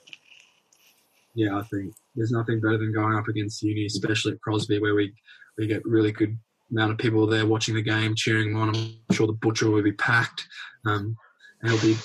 Yeah, 1.34 1.58
I 1.58 1.62
think 1.64 1.92
there's 2.14 2.30
nothing 2.30 2.60
better 2.60 2.78
than 2.78 2.92
going 2.92 3.16
up 3.16 3.28
against 3.28 3.62
uni, 3.62 3.86
especially 3.86 4.32
at 4.32 4.40
Crosby, 4.40 4.78
where 4.78 4.94
we, 4.94 5.12
we 5.58 5.66
get 5.66 5.84
really 5.84 6.12
good 6.12 6.38
amount 6.70 6.92
of 6.92 6.98
people 6.98 7.26
there 7.26 7.46
watching 7.46 7.74
the 7.74 7.82
game, 7.82 8.14
cheering 8.14 8.52
them 8.52 8.62
on. 8.62 8.76
I'm 8.76 9.14
sure 9.14 9.26
the 9.26 9.32
butcher 9.32 9.70
will 9.70 9.82
be 9.82 9.92
packed, 9.92 10.46
um, 10.86 11.16
and 11.62 11.72
it'll 11.72 11.86
be, 11.86 11.96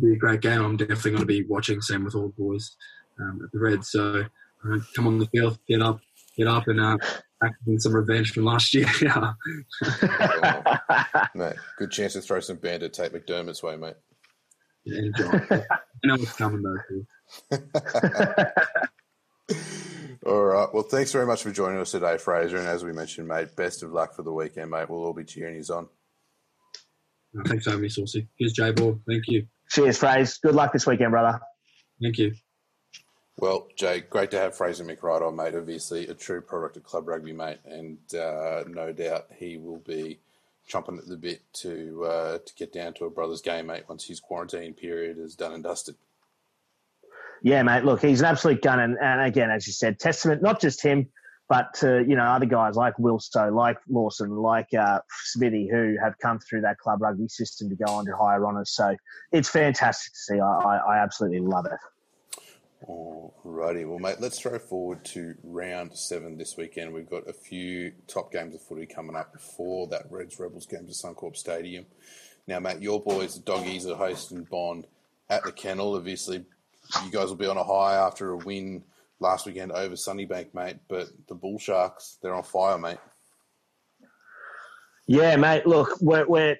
be 0.00 0.14
a 0.14 0.16
great 0.16 0.40
game. 0.40 0.62
I'm 0.62 0.76
definitely 0.76 1.12
going 1.12 1.22
to 1.22 1.26
be 1.26 1.44
watching, 1.44 1.80
same 1.80 2.04
with 2.04 2.14
all 2.14 2.28
the 2.28 2.42
boys 2.42 2.76
um, 3.20 3.40
at 3.44 3.52
the 3.52 3.58
Reds. 3.58 3.90
So 3.90 4.24
uh, 4.64 4.78
come 4.96 5.06
on 5.06 5.18
the 5.18 5.26
field, 5.26 5.58
get 5.68 5.82
up, 5.82 6.00
get 6.36 6.46
up 6.46 6.68
and 6.68 6.80
uh, 6.80 6.96
acting 7.42 7.78
some 7.78 7.94
revenge 7.94 8.32
from 8.32 8.44
last 8.44 8.72
year. 8.74 8.86
yeah. 9.02 9.32
mate, 11.34 11.56
good 11.78 11.90
chance 11.90 12.14
to 12.14 12.20
throw 12.20 12.40
some 12.40 12.56
bandit 12.56 12.92
tape 12.92 13.12
McDermott's 13.12 13.62
way, 13.62 13.76
mate. 13.76 13.96
Yeah, 14.84 15.00
enjoy. 15.00 15.46
I 15.50 16.06
know 16.06 16.16
what's 16.16 16.32
coming 16.32 16.62
though. 16.62 17.02
All 20.26 20.44
right. 20.44 20.68
Well, 20.72 20.82
thanks 20.82 21.12
very 21.12 21.26
much 21.26 21.42
for 21.42 21.50
joining 21.50 21.80
us 21.80 21.92
today, 21.92 22.18
Fraser. 22.18 22.58
And 22.58 22.68
as 22.68 22.84
we 22.84 22.92
mentioned, 22.92 23.26
mate, 23.26 23.56
best 23.56 23.82
of 23.82 23.92
luck 23.92 24.14
for 24.14 24.22
the 24.22 24.32
weekend, 24.32 24.70
mate. 24.70 24.88
We'll 24.90 25.04
all 25.04 25.14
be 25.14 25.24
cheering 25.24 25.56
you 25.56 25.74
on. 25.74 25.88
thanks 27.46 27.64
for 27.64 27.70
having 27.70 27.82
me, 27.82 27.88
Saucy. 27.88 28.28
Here's 28.36 28.52
Jay 28.52 28.70
Ball. 28.72 29.00
Thank 29.08 29.28
you. 29.28 29.46
Cheers, 29.70 29.98
Fraser. 29.98 30.36
Good 30.42 30.54
luck 30.54 30.72
this 30.72 30.86
weekend, 30.86 31.12
brother. 31.12 31.40
Thank 32.02 32.18
you. 32.18 32.34
Well, 33.38 33.68
Jay, 33.76 34.00
great 34.00 34.30
to 34.32 34.38
have 34.38 34.54
Fraser 34.54 34.84
McReights 34.84 35.22
on, 35.22 35.36
mate. 35.36 35.54
Obviously, 35.54 36.06
a 36.08 36.14
true 36.14 36.42
product 36.42 36.76
of 36.76 36.82
club 36.82 37.08
rugby, 37.08 37.32
mate, 37.32 37.60
and 37.64 37.98
uh, 38.14 38.64
no 38.68 38.92
doubt 38.92 39.28
he 39.34 39.56
will 39.56 39.78
be 39.78 40.20
chomping 40.70 40.98
at 40.98 41.08
the 41.08 41.16
bit 41.16 41.40
to 41.54 42.04
uh, 42.04 42.38
to 42.38 42.54
get 42.54 42.72
down 42.72 42.92
to 42.94 43.06
a 43.06 43.10
brothers 43.10 43.40
game, 43.40 43.68
mate, 43.68 43.84
once 43.88 44.06
his 44.06 44.20
quarantine 44.20 44.74
period 44.74 45.16
is 45.18 45.34
done 45.34 45.54
and 45.54 45.64
dusted. 45.64 45.96
Yeah, 47.42 47.62
mate. 47.62 47.84
Look, 47.84 48.02
he's 48.02 48.20
an 48.20 48.26
absolute 48.26 48.62
gun, 48.62 48.80
and, 48.80 48.98
and 49.00 49.22
again, 49.22 49.50
as 49.50 49.66
you 49.66 49.72
said, 49.72 49.98
testament 49.98 50.42
not 50.42 50.60
just 50.60 50.82
him, 50.82 51.08
but 51.48 51.78
you 51.82 52.14
know 52.14 52.24
other 52.24 52.46
guys 52.46 52.76
like 52.76 52.98
Wilstow, 52.98 53.50
like 53.50 53.78
Lawson, 53.88 54.30
like 54.30 54.72
uh, 54.72 55.00
Smithy, 55.24 55.68
who 55.70 55.96
have 56.02 56.16
come 56.18 56.38
through 56.38 56.60
that 56.62 56.78
club 56.78 57.02
rugby 57.02 57.28
system 57.28 57.68
to 57.70 57.74
go 57.74 57.92
on 57.92 58.04
to 58.06 58.16
higher 58.16 58.46
honours. 58.46 58.70
So 58.70 58.94
it's 59.32 59.48
fantastic 59.48 60.12
to 60.12 60.18
see. 60.18 60.40
I, 60.40 60.46
I, 60.46 60.76
I 60.76 61.02
absolutely 61.02 61.40
love 61.40 61.66
it. 61.66 61.78
Alrighty, 62.88 63.86
well, 63.86 63.98
mate, 63.98 64.20
let's 64.20 64.40
throw 64.40 64.58
forward 64.58 65.04
to 65.06 65.34
round 65.42 65.94
seven 65.94 66.38
this 66.38 66.56
weekend. 66.56 66.94
We've 66.94 67.10
got 67.10 67.28
a 67.28 67.32
few 67.32 67.92
top 68.06 68.32
games 68.32 68.54
of 68.54 68.62
footy 68.62 68.86
coming 68.86 69.16
up 69.16 69.32
before 69.32 69.86
that 69.88 70.04
Reds 70.08 70.38
Rebels 70.38 70.66
game 70.66 70.86
to 70.86 70.92
Suncorp 70.92 71.36
Stadium. 71.36 71.84
Now, 72.46 72.58
mate, 72.58 72.80
your 72.80 73.02
boys, 73.02 73.34
the 73.34 73.40
Doggies, 73.40 73.86
are 73.86 73.96
hosting 73.96 74.44
Bond 74.44 74.86
at 75.28 75.44
the 75.44 75.52
Kennel. 75.52 75.94
Obviously, 75.94 76.46
you 77.04 77.10
guys 77.10 77.28
will 77.28 77.36
be 77.36 77.46
on 77.46 77.56
a 77.56 77.64
high 77.64 77.94
after 77.94 78.30
a 78.32 78.36
win 78.36 78.84
last 79.20 79.46
weekend 79.46 79.72
over 79.72 79.94
Sunnybank, 79.94 80.54
mate. 80.54 80.76
But 80.88 81.08
the 81.28 81.34
Bull 81.34 81.58
Sharks, 81.58 82.18
they're 82.22 82.34
on 82.34 82.42
fire, 82.42 82.78
mate. 82.78 82.98
Yeah, 85.06 85.36
mate. 85.36 85.66
Look, 85.66 86.00
we're, 86.00 86.26
we're 86.26 86.56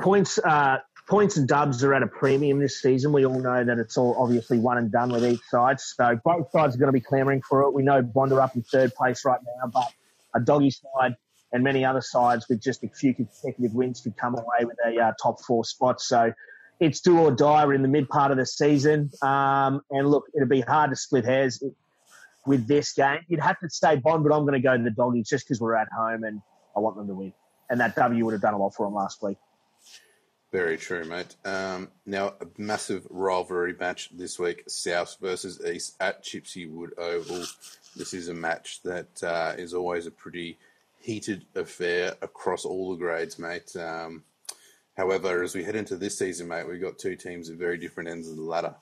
points. 0.00 0.38
Uh, 0.38 0.78
points 1.08 1.36
and 1.36 1.48
dubs 1.48 1.82
are 1.84 1.94
at 1.94 2.02
a 2.02 2.06
premium 2.06 2.58
this 2.58 2.80
season. 2.80 3.12
We 3.12 3.26
all 3.26 3.38
know 3.38 3.64
that 3.64 3.78
it's 3.78 3.98
all 3.98 4.16
obviously 4.18 4.58
one 4.58 4.78
and 4.78 4.90
done 4.90 5.12
with 5.12 5.24
each 5.26 5.42
side. 5.50 5.80
So 5.80 6.18
both 6.24 6.50
sides 6.52 6.74
are 6.74 6.78
going 6.78 6.88
to 6.88 6.92
be 6.92 7.00
clamouring 7.00 7.42
for 7.42 7.62
it. 7.62 7.72
We 7.72 7.82
know 7.82 8.02
Bond 8.02 8.32
are 8.32 8.40
up 8.40 8.54
in 8.54 8.62
third 8.62 8.94
place 8.94 9.24
right 9.24 9.40
now, 9.42 9.68
but 9.68 9.92
a 10.34 10.40
doggy 10.40 10.70
side 10.70 11.16
and 11.52 11.62
many 11.62 11.84
other 11.84 12.00
sides 12.00 12.46
with 12.48 12.62
just 12.62 12.82
a 12.82 12.88
few 12.88 13.14
consecutive 13.14 13.74
wins 13.74 14.00
could 14.00 14.16
come 14.16 14.34
away 14.34 14.64
with 14.64 14.76
a 14.86 14.98
uh, 14.98 15.12
top 15.22 15.40
four 15.42 15.64
spot. 15.64 16.00
So 16.00 16.32
it's 16.80 17.00
do 17.00 17.18
or 17.18 17.30
die. 17.30 17.64
We're 17.64 17.74
in 17.74 17.82
the 17.82 17.88
mid 17.88 18.08
part 18.08 18.30
of 18.30 18.38
the 18.38 18.46
season. 18.46 19.10
Um, 19.22 19.82
and 19.90 20.10
look, 20.10 20.24
it'd 20.34 20.48
be 20.48 20.60
hard 20.60 20.90
to 20.90 20.96
split 20.96 21.24
hairs 21.24 21.62
with 22.46 22.66
this 22.66 22.92
game. 22.92 23.20
You'd 23.28 23.40
have 23.40 23.58
to 23.60 23.70
stay 23.70 23.96
Bond, 23.96 24.24
but 24.24 24.34
I'm 24.34 24.42
going 24.42 24.54
to 24.54 24.60
go 24.60 24.76
to 24.76 24.82
the 24.82 24.90
doggies 24.90 25.28
just 25.28 25.46
because 25.46 25.60
we're 25.60 25.76
at 25.76 25.88
home 25.96 26.24
and 26.24 26.42
I 26.76 26.80
want 26.80 26.96
them 26.96 27.06
to 27.06 27.14
win. 27.14 27.32
And 27.70 27.80
that 27.80 27.94
W 27.96 28.24
would 28.24 28.32
have 28.32 28.42
done 28.42 28.54
a 28.54 28.58
lot 28.58 28.74
for 28.74 28.86
them 28.86 28.94
last 28.94 29.22
week. 29.22 29.38
Very 30.50 30.76
true, 30.76 31.04
mate. 31.04 31.34
Um, 31.46 31.88
now, 32.04 32.34
a 32.40 32.46
massive 32.58 33.06
rivalry 33.08 33.74
match 33.78 34.10
this 34.12 34.38
week 34.38 34.64
South 34.68 35.16
versus 35.18 35.64
East 35.64 35.96
at 35.98 36.22
Chipsey 36.22 36.70
Wood 36.70 36.92
Oval. 36.98 37.44
This 37.96 38.12
is 38.12 38.28
a 38.28 38.34
match 38.34 38.82
that 38.82 39.22
uh, 39.22 39.54
is 39.56 39.72
always 39.72 40.06
a 40.06 40.10
pretty 40.10 40.58
heated 41.00 41.46
affair 41.54 42.14
across 42.20 42.66
all 42.66 42.90
the 42.90 42.98
grades, 42.98 43.38
mate. 43.38 43.74
Um, 43.76 44.24
however, 44.96 45.42
as 45.42 45.54
we 45.54 45.64
head 45.64 45.76
into 45.76 45.96
this 45.96 46.18
season, 46.18 46.48
mate, 46.48 46.68
we've 46.68 46.80
got 46.80 46.98
two 46.98 47.16
teams 47.16 47.50
at 47.50 47.56
very 47.56 47.78
different 47.78 48.08
ends 48.08 48.28
of 48.28 48.36
the 48.36 48.42
ladder. 48.42 48.74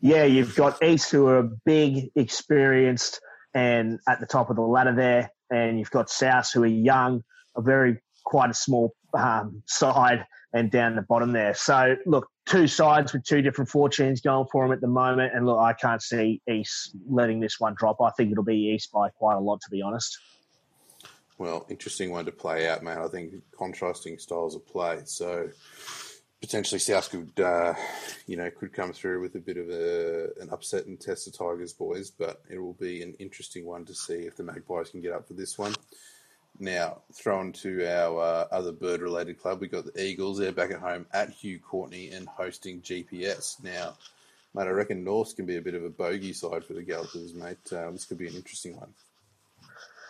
Yeah, 0.00 0.24
you've 0.24 0.54
got 0.54 0.82
East 0.82 1.10
who 1.10 1.26
are 1.26 1.42
big, 1.42 2.10
experienced, 2.14 3.20
and 3.54 3.98
at 4.08 4.20
the 4.20 4.26
top 4.26 4.50
of 4.50 4.56
the 4.56 4.62
ladder 4.62 4.94
there, 4.94 5.32
and 5.50 5.78
you've 5.78 5.90
got 5.90 6.10
South 6.10 6.52
who 6.52 6.62
are 6.62 6.66
young, 6.66 7.24
a 7.56 7.62
very 7.62 7.98
quite 8.24 8.50
a 8.50 8.54
small 8.54 8.94
um, 9.14 9.62
side 9.66 10.26
and 10.52 10.70
down 10.70 10.96
the 10.96 11.02
bottom 11.02 11.32
there. 11.32 11.54
So 11.54 11.96
look, 12.06 12.28
two 12.46 12.66
sides 12.66 13.12
with 13.12 13.24
two 13.24 13.42
different 13.42 13.70
fortunes 13.70 14.20
going 14.20 14.46
for 14.50 14.64
them 14.64 14.72
at 14.72 14.80
the 14.80 14.88
moment. 14.88 15.32
And 15.34 15.46
look, 15.46 15.58
I 15.58 15.72
can't 15.72 16.02
see 16.02 16.40
East 16.50 16.96
letting 17.08 17.40
this 17.40 17.58
one 17.58 17.74
drop. 17.76 18.00
I 18.00 18.10
think 18.16 18.32
it'll 18.32 18.44
be 18.44 18.72
East 18.74 18.92
by 18.92 19.10
quite 19.10 19.36
a 19.36 19.40
lot, 19.40 19.60
to 19.62 19.70
be 19.70 19.82
honest. 19.82 20.18
Well, 21.38 21.66
interesting 21.70 22.10
one 22.10 22.24
to 22.24 22.32
play 22.32 22.68
out, 22.68 22.82
man. 22.82 22.98
I 22.98 23.06
think 23.06 23.34
contrasting 23.56 24.18
styles 24.18 24.56
of 24.56 24.66
play. 24.66 25.00
So 25.04 25.48
potentially 26.40 26.80
South 26.80 27.10
could, 27.10 27.40
uh, 27.40 27.74
you 28.26 28.36
know, 28.36 28.50
could 28.50 28.72
come 28.72 28.92
through 28.92 29.20
with 29.20 29.36
a 29.36 29.40
bit 29.40 29.56
of 29.56 29.68
a, 29.68 30.30
an 30.40 30.50
upset 30.50 30.86
and 30.86 31.00
test 31.00 31.24
the 31.24 31.30
Tigers 31.30 31.72
boys, 31.72 32.10
but 32.10 32.42
it 32.50 32.58
will 32.58 32.74
be 32.74 33.02
an 33.02 33.14
interesting 33.20 33.64
one 33.64 33.84
to 33.84 33.94
see 33.94 34.14
if 34.14 34.36
the 34.36 34.42
Magpies 34.42 34.90
can 34.90 35.00
get 35.00 35.12
up 35.12 35.28
for 35.28 35.34
this 35.34 35.56
one. 35.56 35.74
Now, 36.60 37.02
thrown 37.12 37.52
to 37.52 37.86
our 37.86 38.20
uh, 38.20 38.46
other 38.50 38.72
bird-related 38.72 39.40
club, 39.40 39.60
we've 39.60 39.70
got 39.70 39.84
the 39.84 40.02
Eagles. 40.02 40.38
They're 40.38 40.50
back 40.50 40.72
at 40.72 40.80
home 40.80 41.06
at 41.12 41.30
Hugh 41.30 41.60
Courtney 41.60 42.10
and 42.10 42.26
hosting 42.26 42.80
GPS. 42.80 43.62
Now, 43.62 43.96
mate, 44.54 44.66
I 44.66 44.70
reckon 44.70 45.04
North 45.04 45.36
can 45.36 45.46
be 45.46 45.56
a 45.56 45.62
bit 45.62 45.74
of 45.74 45.84
a 45.84 45.90
bogey 45.90 46.32
side 46.32 46.64
for 46.64 46.72
the 46.72 46.82
Gallopers, 46.82 47.32
mate. 47.32 47.72
Uh, 47.72 47.92
this 47.92 48.06
could 48.06 48.18
be 48.18 48.26
an 48.26 48.34
interesting 48.34 48.76
one. 48.76 48.92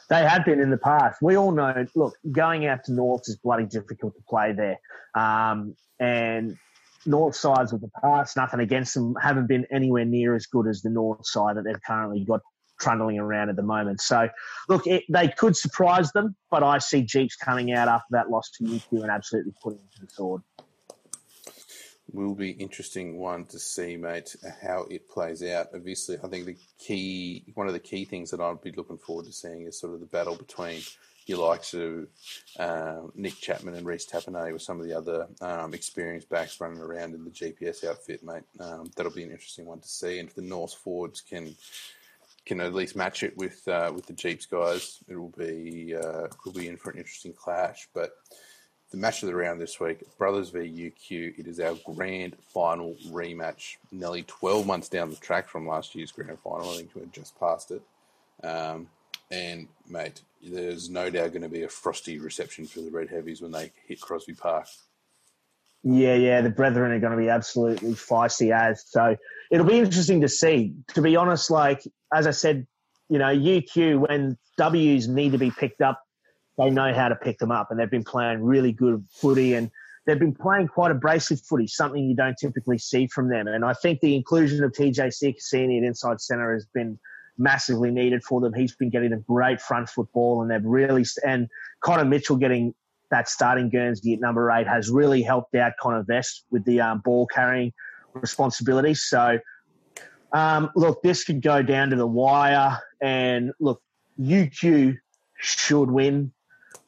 They 0.09 0.23
have 0.23 0.45
been 0.45 0.61
in 0.61 0.71
the 0.71 0.79
past. 0.79 1.19
We 1.21 1.37
all 1.37 1.53
know, 1.53 1.87
look, 1.95 2.15
going 2.33 2.67
out 2.67 2.85
to 2.85 2.93
North 2.93 3.23
is 3.27 3.37
bloody 3.37 3.67
difficult 3.67 4.15
to 4.17 4.23
play 4.29 4.53
there. 4.53 4.79
Um, 5.15 5.77
and 6.01 6.57
North 7.05 7.37
sides 7.37 7.73
of 7.73 7.81
the 7.81 7.91
past, 8.03 8.37
nothing 8.37 8.61
against 8.61 8.95
them, 8.95 9.15
haven't 9.21 9.47
been 9.47 9.67
anywhere 9.71 10.05
near 10.05 10.35
as 10.35 10.47
good 10.47 10.67
as 10.67 10.83
the 10.83 10.91
North 10.91 11.27
side 11.27 11.57
that 11.57 11.65
they've 11.65 11.83
currently 11.87 12.25
got 12.25 12.41
trundling 12.81 13.19
around 13.19 13.51
at 13.51 13.57
the 13.57 13.63
moment. 13.63 14.01
So, 14.01 14.29
look, 14.69 14.87
it, 14.87 15.05
they 15.11 15.29
could 15.29 15.57
surprise 15.57 16.13
them, 16.13 16.37
but 16.51 16.63
I 16.63 16.79
see 16.79 17.03
Jeeps 17.03 17.37
coming 17.37 17.73
out 17.73 17.89
after 17.89 18.09
that 18.13 18.31
loss 18.31 18.51
to 18.53 18.65
UQ 18.65 19.03
and 19.03 19.11
absolutely 19.11 19.53
putting 19.63 19.79
them 19.79 19.89
to 19.97 20.07
the 20.07 20.13
sword. 20.13 20.43
Will 22.11 22.35
be 22.35 22.51
interesting 22.53 23.19
one 23.19 23.45
to 23.47 23.59
see, 23.59 23.97
mate, 23.97 24.35
how 24.63 24.87
it 24.91 25.11
plays 25.11 25.43
out. 25.43 25.69
Obviously, 25.75 26.17
I 26.25 26.29
think 26.29 26.47
the 26.47 26.57
key, 26.79 27.45
one 27.55 27.67
of 27.67 27.75
the 27.75 27.79
key 27.79 28.07
things 28.07 28.31
that 28.31 28.41
I'd 28.41 28.63
be 28.63 28.73
looking 28.73 28.97
forward 28.97 29.27
to 29.27 29.33
seeing 29.33 29.67
is 29.67 29.79
sort 29.79 29.93
of 29.93 30.01
the 30.01 30.07
battle 30.07 30.35
between 30.35 30.81
your 31.29 31.47
likes 31.47 31.75
of 31.75 32.09
um, 32.59 33.13
Nick 33.15 33.37
Chapman 33.37 33.75
and 33.75 33.87
Reese 33.87 34.07
Tapine 34.07 34.53
with 34.53 34.63
some 34.63 34.81
of 34.81 34.87
the 34.87 34.97
other 34.97 35.29
um, 35.43 35.75
experienced 35.75 36.31
backs 36.31 36.61
running 36.61 36.81
around 36.81 37.15
in 37.15 37.25
the 37.25 37.31
GPS 37.31 37.85
outfit, 37.85 38.25
mate. 38.25 38.45
Um, 38.59 38.91
that'll 38.97 39.13
be 39.13 39.25
an 39.25 39.31
interesting 39.31 39.67
one 39.67 39.81
to 39.81 39.89
see. 39.89 40.19
And 40.19 40.29
if 40.29 40.35
the 40.35 40.43
North 40.43 40.75
forwards 40.75 41.21
can 41.21 41.55
can 42.47 42.61
at 42.63 42.73
least 42.73 42.97
match 42.97 43.23
it 43.23 43.37
with 43.37 43.69
uh, 43.69 43.93
with 43.95 44.07
the 44.07 44.15
Jeeps 44.15 44.47
guys, 44.47 44.99
it 45.07 45.17
will 45.17 45.35
be 45.37 45.95
uh, 45.95 46.29
could 46.43 46.55
be 46.55 46.67
in 46.67 46.79
for 46.79 46.91
an 46.91 46.99
interesting 46.99 47.35
clash. 47.35 47.87
But 47.95 48.13
the 48.91 48.97
match 48.97 49.23
of 49.23 49.29
the 49.29 49.35
round 49.35 49.61
this 49.61 49.79
week, 49.79 50.03
Brothers 50.17 50.51
v 50.51 50.61
UQ. 50.61 51.39
It 51.39 51.47
is 51.47 51.61
our 51.61 51.75
grand 51.85 52.37
final 52.49 52.97
rematch, 53.09 53.77
nearly 53.93 54.23
12 54.23 54.67
months 54.67 54.89
down 54.89 55.11
the 55.11 55.17
track 55.17 55.49
from 55.49 55.67
last 55.67 55.95
year's 55.95 56.13
grand 56.13 56.39
final. 56.39 56.71
I 56.71 56.77
think 56.77 56.95
we 56.95 57.03
had 57.03 57.13
just 57.13 57.39
past 57.39 57.71
it. 57.71 57.83
Um, 58.43 58.89
and 59.31 59.69
mate, 59.89 60.23
there's 60.43 60.89
no 60.89 61.11
doubt 61.11 61.33
going 61.33 61.43
to 61.43 61.49
be 61.49 61.65
a 61.65 61.69
frosty 61.69 62.19
reception 62.19 62.67
for 62.67 62.81
the 62.81 62.91
Red 62.91 63.11
Heavies 63.11 63.43
when 63.43 63.53
they 63.53 63.73
hit 63.87 64.01
Crosby 64.01 64.35
Park. 64.35 64.67
Yeah, 65.83 66.15
yeah, 66.15 66.41
the 66.41 66.51
brethren 66.51 66.93
are 66.93 66.99
going 66.99 67.13
to 67.13 67.19
be 67.19 67.29
absolutely 67.29 67.93
feisty 67.93 68.53
as. 68.53 68.85
So 68.87 69.17
it'll 69.51 69.67
be 69.67 69.79
interesting 69.79 70.23
to 70.23 70.29
see. 70.29 70.75
To 70.95 71.03
be 71.03 71.17
honest, 71.17 71.51
like 71.51 71.83
as 72.13 72.27
I 72.27 72.33
said, 72.33 72.67
you 73.09 73.19
know, 73.19 73.27
UQ 73.27 74.09
when 74.09 74.37
W's 74.57 75.09
need 75.09 75.33
to 75.33 75.39
be 75.39 75.51
picked 75.51 75.81
up, 75.81 76.03
they 76.59 76.71
know 76.71 76.93
how 76.93 77.09
to 77.09 77.17
pick 77.17 77.39
them 77.39 77.51
up, 77.51 77.71
and 77.71 77.79
they've 77.79 77.91
been 77.91 78.05
playing 78.05 78.43
really 78.43 78.73
good 78.73 79.05
footy, 79.11 79.55
and 79.55 79.71
they've 80.05 80.19
been 80.19 80.35
playing 80.35 80.69
quite 80.69 80.91
abrasive 80.91 81.41
footy, 81.41 81.67
something 81.67 82.05
you 82.05 82.17
don't 82.17 82.37
typically 82.37 82.79
see 82.79 83.07
from 83.07 83.29
them. 83.29 83.47
And 83.47 83.65
I 83.65 83.73
think 83.75 84.01
the 84.01 84.17
inclusion 84.17 84.65
of 84.65 84.73
TJ 84.73 85.35
Cassini 85.35 85.79
at 85.79 85.85
inside 85.85 86.21
centre 86.21 86.53
has 86.53 86.67
been 86.67 86.99
massively 87.39 87.91
needed 87.91 88.25
for 88.25 88.41
them. 88.41 88.53
He's 88.53 88.75
been 88.75 88.91
getting 88.91 89.13
a 89.13 89.19
great 89.19 89.61
front 89.61 89.89
football, 89.89 90.43
and 90.43 90.51
they've 90.51 90.65
really 90.65 91.05
and 91.25 91.49
Connor 91.81 92.05
Mitchell 92.05 92.37
getting 92.37 92.75
that 93.11 93.29
starting 93.29 93.71
Guernsey 93.71 94.13
at 94.13 94.21
number 94.21 94.51
eight 94.51 94.67
has 94.67 94.91
really 94.91 95.23
helped 95.23 95.55
out 95.55 95.73
Connor 95.81 96.03
Vest 96.03 96.45
with 96.51 96.65
the 96.65 96.81
um, 96.81 97.01
ball 97.05 97.27
carrying 97.27 97.73
responsibilities. 98.13 99.05
So, 99.05 99.39
um, 100.33 100.71
look, 100.75 101.03
this 101.03 101.25
could 101.25 101.41
go 101.41 101.63
down 101.63 101.91
to 101.91 101.97
the 101.97 102.07
wire, 102.07 102.79
and 103.01 103.53
look, 103.61 103.81
UQ 104.21 104.99
should 105.39 105.91
win, 105.91 106.33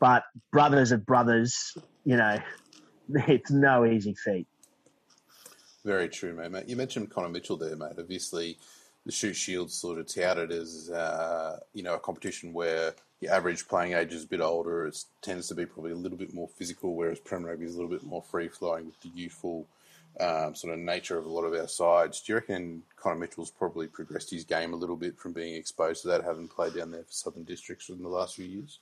but 0.01 0.25
brothers 0.51 0.91
of 0.91 1.07
brothers, 1.07 1.77
you 2.05 2.17
know, 2.17 2.39
it's 3.15 3.51
no 3.51 3.85
easy 3.87 4.15
feat. 4.15 4.47
Very 5.85 6.09
true, 6.09 6.35
mate. 6.35 6.51
mate. 6.51 6.69
You 6.69 6.77
mentioned 6.77 7.11
Connor 7.11 7.29
Mitchell 7.29 7.57
there, 7.57 7.77
mate. 7.77 7.93
Obviously, 7.99 8.59
the 9.07 9.13
Shute 9.13 9.37
Shield 9.37 9.71
sort 9.71 9.99
of 9.99 10.07
touted 10.07 10.53
as 10.53 10.91
uh, 10.91 11.61
you 11.73 11.83
know 11.83 11.95
a 11.95 12.01
competition 12.01 12.53
where 12.53 12.95
the 13.21 13.29
average 13.29 13.69
playing 13.69 13.95
age 13.95 14.13
is 14.13 14.25
a 14.25 14.29
bit 14.29 14.41
older. 14.41 14.87
It 14.87 15.05
tends 15.23 15.49
to 15.49 15.55
be 15.55 15.67
probably 15.67 15.93
a 15.93 15.97
little 15.97 16.19
bit 16.19 16.35
more 16.35 16.49
physical, 16.49 16.95
whereas 16.95 17.19
Prem 17.19 17.45
Rugby 17.45 17.65
is 17.65 17.75
a 17.75 17.77
little 17.77 17.91
bit 17.91 18.05
more 18.05 18.23
free 18.23 18.49
flowing 18.49 18.87
with 18.87 19.01
the 19.01 19.11
youthful 19.15 19.67
um, 20.19 20.55
sort 20.55 20.75
of 20.75 20.81
nature 20.81 21.19
of 21.19 21.25
a 21.25 21.31
lot 21.31 21.45
of 21.45 21.55
our 21.55 21.69
sides. 21.69 22.21
Do 22.21 22.33
you 22.33 22.39
reckon 22.39 22.83
Connor 22.97 23.17
Mitchell's 23.21 23.51
probably 23.51 23.87
progressed 23.87 24.31
his 24.31 24.45
game 24.45 24.73
a 24.73 24.77
little 24.77 24.97
bit 24.97 25.19
from 25.19 25.33
being 25.33 25.55
exposed 25.55 26.03
to 26.03 26.09
that, 26.09 26.25
having 26.25 26.49
played 26.49 26.75
down 26.75 26.91
there 26.91 27.05
for 27.05 27.13
Southern 27.13 27.45
Districts 27.45 27.89
in 27.89 28.03
the 28.03 28.09
last 28.09 28.37
few 28.37 28.47
years? 28.47 28.81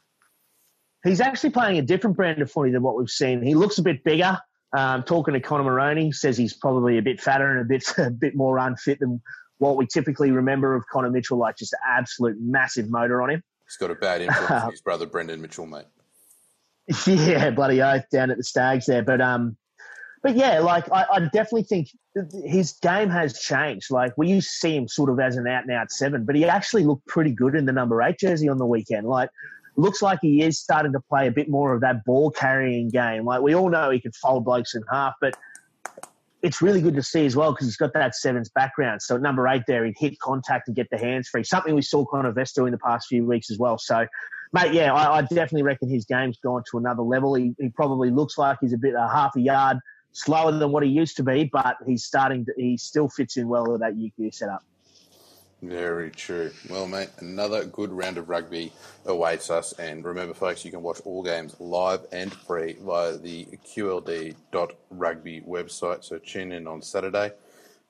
He's 1.05 1.21
actually 1.21 1.51
playing 1.51 1.79
a 1.79 1.83
different 1.83 2.17
brand 2.17 2.43
of 2.43 2.51
footy 2.51 2.73
than 2.73 2.83
what 2.83 2.97
we've 2.97 3.11
seen. 3.11 3.43
He 3.43 3.55
looks 3.55 3.79
a 3.79 3.83
bit 3.83 4.03
bigger. 4.05 4.39
Um, 4.77 5.03
talking 5.03 5.33
to 5.33 5.41
Connor 5.41 5.65
Maroney, 5.65 6.13
says 6.13 6.37
he's 6.37 6.53
probably 6.53 6.99
a 6.99 7.03
bit 7.03 7.21
fatter 7.21 7.51
and 7.51 7.61
a 7.61 7.65
bit 7.65 7.85
a 7.99 8.11
bit 8.11 8.35
more 8.35 8.59
unfit 8.59 9.01
than 9.01 9.23
what 9.59 9.77
we 9.77 9.87
typically 9.87 10.31
remember 10.31 10.75
of 10.75 10.85
Connor 10.87 11.11
Mitchell, 11.11 11.39
like 11.39 11.57
just 11.57 11.73
an 11.73 11.79
absolute 11.87 12.37
massive 12.41 12.91
motor 12.91 13.23
on 13.23 13.31
him. 13.31 13.43
He's 13.65 13.77
got 13.77 13.91
a 13.91 13.95
bad 13.95 14.23
influence 14.23 14.51
on 14.51 14.71
his 14.71 14.81
brother 14.81 15.07
Brendan 15.07 15.41
Mitchell, 15.41 15.67
mate. 15.67 15.87
Yeah, 17.07 17.51
bloody 17.51 17.83
oath 17.83 18.09
down 18.11 18.31
at 18.31 18.39
the 18.39 18.45
Stags 18.45 18.87
there. 18.87 19.03
But 19.03 19.21
um, 19.21 19.57
but 20.23 20.37
yeah, 20.37 20.61
like 20.61 20.91
I, 20.91 21.05
I, 21.13 21.21
definitely 21.21 21.65
think 21.65 21.89
his 22.45 22.73
game 22.81 23.11
has 23.11 23.39
changed. 23.39 23.91
Like 23.91 24.17
we 24.17 24.29
used 24.29 24.49
to 24.49 24.55
see 24.55 24.77
him 24.77 24.89
sort 24.89 25.11
of 25.11 25.21
as 25.21 25.37
an 25.37 25.47
out 25.47 25.65
and 25.65 25.73
out 25.73 25.91
seven, 25.93 26.25
but 26.25 26.35
he 26.35 26.47
actually 26.47 26.85
looked 26.85 27.07
pretty 27.07 27.31
good 27.31 27.55
in 27.55 27.67
the 27.67 27.73
number 27.73 28.03
eight 28.03 28.19
jersey 28.19 28.49
on 28.49 28.59
the 28.59 28.67
weekend. 28.67 29.07
Like 29.07 29.31
looks 29.79 30.03
like 30.03 30.19
he 30.21 30.43
is 30.43 30.59
starting 30.59 30.93
to 30.93 31.01
play 31.01 31.29
a 31.29 31.31
bit 31.31 31.49
more 31.49 31.73
of 31.73 31.81
that 31.83 32.05
ball 32.05 32.31
carrying 32.31 32.89
game. 32.89 33.25
Like 33.25 33.41
we 33.41 33.55
all 33.55 33.71
know 33.71 33.91
he 33.91 34.01
can 34.01 34.13
fold 34.13 34.45
blokes 34.45 34.75
in 34.75 34.83
half, 34.91 35.15
but 35.21 35.37
it's 36.43 36.63
really 36.63 36.81
good 36.81 36.95
to 36.95 37.03
see 37.03 37.27
as 37.27 37.35
well 37.35 37.53
because 37.53 37.67
he's 37.67 37.77
got 37.77 37.93
that 37.95 38.15
sevens 38.15 38.49
background. 38.49 39.03
So 39.03 39.17
at 39.17 39.23
number 39.23 39.47
eight 39.49 39.63
there, 39.67 39.85
he'd 39.85 39.97
hit 39.99 40.19
contact 40.21 40.69
and 40.69 40.77
get 40.77 40.89
the 40.91 40.99
hands 40.99 41.29
free, 41.29 41.45
something 41.45 41.75
we 41.75 41.83
saw 41.83 42.05
Connor 42.05 42.33
Vesto 42.33 42.67
in 42.67 42.73
the 42.73 42.79
past 42.79 43.09
few 43.09 43.25
weeks 43.25 43.51
as 43.51 43.59
well. 43.59 43.79
So, 43.79 44.07
mate, 44.53 44.73
yeah, 44.73 44.93
I, 44.93 45.19
I 45.19 45.23
definitely 45.23 45.63
reckon 45.63 45.89
his 45.89 46.05
game's 46.05 46.39
gone 46.39 46.63
to 46.71 46.79
another 46.79 47.03
level. 47.03 47.35
He, 47.35 47.55
he 47.59 47.71
probably 47.71 48.11
looks 48.11 48.39
like 48.39 48.59
he's 48.61 48.73
a 48.73 48.79
bit 48.79 48.95
a 48.95 49.09
half 49.09 49.35
a 49.37 49.41
yard 49.41 49.79
slower 50.13 50.53
than 50.53 50.71
what 50.71 50.83
he 50.83 50.91
used 50.91 51.17
to 51.17 51.23
be, 51.23 51.49
but 51.53 51.77
he's 51.87 52.05
starting 52.05 52.45
to, 52.45 52.53
he 52.57 52.77
still 52.77 53.09
fits 53.09 53.37
in 53.37 53.49
well 53.49 53.71
with 53.71 53.81
that 53.81 53.95
UQ 53.95 54.35
setup. 54.35 54.65
Very 55.61 56.11
true. 56.11 56.53
Well, 56.71 56.87
mate, 56.87 57.11
another 57.19 57.65
good 57.65 57.91
round 57.91 58.17
of 58.17 58.29
rugby 58.29 58.73
awaits 59.07 59.51
us. 59.51 59.73
And 59.73 60.05
remember, 60.05 60.35
folks, 60.35 60.65
you 60.65 60.71
can 60.71 60.83
watch 60.83 61.01
all 61.05 61.23
games 61.25 61.57
live 61.59 62.07
and 62.13 62.33
free 62.33 62.77
via 62.81 63.17
the 63.19 63.47
QLD.rugby 63.67 65.41
website. 65.41 66.05
So 66.05 66.19
tune 66.19 66.53
in 66.53 66.69
on 66.69 66.81
Saturday. 66.83 67.33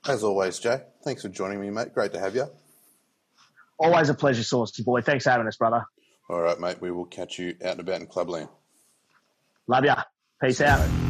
As 0.06 0.24
always, 0.24 0.58
Jay, 0.58 0.80
thanks 1.04 1.22
for 1.22 1.28
joining 1.28 1.60
me, 1.60 1.68
mate. 1.70 1.92
Great 1.92 2.12
to 2.12 2.20
have 2.20 2.34
you. 2.34 2.46
Always 3.78 4.08
a 4.08 4.14
pleasure, 4.14 4.42
Saucy 4.42 4.82
Boy. 4.82 5.02
Thanks 5.02 5.24
for 5.24 5.30
having 5.30 5.46
us, 5.46 5.56
brother. 5.56 5.84
All 6.30 6.40
right, 6.40 6.58
mate. 6.58 6.80
We 6.80 6.90
will 6.90 7.06
catch 7.06 7.38
you 7.38 7.54
out 7.62 7.72
and 7.72 7.80
about 7.80 8.00
in 8.00 8.06
Clubland. 8.06 8.48
Love 9.66 9.84
ya. 9.84 10.02
Peace 10.40 10.58
See 10.58 10.64
out. 10.64 11.07